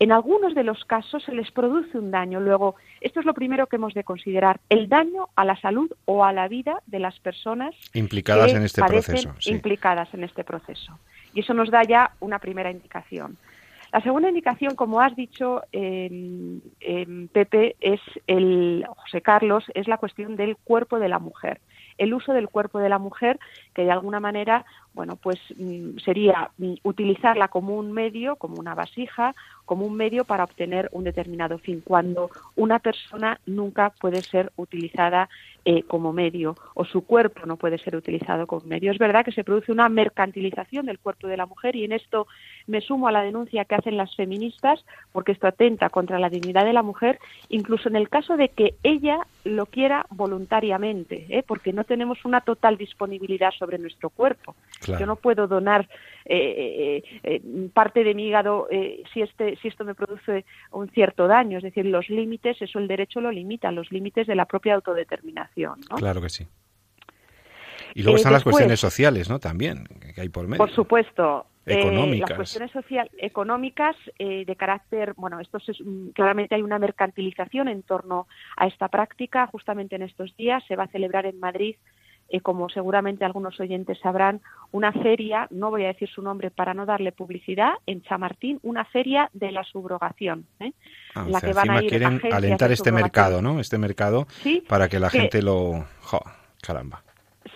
en 0.01 0.13
algunos 0.13 0.55
de 0.55 0.65
los 0.65 0.85
casos 0.85 1.23
se 1.23 1.33
les 1.33 1.51
produce 1.53 1.97
un 1.97 2.11
daño. 2.11 2.41
Luego, 2.41 2.75
esto 3.01 3.21
es 3.21 3.27
lo 3.27 3.33
primero 3.33 3.69
que 3.69 3.77
hemos 3.77 3.95
de 3.95 4.05
considerar, 4.05 4.61
el 4.69 4.89
daño 4.89 5.29
a 5.37 5.45
la 5.45 5.57
salud 5.61 5.91
o 6.05 6.25
a 6.25 6.33
la 6.33 6.49
vida 6.49 6.83
de 6.87 6.99
las 6.99 7.19
personas 7.21 7.75
implicadas 7.95 8.53
en 8.53 8.65
este 8.65 8.83
proceso. 8.83 9.35
Implicadas 9.47 10.13
en 10.13 10.25
este 10.25 10.45
proceso. 10.45 10.99
Y 11.33 11.41
eso 11.41 11.55
nos 11.55 11.71
da 11.71 11.83
ya 11.83 12.11
una 12.21 12.39
primera 12.39 12.71
indicación. 12.71 13.39
La 13.95 14.01
segunda 14.01 14.29
indicación, 14.29 14.75
como 14.75 15.01
has 15.01 15.15
dicho, 15.15 15.63
Pepe, 15.71 17.77
es 17.79 18.01
el 18.27 18.85
José 18.89 19.23
Carlos, 19.23 19.63
es 19.73 19.87
la 19.87 19.99
cuestión 19.99 20.35
del 20.35 20.57
cuerpo 20.57 20.99
de 20.99 21.09
la 21.09 21.21
mujer 21.21 21.61
el 21.99 22.15
uso 22.15 22.33
del 22.33 22.49
cuerpo 22.49 22.79
de 22.79 22.89
la 22.89 22.99
mujer, 22.99 23.39
que 23.75 23.85
de 23.85 23.91
alguna 23.91 24.21
manera, 24.21 24.65
bueno, 24.95 25.17
pues 25.17 25.39
mm, 25.57 25.99
sería 25.99 26.51
mm, 26.59 26.75
utilizarla 26.85 27.49
como 27.49 27.77
un 27.77 27.93
medio, 27.93 28.37
como 28.37 28.57
una 28.57 28.75
vasija, 28.75 29.35
como 29.65 29.87
un 29.87 29.97
medio 29.97 30.25
para 30.25 30.45
obtener 30.45 30.89
un 30.93 31.05
determinado 31.05 31.59
fin, 31.59 31.83
cuando 31.85 32.31
una 32.57 32.79
persona 32.79 33.41
nunca 33.47 33.91
puede 33.91 34.23
ser 34.23 34.53
utilizada 34.57 35.29
eh, 35.67 35.83
como 35.85 36.13
medio 36.13 36.57
o 36.75 36.85
su 36.85 37.07
cuerpo 37.07 37.47
no 37.47 37.57
puede 37.57 37.79
ser 37.79 37.97
utilizado 37.97 38.47
como 38.47 38.67
medio. 38.67 38.93
Es 38.93 38.99
verdad 38.99 39.25
que 39.25 39.33
se 39.33 39.45
produce 39.45 39.73
una 39.73 39.89
mercantilización 39.89 40.85
del 40.85 40.99
cuerpo 40.99 41.27
de 41.27 41.39
la 41.39 41.47
mujer 41.47 41.75
y 41.75 41.85
en 41.85 41.93
esto 41.93 42.27
me 42.67 42.83
sumo 42.83 43.09
a 43.09 43.13
la 43.13 43.23
denuncia 43.23 43.65
que 43.65 43.75
hacen 43.75 43.97
las 43.97 44.15
feministas 44.15 44.85
porque 45.13 45.33
esto 45.33 45.47
atenta 45.47 45.89
contra 45.89 46.19
la 46.19 46.29
dignidad 46.29 46.67
de 46.67 46.75
la 46.75 46.83
mujer, 46.83 47.19
incluso 47.49 47.89
en 47.89 47.97
el 47.97 48.11
caso 48.11 48.37
de 48.37 48.51
que 48.51 48.75
ella 48.83 49.21
lo 49.45 49.65
quiera 49.65 50.05
voluntariamente, 50.11 51.27
¿eh? 51.31 51.43
porque 51.47 51.73
no 51.73 51.85
tenemos 51.85 52.27
una 52.27 52.43
total 52.43 52.77
disponibilidad 52.77 53.51
sobre 53.59 53.79
nuestro 53.79 54.11
cuerpo. 54.11 54.55
Yo 54.87 55.07
no 55.07 55.17
puedo 55.17 55.47
donar 55.47 55.89
eh, 56.25 57.03
parte 57.73 58.05
de 58.05 58.15
mi 58.15 58.29
hígado 58.29 58.69
si, 59.13 59.23
este, 59.23 59.57
si 59.57 59.69
esto 59.69 59.85
me 59.85 59.95
produce 59.95 60.45
un 60.73 60.89
cierto 60.91 61.27
daño. 61.27 61.59
Es 61.59 61.65
decir, 61.65 61.85
los 61.87 62.09
límites, 62.09 62.61
eso 62.61 62.79
el 62.79 62.89
derecho 62.89 63.21
lo 63.21 63.31
limita, 63.31 63.71
los 63.73 63.91
límites 63.91 64.27
de 64.27 64.35
la 64.35 64.47
propia 64.47 64.75
autodeterminación. 64.75 65.81
Claro 65.97 66.21
que 66.21 66.29
sí. 66.29 66.47
Y 67.95 68.03
luego 68.03 68.17
están 68.17 68.33
las 68.33 68.43
cuestiones 68.43 68.81
sociales, 68.81 69.31
¿no? 69.31 69.39
También, 69.39 69.85
que 70.15 70.21
hay 70.21 70.29
por 70.29 70.47
medio. 70.47 70.59
Por 70.59 70.75
supuesto. 70.75 71.47
Eh, 71.67 71.81
económicas. 71.81 72.31
las 72.31 72.37
cuestiones 72.37 72.71
social, 72.73 73.11
económicas 73.17 73.97
eh, 74.19 74.45
de 74.45 74.55
carácter, 74.55 75.15
bueno, 75.17 75.41
esto 75.41 75.57
es, 75.67 75.81
mm, 75.81 76.09
claramente 76.09 76.55
hay 76.55 76.61
una 76.61 76.79
mercantilización 76.79 77.69
en 77.69 77.83
torno 77.83 78.27
a 78.57 78.67
esta 78.67 78.89
práctica. 78.89 79.47
Justamente 79.47 79.97
en 79.97 80.03
estos 80.03 80.37
días 80.37 80.63
se 80.69 80.77
va 80.77 80.85
a 80.85 80.89
celebrar 80.89 81.25
en 81.25 81.41
Madrid 81.41 81.77
eh, 82.29 82.41
como 82.41 82.69
seguramente 82.69 83.25
algunos 83.25 83.59
oyentes 83.61 83.99
sabrán, 84.01 84.41
una 84.73 84.93
feria, 84.93 85.47
no 85.51 85.71
voy 85.71 85.85
a 85.85 85.89
decir 85.89 86.09
su 86.09 86.23
nombre 86.23 86.51
para 86.51 86.75
no 86.75 86.87
darle 86.87 87.13
publicidad, 87.13 87.73
en 87.87 88.03
Chamartín, 88.03 88.59
una 88.63 88.85
feria 88.85 89.31
de 89.33 89.53
la 89.53 89.65
subrogación. 89.65 90.47
¿eh? 90.61 90.73
Ah, 91.15 91.27
la 91.29 91.41
que 91.41 91.53
van 91.53 91.71
a 91.71 91.83
ir 91.83 91.89
quieren 91.89 92.21
alentar 92.33 92.73
este 92.73 92.93
mercado, 92.93 93.41
¿no? 93.43 93.61
Este 93.61 93.79
mercado 93.79 94.27
para 94.69 94.89
que 94.89 94.99
la 94.99 95.11
gente 95.11 95.43
lo... 95.43 95.85
caramba. 96.61 97.03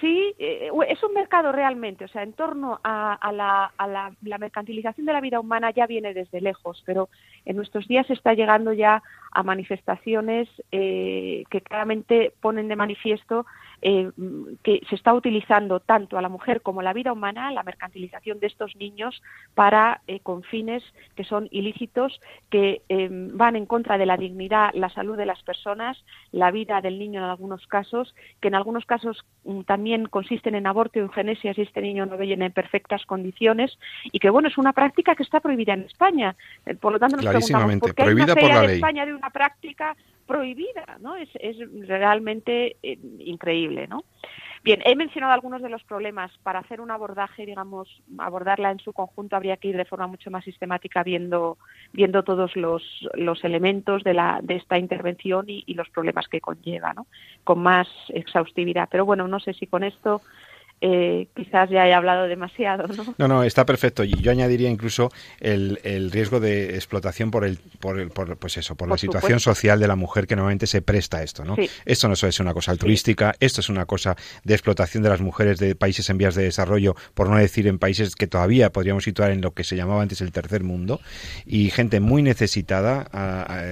Sí, 0.01 0.35
eh, 0.39 0.71
es 0.89 1.03
un 1.03 1.15
mercado 1.15 1.51
realmente, 1.51 2.05
o 2.05 2.09
sea, 2.09 2.23
en 2.23 2.33
torno 2.33 2.79
a, 2.85 3.33
la, 3.33 3.73
a 3.77 3.87
la, 3.89 4.13
la, 4.23 4.39
mercantilización 4.39 5.07
de 5.07 5.13
la 5.13 5.21
vida 5.21 5.41
humana 5.41 5.71
ya 5.73 5.87
viene 5.87 6.15
desde 6.15 6.41
lejos, 6.41 6.83
pero 6.87 7.09
en 7.45 7.57
nuestros 7.57 7.89
días 7.89 8.09
está 8.11 8.35
llegando 8.35 8.73
ya 8.73 9.03
a 9.33 9.43
manifestaciones 9.43 10.49
eh, 10.71 11.45
que 11.51 11.63
claramente 11.63 12.33
ponen 12.41 12.69
de 12.69 12.77
manifiesto 12.77 13.47
eh, 13.83 14.11
que 14.63 14.81
se 14.89 14.95
está 14.95 15.15
utilizando 15.15 15.81
tanto 15.81 16.19
a 16.19 16.23
la 16.23 16.29
mujer 16.29 16.63
como 16.63 16.81
a 16.81 16.83
la 16.83 16.93
vida 16.93 17.13
humana, 17.13 17.53
la 17.53 17.63
mercantilización 17.63 18.41
de 18.41 18.49
estos 18.49 18.75
niños 18.77 19.23
para 19.55 20.01
eh, 20.07 20.21
con 20.21 20.43
fines 20.43 20.83
que 21.15 21.25
son 21.25 21.49
ilícitos, 21.51 22.21
que 22.51 22.83
van 23.33 23.57
en 23.57 23.67
contra 23.67 23.99
de 23.99 24.07
la 24.07 24.17
dignidad, 24.17 24.71
la 24.75 24.89
salud 24.91 25.17
de 25.17 25.27
las 25.27 25.43
personas, 25.43 26.03
la 26.33 26.51
vida 26.51 26.81
del 26.81 26.99
niño 26.99 27.21
en 27.21 27.31
algunos 27.31 27.67
casos, 27.67 28.15
que 28.41 28.49
en 28.49 28.55
algunos 28.55 28.85
casos 28.87 29.25
mm, 29.45 29.63
también 29.63 30.07
consisten 30.07 30.55
en 30.55 30.67
aborto 30.67 30.99
y 30.99 31.03
eugenesia 31.03 31.55
si 31.55 31.63
este 31.63 31.81
niño 31.81 32.07
no 32.07 32.17
viene 32.17 32.47
en 32.47 32.53
perfectas 32.53 33.05
condiciones 33.07 33.79
y 34.05 34.19
que 34.19 34.31
bueno 34.31 34.49
es 34.49 34.59
una 34.59 34.73
práctica 34.73 35.15
que 35.15 35.23
está 35.23 35.41
prohibida 35.41 35.75
en 35.75 35.83
España. 35.83 36.37
Por 36.81 36.93
lo 36.93 36.99
tanto 36.99 37.17
nos 37.17 37.27
preguntamos 37.27 37.79
¿por 37.79 37.95
hay 37.97 38.15
una 38.15 38.35
por 38.35 38.43
la 38.43 38.63
ley. 38.63 38.77
España 38.77 39.07
de 39.07 39.15
una 39.15 39.31
práctica 39.31 39.97
prohibida, 40.29 40.99
¿no? 41.01 41.17
Es, 41.17 41.31
es 41.41 41.57
realmente 41.89 42.77
eh, 42.83 42.99
increíble, 43.19 43.89
¿no? 43.89 44.05
Bien, 44.63 44.81
he 44.85 44.95
mencionado 44.97 45.33
algunos 45.33 45.63
de 45.63 45.71
los 45.71 45.83
problemas. 45.85 46.31
Para 46.43 46.59
hacer 46.59 46.81
un 46.81 46.91
abordaje, 46.91 47.47
digamos, 47.47 47.89
abordarla 48.19 48.71
en 48.71 48.81
su 48.81 48.93
conjunto, 48.93 49.35
habría 49.37 49.57
que 49.57 49.69
ir 49.69 49.77
de 49.77 49.85
forma 49.85 50.07
mucho 50.07 50.31
más 50.31 50.45
sistemática 50.45 51.03
viendo, 51.03 51.57
viendo 51.93 52.23
todos 52.23 52.55
los, 52.57 52.83
los 53.15 53.43
elementos 53.45 54.05
de, 54.05 54.15
la, 54.15 54.41
de 54.43 54.57
esta 54.57 54.79
intervención 54.79 55.47
y, 55.49 55.65
y 55.67 55.75
los 55.75 55.89
problemas 55.89 56.29
que 56.29 56.41
conlleva, 56.41 56.93
¿no? 56.93 57.07
Con 57.45 57.61
más 57.61 57.89
exhaustividad. 58.09 58.89
Pero 58.91 59.07
bueno, 59.07 59.27
no 59.27 59.41
sé 59.41 59.55
si 59.55 59.67
con 59.67 59.83
esto 59.83 60.21
eh, 60.81 61.27
quizás 61.35 61.69
ya 61.71 61.87
he 61.89 61.93
hablado 61.93 62.29
demasiado, 62.29 62.87
¿no? 62.87 63.15
No, 63.19 63.29
no, 63.29 63.43
está 63.43 63.67
perfecto. 63.67 64.05
Y 64.05 64.15
yo 64.21 64.31
añadiría 64.31 64.71
incluso 64.71 65.11
el, 65.41 65.81
el 65.83 66.11
riesgo 66.13 66.39
de 66.39 66.77
explotación 66.77 67.31
por 67.31 67.45
el, 67.45 67.59
por 67.81 67.99
el, 67.99 68.11
por, 68.11 68.37
pues 68.37 68.57
eso, 68.59 68.77
por, 68.77 68.89
la 68.89 68.97
situación 68.97 69.41
social 69.41 69.81
de 69.81 69.89
la 69.89 69.97
mujer 69.97 70.27
que 70.27 70.37
normalmente 70.37 70.67
se 70.67 70.81
presta 70.83 71.19
a 71.19 71.23
esto, 71.23 71.45
¿no? 71.45 71.57
Esto 71.85 72.09
no 72.09 72.15
es 72.15 72.41
una 72.41 72.55
cosa 72.55 72.71
altruística, 72.71 73.35
esto 73.41 73.61
es 73.61 73.69
una 73.69 73.87
cosa 73.87 74.17
de 74.45 74.55
explotación 74.55 75.03
de 75.03 75.09
las 75.09 75.21
mujeres 75.21 75.59
de 75.59 75.75
países 75.75 76.09
en 76.11 76.19
vías 76.19 76.35
de 76.35 76.45
desarrollo, 76.45 76.95
por 77.15 77.29
no 77.29 77.37
decir 77.37 77.67
en 77.67 77.79
países 77.79 78.15
que 78.15 78.27
todavía 78.27 78.71
podríamos 78.71 79.05
situar 79.05 79.33
en 79.33 79.41
lo 79.41 79.53
que 79.53 79.65
se 79.65 79.77
llamaba 79.77 80.03
antes 80.03 80.21
el 80.21 80.33
tercer 80.33 80.63
mundo, 80.63 81.01
y 81.45 81.71
gente 81.71 82.01
muy 82.01 82.23
necesitada 82.23 83.09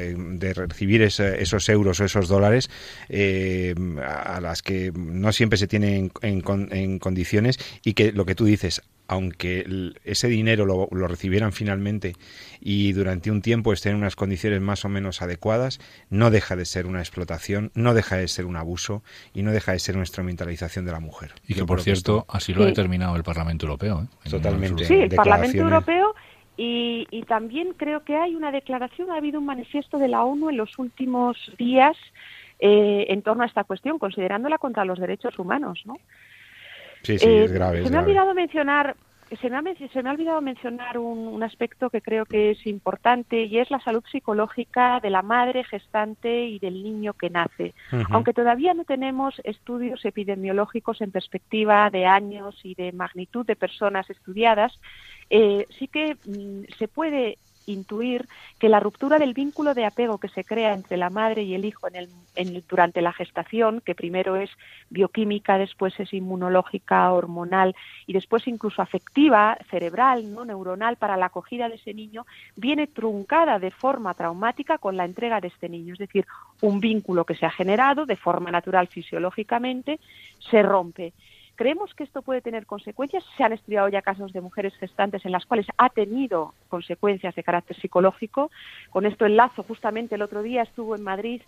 de 0.07 0.55
recibir 0.55 1.03
esos 1.03 1.69
euros 1.69 2.01
o 2.01 2.05
esos 2.05 2.29
dólares 2.29 2.71
eh, 3.09 3.75
a, 4.05 4.41
las 4.41 4.63
que 4.63 4.93
no 4.95 5.33
siempre 5.33 5.57
se 5.57 5.67
tienen 5.67 6.11
en, 6.23 6.43
en 6.73 6.96
condiciones 6.99 7.59
y 7.85 7.95
que 7.95 8.13
lo 8.13 8.25
que 8.25 8.35
tú 8.35 8.45
dices, 8.45 8.83
aunque 9.09 9.93
ese 10.05 10.29
dinero 10.29 10.67
lo, 10.67 10.89
recibieran 11.09 11.53
finalmente 11.53 12.15
y 12.61 12.93
durante 12.93 13.31
un 13.31 13.43
tiempo 13.43 13.73
estén 13.73 13.93
en 13.93 13.99
unas 13.99 14.17
condiciones 14.17 14.61
más 14.61 14.85
o 14.85 14.89
menos 14.89 15.23
adecuadas, 15.23 15.81
no 16.11 16.31
deja 16.31 16.57
de 16.57 16.65
ser 16.65 16.87
una 16.87 17.01
explotación, 17.01 17.71
no 17.75 17.95
deja 17.95 18.17
de 18.17 18.29
ser 18.29 18.47
un 18.47 18.57
abuso 18.57 19.03
y 19.33 19.43
no 19.43 19.53
deja 19.53 19.73
de 19.73 19.79
ser 19.79 19.95
una 19.95 20.03
instrumentalización 20.03 20.85
de 20.85 20.93
la 20.93 21.01
mujer. 21.01 21.33
Y 21.47 21.55
que, 21.55 21.65
por 21.65 21.81
cierto, 21.81 22.27
así 22.29 22.53
lo 22.53 22.63
ha 22.63 22.67
determinado 22.67 23.17
el 23.17 23.23
Parlamento 23.23 23.67
Europeo. 23.67 24.09
¿eh? 24.25 24.31
Totalmente. 24.31 24.85
Sí, 24.85 24.95
el 24.95 25.11
Parlamento 25.11 25.59
Europeo 25.59 26.15
y, 26.57 27.07
y, 27.11 27.23
también 27.25 27.75
creo 27.77 28.03
que 28.03 28.17
hay 28.17 28.35
una 28.35 28.51
declaración, 28.51 29.11
ha 29.11 29.17
habido 29.17 29.39
un 29.39 29.47
manifiesto 29.47 29.99
de 29.99 30.09
la 30.09 30.25
ONU 30.25 30.49
en 30.49 30.57
los 30.57 30.79
últimos 30.79 31.37
días 31.59 31.97
eh, 32.59 33.07
en 33.11 33.21
torno 33.21 33.43
a 33.43 33.47
esta 33.47 33.65
cuestión, 33.65 33.99
considerándola 33.99 34.57
contra 34.57 34.87
los 34.87 34.99
derechos 34.99 35.39
humanos, 35.39 35.83
¿no? 35.85 35.99
Sí, 37.07 37.19
sí, 37.19 37.29
es 37.29 37.51
eh, 37.51 37.55
grave. 37.55 37.85
se 37.85 37.91
me 37.91 37.99
ha 37.99 38.01
olvidado 38.01 38.35
mencionar 38.35 38.97
se 39.41 39.51
me, 39.51 39.57
ha, 39.57 39.89
se 39.93 40.03
me 40.03 40.09
ha 40.09 40.13
olvidado 40.13 40.41
mencionar 40.41 40.99
un, 40.99 41.43
aspecto 41.43 41.91
que 41.91 42.01
creo 42.01 42.25
que 42.27 42.53
es 42.53 42.67
importante 42.67 43.43
y 43.43 43.59
es 43.59 43.71
la 43.71 43.81
salud 43.81 44.05
psicológica 44.11 45.01
de 45.01 45.11
la 45.11 45.23
madre 45.23 45.65
gestante 45.65 46.47
y 46.47 46.59
del 46.59 46.83
niño 46.83 47.13
que 47.15 47.31
nace. 47.31 47.75
Aunque 48.11 48.33
todavía 48.33 48.73
no 48.75 48.85
tenemos 48.85 49.41
estudios 49.45 50.05
epidemiológicos 50.05 51.01
en 51.01 51.11
perspectiva 51.11 51.91
de 51.91 52.07
años 52.07 52.59
y 52.63 52.75
de 52.75 52.93
magnitud 52.93 53.45
de 53.45 53.57
personas 53.57 54.09
estudiadas, 54.11 54.79
eh, 55.29 55.67
sí 55.77 55.89
que 55.89 56.17
mm, 56.25 56.73
se 56.79 56.87
puede 56.87 57.39
intuir 57.67 58.27
que 58.59 58.69
la 58.69 58.81
ruptura 58.81 59.19
del 59.19 59.35
vínculo 59.35 59.75
de 59.75 59.85
apego 59.85 60.19
que 60.19 60.29
se 60.29 60.45
crea 60.45 60.73
entre 60.73 60.97
la 60.97 61.11
madre 61.11 61.43
y 61.43 61.55
el 61.55 61.65
hijo 61.65 61.89
en 61.89 62.09
el, 62.35 62.65
durante 62.69 63.03
la 63.03 63.13
gestación, 63.13 63.83
que 63.85 63.95
primero 63.95 64.37
es 64.37 64.51
bioquímica, 64.91 65.59
después 65.59 65.99
es 66.01 66.13
inmunológica, 66.13 67.13
hormonal 67.13 67.75
y 68.07 68.13
después 68.13 68.47
incluso 68.47 68.83
afectiva, 68.83 69.59
cerebral, 69.71 70.33
no 70.33 70.45
neuronal 70.45 70.97
para 70.97 71.17
la 71.17 71.27
acogida 71.27 71.69
de 71.69 71.77
ese 71.77 71.93
niño, 71.93 72.27
viene 72.57 72.87
truncada 72.87 73.59
de 73.59 73.71
forma 73.71 74.15
traumática 74.15 74.79
con 74.79 74.97
la 74.97 75.05
entrega 75.05 75.41
de 75.41 75.49
este 75.49 75.69
niño. 75.69 75.93
Es 75.93 75.99
decir, 75.99 76.27
un 76.61 76.81
vínculo 76.81 77.25
que 77.25 77.35
se 77.35 77.47
ha 77.47 77.51
generado 77.51 78.07
de 78.07 78.17
forma 78.17 78.51
natural 78.51 78.87
fisiológicamente 78.89 80.01
se 80.51 80.63
rompe. 80.63 81.13
Creemos 81.57 81.95
que 81.95 82.05
esto 82.05 82.23
puede 82.23 82.43
tener 82.43 82.67
consecuencias. 82.67 83.25
Se 83.37 83.43
han 83.43 83.53
estudiado 83.53 83.89
ya 83.89 84.03
casos 84.03 84.33
de 84.33 84.41
mujeres 84.41 84.75
gestantes 84.77 85.25
en 85.25 85.33
las 85.33 85.47
cuales 85.47 85.67
ha 85.79 85.89
tenido 85.89 86.55
consecuencias 86.69 87.35
de 87.35 87.43
carácter 87.43 87.77
psicológico. 87.77 88.51
Con 88.91 89.07
esto 89.07 89.27
enlazo, 89.27 89.63
justamente 89.63 90.15
el 90.15 90.23
otro 90.23 90.43
día 90.43 90.63
estuvo 90.63 90.95
en 90.95 91.03
Madrid 91.03 91.43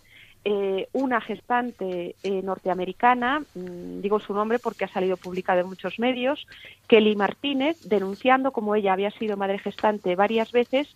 eh, 0.45 0.87
una 0.93 1.19
gestante 1.19 2.15
eh, 2.23 2.41
norteamericana, 2.41 3.41
mm, 3.55 3.99
digo 3.99 4.21
su 4.21 4.33
nombre 4.33 4.57
porque 4.57 4.85
ha 4.85 4.87
salido 4.87 5.17
publicado 5.17 5.59
en 5.59 5.67
muchos 5.67 5.99
medios, 5.99 6.47
Kelly 6.87 7.17
Martínez, 7.17 7.77
denunciando 7.89 8.51
como 8.51 8.73
ella 8.73 8.93
había 8.93 9.11
sido 9.11 9.35
madre 9.35 9.59
gestante 9.59 10.15
varias 10.15 10.53
veces. 10.53 10.87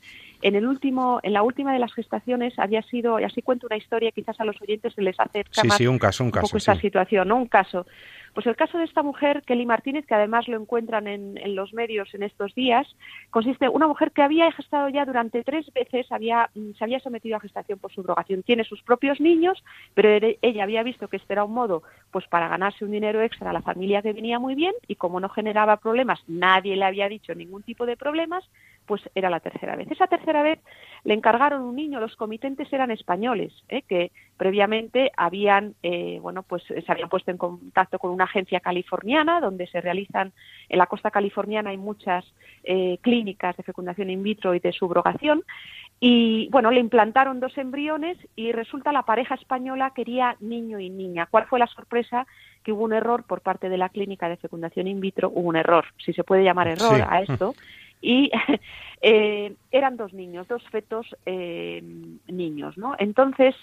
En 0.43 0.55
el 0.55 0.67
último, 0.67 1.21
en 1.23 1.31
la 1.31 1.41
última 1.41 1.71
de 1.71 1.79
las 1.79 1.93
gestaciones 1.93 2.53
había 2.59 2.81
sido, 2.81 3.17
y 3.17 3.23
así 3.23 3.41
cuento 3.41 3.67
una 3.67 3.77
historia, 3.77 4.11
quizás 4.11 4.37
a 4.41 4.43
los 4.43 4.61
oyentes 4.61 4.93
se 4.93 5.01
les 5.01 5.17
acerca 5.17 5.61
sí, 5.61 5.69
sí, 5.69 5.87
un 5.87 5.97
caso, 5.97 6.21
un, 6.21 6.31
caso, 6.31 6.47
poco 6.47 6.57
esta 6.57 6.75
situación, 6.75 7.29
¿no? 7.29 7.37
Un 7.37 7.47
caso. 7.47 7.85
Pues 8.33 8.47
el 8.47 8.55
caso 8.55 8.79
de 8.79 8.83
esta 8.83 9.03
mujer, 9.03 9.43
Kelly 9.45 9.65
Martínez, 9.65 10.05
que 10.07 10.15
además 10.15 10.47
lo 10.47 10.59
encuentran 10.59 11.07
en, 11.07 11.55
los 11.55 11.71
medios 11.73 12.13
en 12.15 12.23
estos 12.23 12.53
días, 12.55 12.87
consiste 13.29 13.65
en 13.65 13.71
una 13.73 13.87
mujer 13.87 14.11
que 14.11 14.23
había 14.23 14.51
gestado 14.51 14.89
ya 14.89 15.05
durante 15.05 15.43
tres 15.43 15.71
veces, 15.71 16.11
había, 16.11 16.49
mm, 16.55 16.71
se 16.77 16.83
había 16.83 16.99
sometido 16.99 17.37
a 17.37 17.39
gestación 17.39 17.77
por 17.79 17.93
subrogación. 17.93 18.41
Tiene 18.41 18.63
sus 18.63 18.81
propios 18.81 19.21
niños, 19.21 19.63
pero 19.93 20.09
ella 20.41 20.63
había 20.63 20.83
visto 20.83 21.07
que 21.07 21.17
este 21.17 21.33
era 21.33 21.45
un 21.45 21.53
modo 21.53 21.83
pues 22.11 22.27
para 22.27 22.47
ganarse 22.47 22.83
un 22.83 22.91
dinero 22.91 23.21
extra 23.21 23.51
a 23.51 23.53
la 23.53 23.61
familia 23.61 24.01
que 24.01 24.13
venía 24.13 24.39
muy 24.39 24.55
bien 24.55 24.73
y 24.87 24.95
como 24.95 25.19
no 25.19 25.29
generaba 25.29 25.77
problemas, 25.77 26.19
nadie 26.27 26.75
le 26.75 26.85
había 26.85 27.09
dicho 27.09 27.33
ningún 27.35 27.63
tipo 27.63 27.85
de 27.85 27.97
problemas, 27.97 28.43
pues 28.85 29.01
era 29.15 29.29
la 29.29 29.39
tercera 29.39 29.75
vez. 29.75 29.89
Esa 29.91 30.07
tercera 30.07 30.43
vez 30.43 30.59
le 31.03 31.13
encargaron 31.13 31.61
un 31.61 31.75
niño, 31.75 31.99
los 31.99 32.15
comitentes 32.15 32.71
eran 32.71 32.91
españoles, 32.91 33.53
¿eh? 33.69 33.81
que 33.83 34.11
previamente 34.37 35.11
habían, 35.17 35.75
eh, 35.83 36.19
bueno, 36.21 36.43
pues 36.43 36.63
se 36.63 36.91
habían 36.91 37.09
puesto 37.09 37.31
en 37.31 37.37
contacto 37.37 37.99
con 37.99 38.11
una 38.11 38.25
agencia 38.25 38.59
californiana 38.59 39.39
donde 39.39 39.67
se 39.67 39.81
realizan, 39.81 40.33
en 40.69 40.77
la 40.77 40.87
costa 40.87 41.11
californiana 41.11 41.71
hay 41.71 41.77
muchas 41.77 42.25
eh, 42.63 42.97
clínicas 43.01 43.57
de 43.57 43.63
fecundación 43.63 44.09
in 44.09 44.23
vitro 44.23 44.55
y 44.55 44.59
de 44.59 44.71
subrogación, 44.71 45.43
y 45.99 46.49
bueno, 46.49 46.69
le 46.71 46.81
implantaron 46.81 47.39
dos 47.39 47.57
embriones 47.57 48.17
y 48.35 48.51
resulta 48.51 48.91
la 48.91 49.03
pareja 49.03 49.35
española 49.35 49.93
quería 49.95 50.35
niño 50.41 50.77
y 50.79 50.89
niña. 50.89 51.27
¿Cuál 51.31 51.45
fue 51.45 51.59
la 51.59 51.67
sorpresa? 51.67 52.27
Que 52.61 52.73
hubo 52.73 52.83
un 52.83 52.91
error 52.91 53.23
por 53.23 53.39
parte 53.39 53.69
de 53.69 53.77
la 53.77 53.87
clínica 53.87 54.27
de 54.27 54.35
fecundación 54.35 54.87
in 54.87 54.99
vitro, 54.99 55.29
hubo 55.33 55.47
un 55.47 55.55
error, 55.55 55.85
si 56.03 56.11
se 56.11 56.25
puede 56.25 56.43
llamar 56.43 56.67
error 56.67 57.05
a 57.07 57.21
esto, 57.21 57.55
y 58.03 58.29
eh, 59.01 59.55
eran 59.71 59.97
dos 59.97 60.13
niños, 60.13 60.47
dos 60.47 60.61
fetos 60.69 61.07
eh, 61.25 61.81
niños, 62.27 62.77
¿no? 62.77 62.95
Entonces, 62.99 63.55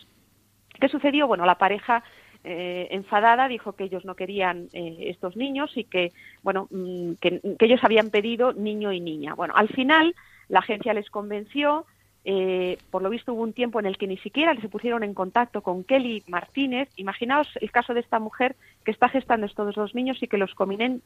¿qué 0.80 0.88
sucedió? 0.88 1.28
Bueno, 1.28 1.44
la 1.44 1.58
pareja 1.58 2.02
eh, 2.42 2.88
enfadada 2.90 3.46
dijo 3.48 3.74
que 3.74 3.84
ellos 3.84 4.06
no 4.06 4.16
querían 4.16 4.68
estos 4.72 5.36
niños 5.36 5.76
y 5.76 5.84
que, 5.84 6.12
bueno, 6.42 6.66
mm, 6.70 7.12
que, 7.20 7.40
ellos 7.60 7.84
habían 7.84 8.08
pedido 8.10 8.54
niño 8.54 8.92
y 8.92 9.00
niña. 9.00 9.34
Bueno, 9.34 9.54
al 9.54 9.68
final 9.68 10.16
la 10.48 10.60
agencia 10.60 10.94
les 10.94 11.10
convenció, 11.10 11.84
eh, 12.24 12.76
por 12.90 13.02
lo 13.02 13.08
visto 13.08 13.32
hubo 13.32 13.42
un 13.42 13.54
tiempo 13.54 13.80
en 13.80 13.86
el 13.86 13.96
que 13.96 14.06
ni 14.06 14.18
siquiera 14.18 14.54
se 14.60 14.68
pusieron 14.68 15.02
en 15.02 15.14
contacto 15.14 15.62
con 15.62 15.84
Kelly 15.84 16.22
Martínez. 16.26 16.88
Imaginaos 16.96 17.48
el 17.60 17.70
caso 17.70 17.94
de 17.94 18.00
esta 18.00 18.18
mujer 18.18 18.56
que 18.84 18.90
está 18.90 19.08
gestando 19.08 19.46
estos 19.46 19.74
dos 19.74 19.94
niños 19.94 20.22
y 20.22 20.28
que 20.28 20.36
los, 20.36 20.54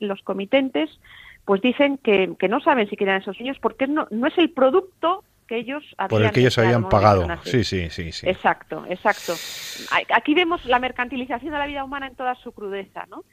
los 0.00 0.22
comitentes 0.22 0.90
pues 1.44 1.60
dicen 1.60 1.98
que, 1.98 2.36
no 2.48 2.60
saben 2.60 2.88
si 2.88 2.96
quieren 2.96 3.16
esos 3.16 3.38
niños 3.38 3.58
porque 3.60 3.86
no, 3.86 4.08
no 4.10 4.26
es 4.26 4.36
el 4.38 4.50
producto 4.50 5.22
que 5.46 5.58
ellos 5.58 5.84
habían 5.98 6.08
por 6.08 6.22
el 6.22 6.30
que 6.32 6.40
ellos 6.40 6.58
habían 6.58 6.88
pagado. 6.88 7.28
Sí, 7.44 7.64
sí, 7.64 7.90
sí, 7.90 8.12
sí. 8.12 8.28
Exacto, 8.28 8.84
exacto. 8.88 9.34
Aquí 10.14 10.34
vemos 10.34 10.64
la 10.64 10.78
mercantilización 10.78 11.52
de 11.52 11.58
la 11.58 11.66
vida 11.66 11.84
humana 11.84 12.06
en 12.06 12.14
toda 12.14 12.34
su 12.36 12.52
crudeza, 12.52 13.06
¿no? 13.10 13.24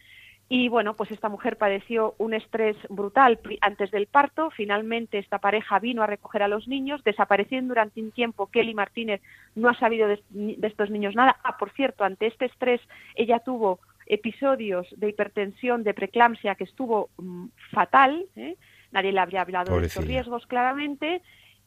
Y 0.54 0.68
bueno, 0.68 0.96
pues 0.96 1.10
esta 1.12 1.30
mujer 1.30 1.56
padeció 1.56 2.14
un 2.18 2.34
estrés 2.34 2.76
brutal 2.90 3.40
antes 3.62 3.90
del 3.90 4.08
parto. 4.08 4.52
Finalmente 4.52 5.18
esta 5.18 5.40
pareja 5.40 5.80
vino 5.80 6.04
a 6.04 6.08
recoger 6.08 6.44
a 6.44 6.50
los 6.50 6.68
niños, 6.68 7.06
desaparecieron 7.06 7.70
durante 7.70 8.02
un 8.02 8.12
tiempo. 8.12 8.48
Kelly 8.48 8.74
Martínez 8.74 9.22
no 9.56 9.70
ha 9.70 9.80
sabido 9.80 10.10
de, 10.10 10.22
estos 10.62 10.90
niños 10.90 11.16
nada. 11.16 11.38
Ah, 11.46 11.58
por 11.58 11.72
cierto, 11.72 12.04
ante 12.04 12.28
este 12.28 12.48
estrés 12.48 12.82
ella 13.16 13.40
tuvo 13.40 13.80
episodios 14.08 14.88
de 14.98 15.08
hipertensión, 15.08 15.86
de 15.86 15.94
preeclampsia 15.94 16.56
que 16.56 16.66
estuvo 16.66 17.12
mm, 17.18 17.46
fatal. 17.72 18.26
¿eh? 18.36 18.58
Nadie 18.92 19.14
le 19.14 19.22
había 19.22 19.44
hablado 19.44 19.80
de 19.80 19.88
estos 19.88 20.06
riesgos 20.06 20.46
claramente 20.48 21.22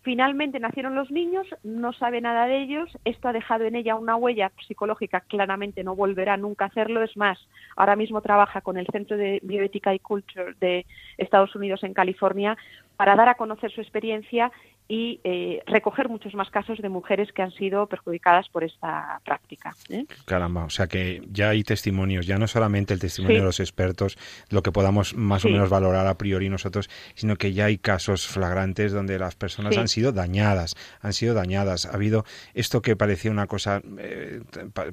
Finalmente 0.04 0.60
nacieron 0.60 0.94
los 0.94 1.10
niños, 1.10 1.46
no 1.62 1.94
sabe 1.94 2.20
nada 2.20 2.46
de 2.46 2.60
ellos, 2.60 2.90
esto 3.06 3.28
ha 3.28 3.32
dejado 3.32 3.64
en 3.64 3.74
ella 3.74 3.96
una 3.96 4.16
huella 4.16 4.52
psicológica, 4.68 5.22
claramente 5.22 5.82
no 5.82 5.96
volverá 5.96 6.36
nunca 6.36 6.66
a 6.66 6.68
hacerlo, 6.68 7.02
es 7.02 7.16
más, 7.16 7.38
ahora 7.74 7.96
mismo 7.96 8.20
trabaja 8.20 8.60
con 8.60 8.76
el 8.76 8.86
Centro 8.88 9.16
de 9.16 9.40
Bioética 9.42 9.94
y 9.94 9.98
Culture 10.00 10.56
de 10.60 10.84
Estados 11.16 11.56
Unidos 11.56 11.82
en 11.84 11.94
California 11.94 12.54
para 12.98 13.16
dar 13.16 13.30
a 13.30 13.36
conocer 13.36 13.72
su 13.72 13.80
experiencia 13.80 14.52
y 14.86 15.20
eh, 15.24 15.62
recoger 15.66 16.08
muchos 16.08 16.34
más 16.34 16.50
casos 16.50 16.78
de 16.78 16.88
mujeres 16.88 17.32
que 17.32 17.42
han 17.42 17.52
sido 17.52 17.86
perjudicadas 17.86 18.48
por 18.50 18.64
esta 18.64 19.20
práctica. 19.24 19.74
¿eh? 19.88 20.04
Caramba, 20.26 20.64
o 20.64 20.70
sea 20.70 20.86
que 20.86 21.22
ya 21.30 21.50
hay 21.50 21.64
testimonios, 21.64 22.26
ya 22.26 22.36
no 22.36 22.46
solamente 22.46 22.92
el 22.92 23.00
testimonio 23.00 23.38
de 23.38 23.44
los 23.44 23.60
expertos, 23.60 24.18
lo 24.50 24.62
que 24.62 24.72
podamos 24.72 25.14
más 25.14 25.44
o 25.44 25.48
menos 25.48 25.70
valorar 25.70 26.06
a 26.06 26.18
priori 26.18 26.50
nosotros, 26.50 26.90
sino 27.14 27.36
que 27.36 27.54
ya 27.54 27.66
hay 27.66 27.78
casos 27.78 28.26
flagrantes 28.26 28.92
donde 28.92 29.18
las 29.18 29.36
personas 29.36 29.76
han 29.78 29.88
sido 29.88 30.12
dañadas, 30.12 30.74
han 31.00 31.14
sido 31.14 31.34
dañadas. 31.34 31.86
Ha 31.86 31.94
habido 31.94 32.24
esto 32.52 32.82
que 32.82 32.94
parecía 32.94 33.30
una 33.30 33.46
cosa 33.46 33.80
eh, 33.98 34.40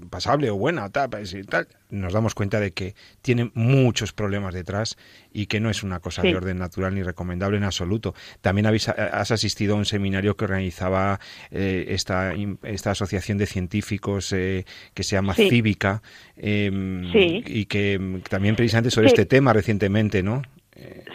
pasable 0.09 0.49
o 0.49 0.55
buena, 0.55 0.89
tal, 0.89 1.09
tal, 1.09 1.67
nos 1.91 2.13
damos 2.13 2.33
cuenta 2.33 2.59
de 2.59 2.71
que 2.71 2.95
tiene 3.21 3.51
muchos 3.53 4.13
problemas 4.13 4.53
detrás 4.53 4.97
y 5.31 5.45
que 5.45 5.59
no 5.59 5.69
es 5.69 5.83
una 5.83 5.99
cosa 5.99 6.21
de 6.21 6.35
orden 6.35 6.57
natural 6.57 6.95
ni 6.95 7.03
recomendable 7.03 7.57
en 7.57 7.63
absoluto. 7.63 8.15
También 8.41 8.65
has 8.65 9.31
asistido 9.31 9.75
a 9.75 9.77
un 9.77 9.85
seminario 9.85 10.35
que 10.35 10.45
organizaba 10.45 11.19
eh, 11.51 11.85
esta, 11.89 12.33
esta 12.63 12.91
asociación 12.91 13.37
de 13.37 13.45
científicos 13.45 14.33
eh, 14.33 14.65
que 14.93 15.03
se 15.03 15.15
llama 15.15 15.33
Cívica 15.33 16.01
em, 16.37 17.03
y 17.13 17.65
que 17.65 18.21
también 18.29 18.55
precisamente 18.55 18.91
sobre 18.91 19.07
este 19.07 19.25
tema 19.25 19.53
recientemente, 19.53 20.23
¿no? 20.23 20.41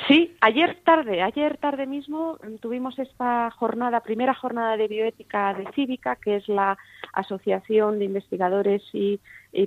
Sí, 0.07 0.37
ayer 0.41 0.79
tarde, 0.85 1.23
ayer 1.23 1.57
tarde 1.57 1.87
mismo 1.87 2.39
tuvimos 2.61 2.99
esta 2.99 3.51
jornada, 3.51 4.01
primera 4.01 4.35
jornada 4.35 4.77
de 4.77 4.87
bioética 4.87 5.55
de 5.55 5.67
Cívica, 5.75 6.17
que 6.17 6.37
es 6.37 6.49
la 6.49 6.79
asociación 7.13 7.99
de 7.99 8.05
investigadores 8.05 8.83
y 8.93 9.19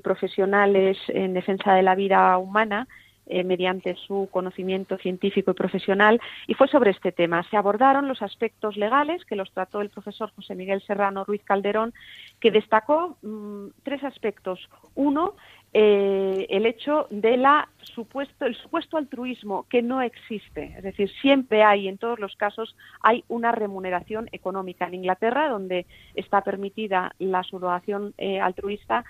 profesionales 0.04 0.98
en 1.08 1.34
defensa 1.34 1.74
de 1.74 1.82
la 1.82 1.96
vida 1.96 2.38
humana 2.38 2.88
eh, 3.32 3.44
mediante 3.44 3.96
su 4.08 4.28
conocimiento 4.32 4.98
científico 4.98 5.52
y 5.52 5.54
profesional, 5.54 6.20
y 6.48 6.56
fue 6.56 6.68
sobre 6.68 6.90
este 6.90 7.12
tema. 7.12 7.44
Se 7.52 7.58
abordaron 7.58 8.08
los 8.08 8.24
aspectos 8.24 8.76
legales, 8.76 9.24
que 9.24 9.36
los 9.36 9.52
trató 9.52 9.82
el 9.82 9.92
profesor 9.92 10.32
José 10.36 10.56
Miguel 10.56 10.82
Serrano 10.82 11.26
Ruiz 11.26 11.44
Calderón, 11.44 11.94
que 12.40 12.50
destacó 12.50 13.18
mm, 13.22 13.68
tres 13.84 14.04
aspectos. 14.04 14.68
Uno, 14.96 15.36
eh, 15.74 16.48
el 16.50 16.66
hecho 16.66 17.06
de 17.12 17.38
la 17.38 17.70
supuesto 17.94 18.46
el 18.46 18.56
supuesto 18.56 18.98
altruismo 18.98 19.68
que 19.70 19.84
no 19.84 20.02
existe 20.02 20.74
es 20.76 20.84
decir 20.84 21.12
siempre 21.22 21.62
hay 21.62 21.88
en 21.88 22.00
todos 22.00 22.18
los 22.18 22.36
casos 22.36 22.76
hay 23.04 23.24
una 23.28 23.52
remuneración 23.52 24.30
económica 24.32 24.88
en 24.88 24.96
Inglaterra 24.96 25.48
donde 25.48 25.86
está 26.16 26.42
permitida 26.42 27.14
la 27.20 27.44
subrogación 27.44 28.16
eh, 28.18 28.40
altruista 28.40 29.06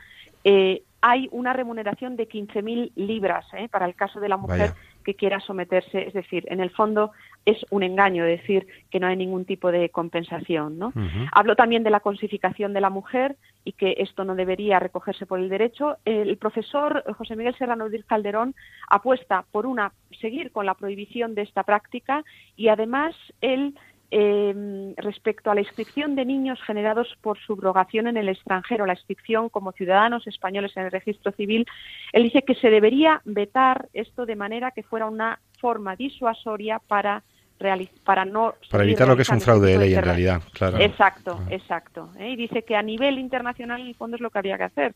hay 1.01 1.29
una 1.31 1.53
remuneración 1.53 2.15
de 2.15 2.27
15.000 2.27 2.91
libras 2.95 3.45
para 3.71 3.85
el 3.85 3.95
caso 3.95 4.19
de 4.19 4.29
la 4.29 4.37
mujer 4.37 4.73
que 5.03 5.15
quiera 5.15 5.39
someterse, 5.39 6.07
es 6.07 6.13
decir, 6.13 6.45
en 6.49 6.59
el 6.59 6.71
fondo 6.71 7.11
es 7.45 7.65
un 7.69 7.83
engaño 7.83 8.25
decir 8.25 8.67
que 8.91 8.99
no 8.99 9.07
hay 9.07 9.15
ningún 9.15 9.45
tipo 9.45 9.71
de 9.71 9.89
compensación. 9.89 10.77
¿no? 10.77 10.93
Hablo 11.31 11.55
también 11.55 11.83
de 11.83 11.89
la 11.89 12.01
cosificación 12.01 12.73
de 12.73 12.81
la 12.81 12.89
mujer 12.89 13.37
y 13.63 13.71
que 13.73 13.95
esto 13.97 14.23
no 14.23 14.35
debería 14.35 14.79
recogerse 14.79 15.25
por 15.25 15.39
el 15.39 15.49
derecho. 15.49 15.97
El 16.05 16.37
profesor 16.37 17.03
José 17.17 17.35
Miguel 17.35 17.55
Serrano 17.57 17.89
Díaz 17.89 18.05
Calderón 18.05 18.55
apuesta 18.89 19.45
por 19.51 19.65
una 19.65 19.93
seguir 20.19 20.51
con 20.51 20.65
la 20.65 20.75
prohibición 20.75 21.33
de 21.33 21.43
esta 21.43 21.63
práctica 21.63 22.23
y 22.55 22.67
además 22.67 23.15
él 23.41 23.75
eh, 24.11 24.93
respecto 24.97 25.51
a 25.51 25.55
la 25.55 25.61
inscripción 25.61 26.15
de 26.15 26.25
niños 26.25 26.59
generados 26.65 27.15
por 27.21 27.37
subrogación 27.39 28.07
en 28.07 28.17
el 28.17 28.29
extranjero, 28.29 28.85
la 28.85 28.93
inscripción 28.93 29.49
como 29.49 29.71
ciudadanos 29.71 30.25
españoles 30.27 30.75
en 30.75 30.85
el 30.85 30.91
registro 30.91 31.31
civil, 31.33 31.65
él 32.13 32.23
dice 32.23 32.41
que 32.41 32.55
se 32.55 32.69
debería 32.69 33.21
vetar 33.25 33.87
esto 33.93 34.25
de 34.25 34.35
manera 34.35 34.71
que 34.71 34.83
fuera 34.83 35.05
una 35.05 35.39
forma 35.59 35.95
disuasoria 35.95 36.79
para 36.79 37.23
para 38.05 38.23
no 38.23 38.53
para 38.71 38.85
evitar 38.85 39.05
lo 39.05 39.17
que 39.17 39.23
es 39.23 39.29
un 39.29 39.41
fraude 39.41 39.71
de 39.71 39.77
ley 39.77 39.93
en 39.93 40.01
realidad 40.01 40.41
claro. 40.53 40.77
Exacto 40.79 41.41
exacto 41.49 42.09
¿eh? 42.17 42.29
y 42.29 42.35
dice 42.37 42.63
que 42.63 42.77
a 42.77 42.81
nivel 42.81 43.19
internacional 43.19 43.81
en 43.81 43.87
el 43.87 43.95
fondo 43.95 44.15
es 44.15 44.21
lo 44.21 44.29
que 44.29 44.39
habría 44.39 44.57
que 44.57 44.63
hacer 44.63 44.95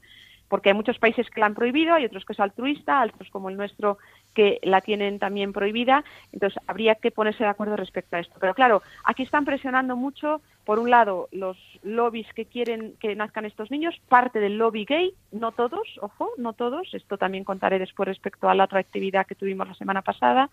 porque 0.54 0.70
hay 0.70 0.76
muchos 0.76 1.00
países 1.00 1.28
que 1.32 1.40
la 1.40 1.48
han 1.48 1.56
prohibido, 1.56 1.96
hay 1.96 2.06
otros 2.06 2.26
que 2.26 2.34
es 2.34 2.40
altruista, 2.40 3.04
otros 3.04 3.28
como 3.32 3.50
el 3.50 3.58
nuestro 3.58 3.98
que 4.34 4.60
la 4.64 4.82
tienen 4.82 5.20
también 5.20 5.54
prohibida, 5.54 6.04
entonces 6.32 6.62
habría 6.68 6.96
que 6.96 7.12
ponerse 7.12 7.44
de 7.44 7.50
acuerdo 7.50 7.76
respecto 7.76 8.16
a 8.16 8.20
esto. 8.20 8.36
Pero 8.40 8.54
claro, 8.54 8.82
aquí 9.04 9.24
están 9.24 9.46
presionando 9.46 9.96
mucho, 9.96 10.42
por 10.66 10.80
un 10.80 10.90
lado, 10.90 11.30
los 11.32 11.58
lobbies 11.84 12.32
que 12.34 12.46
quieren 12.46 12.96
que 13.00 13.16
nazcan 13.16 13.46
estos 13.46 13.72
niños, 13.72 14.00
parte 14.10 14.40
del 14.40 14.58
lobby 14.58 14.86
gay, 14.86 15.14
no 15.32 15.52
todos, 15.52 15.88
ojo, 16.02 16.30
no 16.38 16.54
todos, 16.54 16.94
esto 16.94 17.18
también 17.18 17.44
contaré 17.44 17.80
después 17.80 18.08
respecto 18.08 18.50
a 18.50 18.56
la 18.56 18.66
otra 18.66 18.80
actividad 18.80 19.26
que 19.28 19.36
tuvimos 19.36 19.68
la 19.68 19.76
semana 19.76 20.02
pasada, 20.02 20.50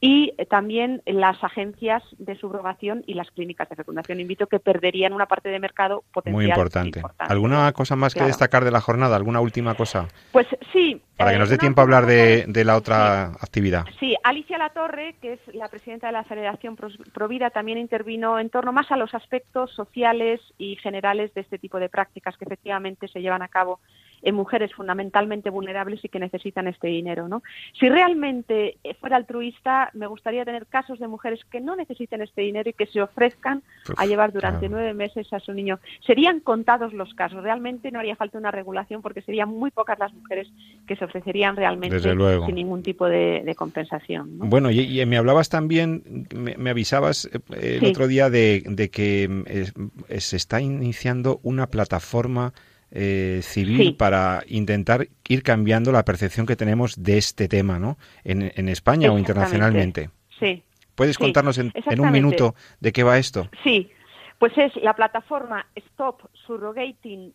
y 0.00 0.34
eh, 0.36 0.46
también 0.46 1.02
las 1.06 1.42
agencias 1.42 2.02
de 2.18 2.36
subrogación 2.36 3.02
y 3.06 3.14
las 3.14 3.30
clínicas 3.30 3.68
de 3.68 3.76
fecundación 3.76 4.20
in 4.20 4.28
vitro 4.28 4.46
que 4.46 4.58
perderían 4.58 5.12
una 5.12 5.26
parte 5.26 5.48
de 5.48 5.58
mercado 5.58 6.04
potencial. 6.12 6.34
Muy 6.34 6.46
importante. 6.46 7.02
¿Alguna 7.18 7.72
cosa 7.72 7.96
más 7.96 8.14
que 8.14 8.24
destacar 8.24 8.64
de 8.64 8.70
la 8.70 8.80
jornada? 8.80 9.16
¿Alguna 9.16 9.40
última 9.40 9.74
cosa? 9.74 10.08
Pues 10.32 10.46
sí. 10.72 11.00
Para 11.16 11.32
que 11.32 11.38
nos 11.38 11.48
dé 11.48 11.54
eh, 11.54 11.58
tiempo 11.58 11.80
a 11.80 11.84
hablar 11.84 12.04
de, 12.04 12.64
la 12.64 12.76
otra 12.76 13.26
actividad. 13.40 13.86
Sí, 13.98 14.14
Alicia 14.22 14.58
Latorre, 14.58 15.14
que 15.22 15.34
es 15.34 15.54
la 15.54 15.68
presidenta 15.68 16.08
de 16.08 16.12
la 16.12 16.24
Federación 16.24 16.76
Provida, 16.76 17.48
también 17.48 17.78
intervino 17.78 18.38
en 18.38 18.50
torno 18.50 18.72
más 18.72 18.90
a 18.92 18.96
los 18.96 19.14
aspectos 19.14 19.72
sociales 19.72 20.40
y 20.58 20.76
generales 20.76 21.32
de 21.32 21.40
este 21.40 21.58
tipo 21.58 21.78
de 21.78 21.88
prácticas 21.88 22.36
que 22.36 22.44
efectivamente 22.44 23.08
se 23.08 23.22
llevan 23.22 23.40
a 23.40 23.48
cabo 23.48 23.80
en 24.22 24.34
mujeres 24.34 24.74
fundamentalmente 24.74 25.50
vulnerables 25.50 26.04
y 26.04 26.08
que 26.08 26.18
necesitan 26.18 26.66
este 26.66 26.88
dinero. 26.88 27.28
¿no? 27.28 27.42
Si 27.78 27.88
realmente 27.88 28.76
fuera 29.00 29.16
altruista, 29.16 29.85
me 29.94 30.06
gustaría 30.06 30.44
tener 30.44 30.66
casos 30.66 30.98
de 30.98 31.08
mujeres 31.08 31.40
que 31.50 31.60
no 31.60 31.76
necesiten 31.76 32.22
este 32.22 32.42
dinero 32.42 32.70
y 32.70 32.72
que 32.72 32.86
se 32.86 33.00
ofrezcan 33.00 33.62
a 33.96 34.06
llevar 34.06 34.32
durante 34.32 34.68
nueve 34.68 34.94
meses 34.94 35.32
a 35.32 35.40
su 35.40 35.52
niño. 35.52 35.78
Serían 36.06 36.40
contados 36.40 36.92
los 36.92 37.14
casos. 37.14 37.42
Realmente 37.42 37.90
no 37.90 37.98
haría 37.98 38.16
falta 38.16 38.38
una 38.38 38.50
regulación 38.50 39.02
porque 39.02 39.22
serían 39.22 39.48
muy 39.48 39.70
pocas 39.70 39.98
las 39.98 40.12
mujeres 40.12 40.48
que 40.86 40.96
se 40.96 41.04
ofrecerían 41.04 41.56
realmente 41.56 42.00
sin 42.00 42.54
ningún 42.54 42.82
tipo 42.82 43.06
de, 43.06 43.54
compensación. 43.56 44.38
Bueno, 44.38 44.70
y, 44.70 45.04
me 45.06 45.16
hablabas 45.16 45.48
también, 45.48 46.26
me, 46.34 46.70
avisabas 46.70 47.28
eh, 47.56 47.78
el 47.80 47.86
otro 47.86 48.06
día 48.06 48.28
de, 48.30 48.90
que 48.92 49.28
eh, 49.46 50.20
se 50.20 50.36
está 50.36 50.60
iniciando 50.60 51.40
una 51.42 51.68
plataforma 51.68 52.52
eh, 52.98 53.40
civil 53.42 53.94
para 53.94 54.42
intentar 54.46 55.06
ir 55.28 55.42
cambiando 55.42 55.92
la 55.92 56.02
percepción 56.02 56.46
que 56.46 56.56
tenemos 56.56 57.02
de 57.02 57.18
este 57.18 57.46
tema, 57.46 57.78
¿no? 57.78 57.98
En, 58.24 58.68
España 58.70 59.12
o 59.12 59.18
internacionalmente. 59.18 60.08
Sí. 60.40 60.62
¿Puedes 60.94 61.18
contarnos 61.18 61.58
en, 61.58 61.72
un 61.98 62.10
minuto 62.10 62.54
de 62.80 62.92
qué 62.92 63.02
va 63.02 63.18
esto? 63.18 63.50
Sí, 63.62 63.90
pues 64.38 64.56
es 64.56 64.74
la 64.76 64.94
plataforma 64.94 65.66
Stop 65.74 66.22
Surrogating, 66.46 67.34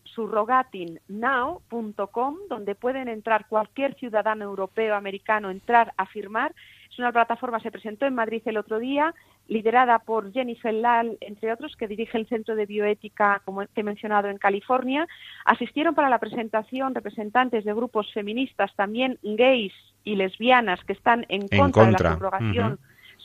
donde 2.48 2.74
pueden 2.74 3.06
entrar 3.08 3.46
cualquier 3.46 3.94
ciudadano 3.94 4.44
europeo, 4.44 4.96
americano, 4.96 5.50
entrar 5.50 5.92
a 5.96 6.06
firmar. 6.06 6.52
Es 6.90 6.98
una 6.98 7.12
plataforma, 7.12 7.60
se 7.60 7.70
presentó 7.70 8.06
en 8.06 8.16
Madrid 8.16 8.42
el 8.46 8.56
otro 8.56 8.80
día, 8.80 9.14
liderada 9.48 9.98
por 9.98 10.32
Jennifer 10.32 10.72
Lal, 10.72 11.18
entre 11.20 11.52
otros, 11.52 11.76
que 11.76 11.88
dirige 11.88 12.18
el 12.18 12.26
Centro 12.28 12.56
de 12.56 12.66
Bioética, 12.66 13.42
como 13.44 13.62
he 13.62 13.82
mencionado, 13.82 14.28
en 14.28 14.38
California. 14.38 15.06
Asistieron 15.44 15.94
para 15.94 16.08
la 16.08 16.18
presentación 16.18 16.94
representantes 16.94 17.64
de 17.64 17.74
grupos 17.74 18.12
feministas, 18.12 18.74
también 18.76 19.18
gays 19.22 19.72
y 20.04 20.16
lesbianas, 20.16 20.82
que 20.84 20.92
están 20.92 21.26
en, 21.28 21.48
contra, 21.48 21.86
de 21.86 21.92
la 21.92 22.14
subrogación. 22.14 22.78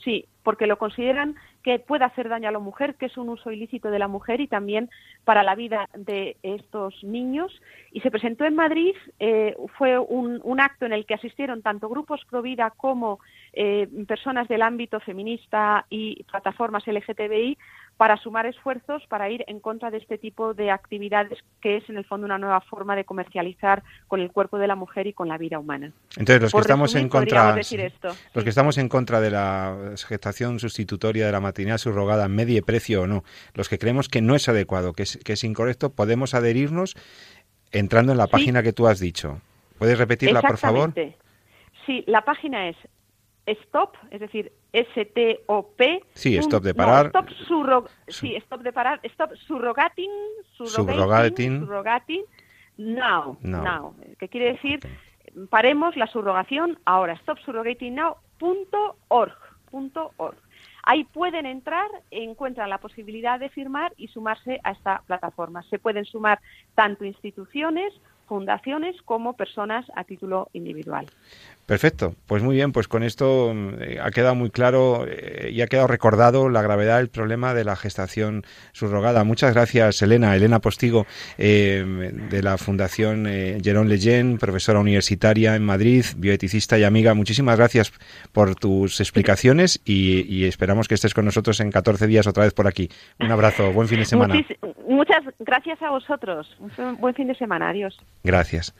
Sí, 0.04 0.26
porque 0.48 0.66
lo 0.66 0.78
consideran 0.78 1.34
que 1.62 1.78
puede 1.78 2.06
hacer 2.06 2.30
daño 2.30 2.48
a 2.48 2.52
la 2.52 2.58
mujer, 2.58 2.94
que 2.94 3.04
es 3.04 3.18
un 3.18 3.28
uso 3.28 3.50
ilícito 3.50 3.90
de 3.90 3.98
la 3.98 4.08
mujer 4.08 4.40
y 4.40 4.46
también 4.46 4.88
para 5.26 5.42
la 5.42 5.54
vida 5.54 5.90
de 5.94 6.38
estos 6.42 7.04
niños. 7.04 7.52
Y 7.92 8.00
se 8.00 8.10
presentó 8.10 8.46
en 8.46 8.54
Madrid, 8.54 8.94
eh, 9.20 9.54
fue 9.76 9.98
un, 9.98 10.40
un, 10.42 10.58
acto 10.58 10.86
en 10.86 10.94
el 10.94 11.04
que 11.04 11.12
asistieron 11.12 11.60
tanto 11.60 11.90
grupos 11.90 12.22
pro 12.30 12.40
vida 12.40 12.72
como 12.74 13.20
eh, 13.52 13.88
personas 14.06 14.48
del 14.48 14.62
ámbito 14.62 15.00
feminista 15.00 15.84
y 15.90 16.24
plataformas 16.24 16.86
LGTBI 16.86 17.58
para 17.98 18.16
sumar 18.16 18.46
esfuerzos 18.46 19.02
para 19.08 19.28
ir 19.28 19.44
en 19.48 19.58
contra 19.58 19.90
de 19.90 19.98
este 19.98 20.18
tipo 20.18 20.54
de 20.54 20.70
actividades 20.70 21.40
que 21.60 21.76
es 21.78 21.90
en 21.90 21.98
el 21.98 22.04
fondo 22.04 22.26
una 22.26 22.38
nueva 22.38 22.60
forma 22.60 22.94
de 22.94 23.04
comercializar 23.04 23.82
con 24.06 24.20
el 24.20 24.30
cuerpo 24.30 24.56
de 24.56 24.68
la 24.68 24.76
mujer 24.76 25.08
y 25.08 25.12
con 25.12 25.28
la 25.28 25.36
vida 25.36 25.58
humana. 25.58 25.92
Entonces 26.16 26.40
los 26.40 26.52
que 26.52 26.60
estamos 26.60 26.94
en 26.94 27.08
contra 27.08 27.56
los 27.56 28.44
que 28.44 28.50
estamos 28.50 28.78
en 28.78 28.88
contra 28.88 29.20
de 29.20 29.32
la 29.32 29.76
gestación 30.06 30.60
sustitutoria 30.60 31.26
de 31.26 31.32
la 31.32 31.40
maternidad 31.40 31.78
subrogada 31.78 32.28
medie 32.28 32.62
precio 32.62 33.02
o 33.02 33.06
no, 33.08 33.24
los 33.54 33.68
que 33.68 33.80
creemos 33.80 34.08
que 34.08 34.22
no 34.22 34.36
es 34.36 34.48
adecuado, 34.48 34.92
que 34.92 35.02
es, 35.02 35.18
que 35.18 35.32
es 35.32 35.42
incorrecto, 35.42 35.90
podemos 35.90 36.34
adherirnos 36.34 36.94
entrando 37.72 38.12
en 38.12 38.18
la 38.18 38.28
página 38.28 38.62
que 38.62 38.72
tú 38.72 38.86
has 38.86 39.00
dicho. 39.00 39.40
¿Puedes 39.76 39.98
repetirla, 39.98 40.40
por 40.40 40.56
favor? 40.56 40.94
Sí, 41.84 42.04
la 42.06 42.24
página 42.24 42.68
es 42.68 42.76
stop, 43.48 43.96
es 44.10 44.20
decir, 44.20 44.52
S-T-O-P. 44.72 46.02
Sí, 46.14 46.36
stop 46.36 46.62
de 46.62 46.74
parar. 46.74 47.06
stop 47.06 47.28
sí, 48.08 48.36
stop 48.36 48.62
de 48.62 48.72
parar. 48.72 49.00
Stop 49.04 49.34
surrogating. 49.46 50.10
Surrogating. 50.56 51.60
Surrogating. 51.60 52.24
Now, 52.76 53.36
now. 53.42 53.94
Que 54.18 54.28
quiere 54.28 54.52
decir, 54.52 54.80
paremos 55.50 55.96
la 55.96 56.06
subrogación 56.06 56.78
ahora. 56.84 57.14
Stop 57.14 57.38
surrogating 57.40 57.94
now.org. 57.94 59.32
Ahí 60.84 61.04
pueden 61.04 61.44
entrar, 61.44 61.88
encuentran 62.10 62.70
la 62.70 62.78
posibilidad 62.78 63.38
de 63.38 63.50
firmar 63.50 63.92
y 63.96 64.08
sumarse 64.08 64.60
a 64.64 64.72
esta 64.72 65.02
plataforma. 65.06 65.62
Se 65.64 65.78
pueden 65.78 66.04
sumar 66.04 66.40
tanto 66.74 67.04
instituciones, 67.04 67.92
fundaciones 68.26 69.00
como 69.02 69.34
personas 69.34 69.84
a 69.94 70.04
título 70.04 70.48
individual. 70.52 71.06
Perfecto, 71.68 72.14
pues 72.26 72.42
muy 72.42 72.54
bien, 72.54 72.72
pues 72.72 72.88
con 72.88 73.02
esto 73.02 73.52
eh, 73.78 73.98
ha 74.02 74.10
quedado 74.10 74.34
muy 74.34 74.48
claro 74.48 75.04
eh, 75.06 75.50
y 75.52 75.60
ha 75.60 75.66
quedado 75.66 75.86
recordado 75.86 76.48
la 76.48 76.62
gravedad 76.62 76.96
del 76.96 77.10
problema 77.10 77.52
de 77.52 77.62
la 77.62 77.76
gestación 77.76 78.42
subrogada. 78.72 79.22
Muchas 79.22 79.52
gracias, 79.52 80.00
Elena. 80.00 80.34
Elena 80.34 80.60
Postigo, 80.60 81.04
eh, 81.36 81.84
de 82.30 82.42
la 82.42 82.56
Fundación 82.56 83.26
Jerón 83.62 83.90
Leyen, 83.90 84.38
profesora 84.38 84.80
universitaria 84.80 85.56
en 85.56 85.62
Madrid, 85.62 86.06
bioeticista 86.16 86.78
y 86.78 86.84
amiga. 86.84 87.12
Muchísimas 87.12 87.58
gracias 87.58 87.92
por 88.32 88.54
tus 88.54 88.98
explicaciones 89.00 89.78
y, 89.84 90.46
esperamos 90.46 90.88
que 90.88 90.94
estés 90.94 91.12
con 91.12 91.26
nosotros 91.26 91.60
en 91.60 91.70
14 91.70 92.06
días 92.06 92.26
otra 92.26 92.44
vez 92.44 92.54
por 92.54 92.66
aquí. 92.66 92.88
Un 93.20 93.30
abrazo, 93.30 93.74
buen 93.74 93.88
fin 93.88 93.98
de 93.98 94.06
semana. 94.06 94.34
muchas 94.88 95.22
gracias 95.38 95.82
a 95.82 95.90
vosotros. 95.90 96.48
buen 96.98 97.14
fin 97.14 97.28
de 97.28 97.34
semana. 97.34 97.68
Adiós. 97.68 97.94
Gracias. 98.24 98.74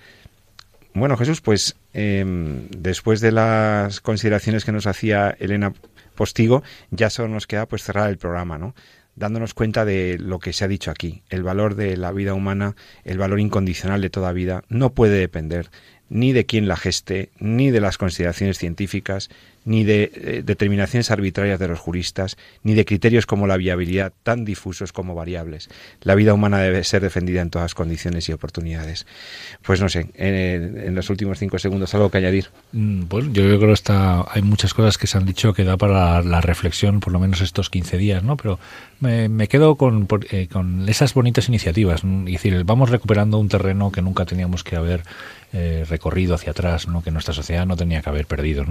Bueno, 0.99 1.17
Jesús, 1.17 1.41
pues 1.41 1.77
em, 1.93 2.69
después 2.71 3.21
de 3.21 3.33
las 3.33 4.01
consideraciones 4.01 4.65
que 4.65 4.73
nos 4.73 4.87
hacía 4.87 5.37
Elena 5.39 5.73
Postigo, 6.15 6.63
ya 6.91 7.11
solo 7.11 7.29
nos 7.29 7.47
queda 7.47 7.67
pues 7.67 7.83
cerrar 7.83 8.11
el 8.11 8.19
programa, 8.19 8.59
¿no? 8.59 8.75
dándonos 9.19 9.53
cuenta 9.53 9.85
de 9.85 10.17
lo 10.19 10.39
que 10.39 10.53
se 10.53 10.65
ha 10.65 10.69
dicho 10.69 10.91
aquí. 10.91 11.23
El 11.29 11.43
valor 11.43 11.75
de 11.75 11.97
la 11.97 12.13
vida 12.13 12.35
humana, 12.35 12.77
el 13.05 13.19
valor 13.19 13.41
incondicional 13.41 14.01
de 14.01 14.11
toda 14.11 14.33
vida, 14.33 14.63
no 14.69 14.95
puede 14.95 15.19
depender 15.19 15.71
ni 16.11 16.33
de 16.33 16.47
quién 16.47 16.69
la 16.69 16.77
geste, 16.77 17.31
ni 17.39 17.71
de 17.71 17.81
las 17.81 17.99
consideraciones 17.99 18.59
científicas, 18.59 19.31
ni 19.69 19.85
de 19.85 20.11
eh, 20.15 20.43
determinaciones 20.43 21.11
arbitrarias 21.11 21.59
de 21.59 21.69
los 21.69 21.79
juristas, 21.79 22.39
ni 22.63 22.73
de 22.73 22.87
criterios 22.87 23.27
como 23.27 23.47
la 23.47 23.59
viabilidad 23.59 24.15
tan 24.23 24.47
difusos 24.47 24.93
como 24.95 25.15
variables. 25.15 25.69
La 26.01 26.15
vida 26.15 26.33
humana 26.33 26.59
debe 26.59 26.83
ser 26.85 27.03
defendida 27.03 27.43
en 27.43 27.51
todas 27.51 27.75
condiciones 27.75 28.29
y 28.31 28.33
oportunidades. 28.33 29.07
Pues 29.63 29.83
no 29.83 29.91
sé, 29.91 30.09
en, 30.15 30.95
los 30.95 31.11
últimos 31.11 31.39
cinco 31.39 31.59
segundos, 31.59 31.95
¿algo 31.95 32.11
que 32.11 32.17
añadir? 32.17 32.49
Mm, 32.73 33.03
pues 33.03 33.27
yo 33.27 33.43
creo 33.43 33.59
que 33.59 33.73
está, 33.73 34.25
hay 34.33 34.41
muchas 34.41 34.73
cosas 34.73 34.97
que 34.97 35.07
se 35.07 35.19
han 35.19 35.27
dicho 35.27 35.53
que 35.53 35.65
da 35.65 35.77
para 35.77 36.23
la, 36.23 36.41
reflexión, 36.41 37.01
por 37.01 37.13
lo 37.13 37.19
menos 37.19 37.43
estos 37.43 37.69
15 37.69 37.99
días, 37.99 38.23
¿no? 38.23 38.39
Pero 38.39 38.59
me, 39.01 39.49
quedo 39.49 39.77
con, 39.77 40.09
eh, 40.31 40.49
con 40.51 40.89
esas 40.89 41.13
bonitas 41.13 41.49
iniciativas. 41.49 42.03
Es 42.05 42.33
decir, 42.33 42.65
vamos 42.65 42.89
recuperando 42.89 43.39
un 43.39 43.49
terreno 43.49 43.93
que 43.93 44.01
nunca 44.01 44.25
teníamos 44.25 44.65
que 44.65 44.77
haber 44.77 45.03
eh, 45.53 45.87
recorrido 45.89 46.35
hacia 46.35 46.51
atrás, 46.51 46.89
¿no? 46.89 47.03
que 47.03 47.11
nuestra 47.11 47.33
sociedad 47.33 47.65
no 47.65 47.77
tenía 47.77 48.03
que 48.03 48.11
haber 48.11 48.27
perdido. 48.27 48.67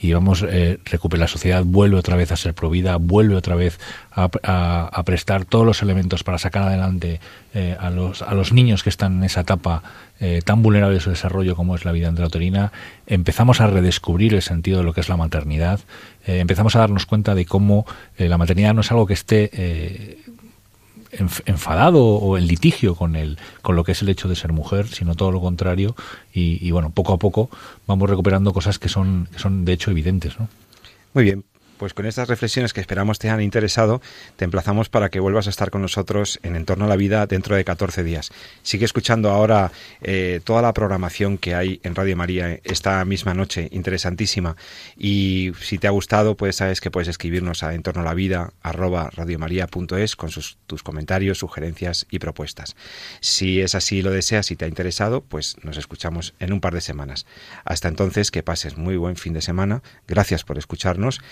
Y 0.00 0.12
vamos, 0.12 0.44
eh, 0.48 0.78
la 1.12 1.26
sociedad, 1.26 1.64
vuelve 1.64 1.96
otra 1.96 2.14
vez 2.14 2.30
a 2.30 2.36
ser 2.36 2.54
provida, 2.54 2.96
vuelve 2.96 3.34
otra 3.34 3.56
vez 3.56 3.80
a, 4.12 5.02
prestar 5.04 5.44
todos 5.44 5.66
los 5.66 5.82
elementos 5.82 6.22
para 6.22 6.38
sacar 6.38 6.64
adelante 6.64 7.20
eh, 7.52 7.76
a, 7.80 7.90
los, 7.90 8.22
a 8.22 8.34
los 8.34 8.52
niños 8.52 8.84
que 8.84 8.90
están 8.90 9.18
en 9.18 9.24
esa 9.24 9.40
etapa 9.40 9.82
eh, 10.20 10.40
tan 10.44 10.62
vulnerable 10.62 10.94
de 10.94 11.00
su 11.00 11.10
desarrollo 11.10 11.56
como 11.56 11.74
es 11.74 11.84
la 11.84 11.90
vida 11.90 12.08
intrauterina, 12.08 12.70
empezamos 13.06 13.60
a 13.60 13.66
redescubrir 13.66 14.34
el 14.34 14.42
sentido 14.42 14.78
de 14.78 14.84
lo 14.84 14.92
que 14.92 15.00
es 15.00 15.08
la 15.08 15.16
maternidad, 15.16 15.80
empezamos 16.26 16.76
a 16.76 16.80
darnos 16.80 17.06
cuenta 17.06 17.34
de 17.34 17.46
cómo 17.46 17.86
la 18.18 18.36
maternidad 18.36 18.74
no 18.74 18.82
es 18.82 18.90
algo 18.92 19.06
que 19.06 19.14
esté 19.14 20.18
enfadado 21.12 22.04
o 22.04 22.38
en 22.38 22.46
litigio 22.46 22.94
con 22.94 23.16
el 23.16 23.38
con 23.62 23.76
lo 23.76 23.84
que 23.84 23.92
es 23.92 24.02
el 24.02 24.08
hecho 24.08 24.28
de 24.28 24.36
ser 24.36 24.52
mujer, 24.52 24.86
sino 24.88 25.14
todo 25.14 25.32
lo 25.32 25.40
contrario 25.40 25.96
y, 26.32 26.64
y 26.66 26.70
bueno, 26.70 26.90
poco 26.90 27.12
a 27.12 27.18
poco 27.18 27.50
vamos 27.86 28.08
recuperando 28.08 28.52
cosas 28.52 28.78
que 28.78 28.88
son 28.88 29.28
que 29.32 29.38
son 29.38 29.64
de 29.64 29.72
hecho 29.72 29.90
evidentes, 29.90 30.38
¿no? 30.38 30.48
Muy 31.12 31.24
bien, 31.24 31.44
pues 31.80 31.94
con 31.94 32.04
estas 32.04 32.28
reflexiones 32.28 32.74
que 32.74 32.82
esperamos 32.82 33.18
te 33.18 33.30
han 33.30 33.40
interesado, 33.40 34.02
te 34.36 34.44
emplazamos 34.44 34.90
para 34.90 35.08
que 35.08 35.18
vuelvas 35.18 35.46
a 35.46 35.50
estar 35.50 35.70
con 35.70 35.80
nosotros 35.80 36.38
en 36.42 36.54
Entorno 36.54 36.84
a 36.84 36.88
la 36.88 36.96
Vida 36.96 37.26
dentro 37.26 37.56
de 37.56 37.64
14 37.64 38.04
días. 38.04 38.32
Sigue 38.62 38.84
escuchando 38.84 39.30
ahora 39.30 39.72
eh, 40.02 40.42
toda 40.44 40.60
la 40.60 40.74
programación 40.74 41.38
que 41.38 41.54
hay 41.54 41.80
en 41.82 41.94
Radio 41.94 42.18
María 42.18 42.60
esta 42.64 43.02
misma 43.06 43.32
noche, 43.32 43.66
interesantísima. 43.72 44.56
Y 44.98 45.52
si 45.62 45.78
te 45.78 45.86
ha 45.86 45.90
gustado, 45.90 46.36
pues 46.36 46.56
sabes 46.56 46.82
que 46.82 46.90
puedes 46.90 47.08
escribirnos 47.08 47.62
a 47.62 47.72
entorno 47.72 48.02
a 48.02 48.04
la 48.04 48.12
vida 48.12 48.52
con 50.16 50.30
sus, 50.30 50.58
tus 50.66 50.82
comentarios, 50.82 51.38
sugerencias 51.38 52.06
y 52.10 52.18
propuestas. 52.18 52.76
Si 53.20 53.62
es 53.62 53.74
así 53.74 54.02
lo 54.02 54.10
deseas 54.10 54.50
y 54.50 54.56
te 54.56 54.66
ha 54.66 54.68
interesado, 54.68 55.22
pues 55.22 55.56
nos 55.62 55.78
escuchamos 55.78 56.34
en 56.40 56.52
un 56.52 56.60
par 56.60 56.74
de 56.74 56.82
semanas. 56.82 57.24
Hasta 57.64 57.88
entonces, 57.88 58.30
que 58.30 58.42
pases 58.42 58.76
muy 58.76 58.98
buen 58.98 59.16
fin 59.16 59.32
de 59.32 59.40
semana. 59.40 59.82
Gracias 60.06 60.44
por 60.44 60.58
escucharnos 60.58 61.22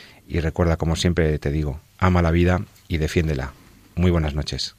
recuerda, 0.40 0.76
como 0.76 0.96
siempre 0.96 1.38
te 1.38 1.50
digo, 1.50 1.80
ama 1.98 2.22
la 2.22 2.30
vida 2.30 2.62
y 2.88 2.98
defiéndela. 2.98 3.52
Muy 3.94 4.10
buenas 4.10 4.34
noches. 4.34 4.76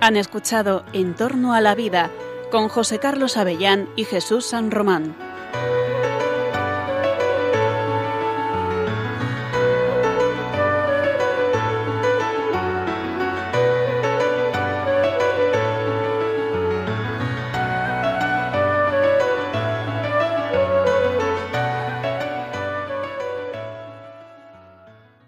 Han 0.00 0.18
escuchado 0.18 0.84
En 0.92 1.14
torno 1.14 1.54
a 1.54 1.62
la 1.62 1.74
vida 1.74 2.10
con 2.50 2.68
José 2.68 2.98
Carlos 2.98 3.38
Avellán 3.38 3.88
y 3.96 4.04
Jesús 4.04 4.44
San 4.44 4.70
Román. 4.70 5.16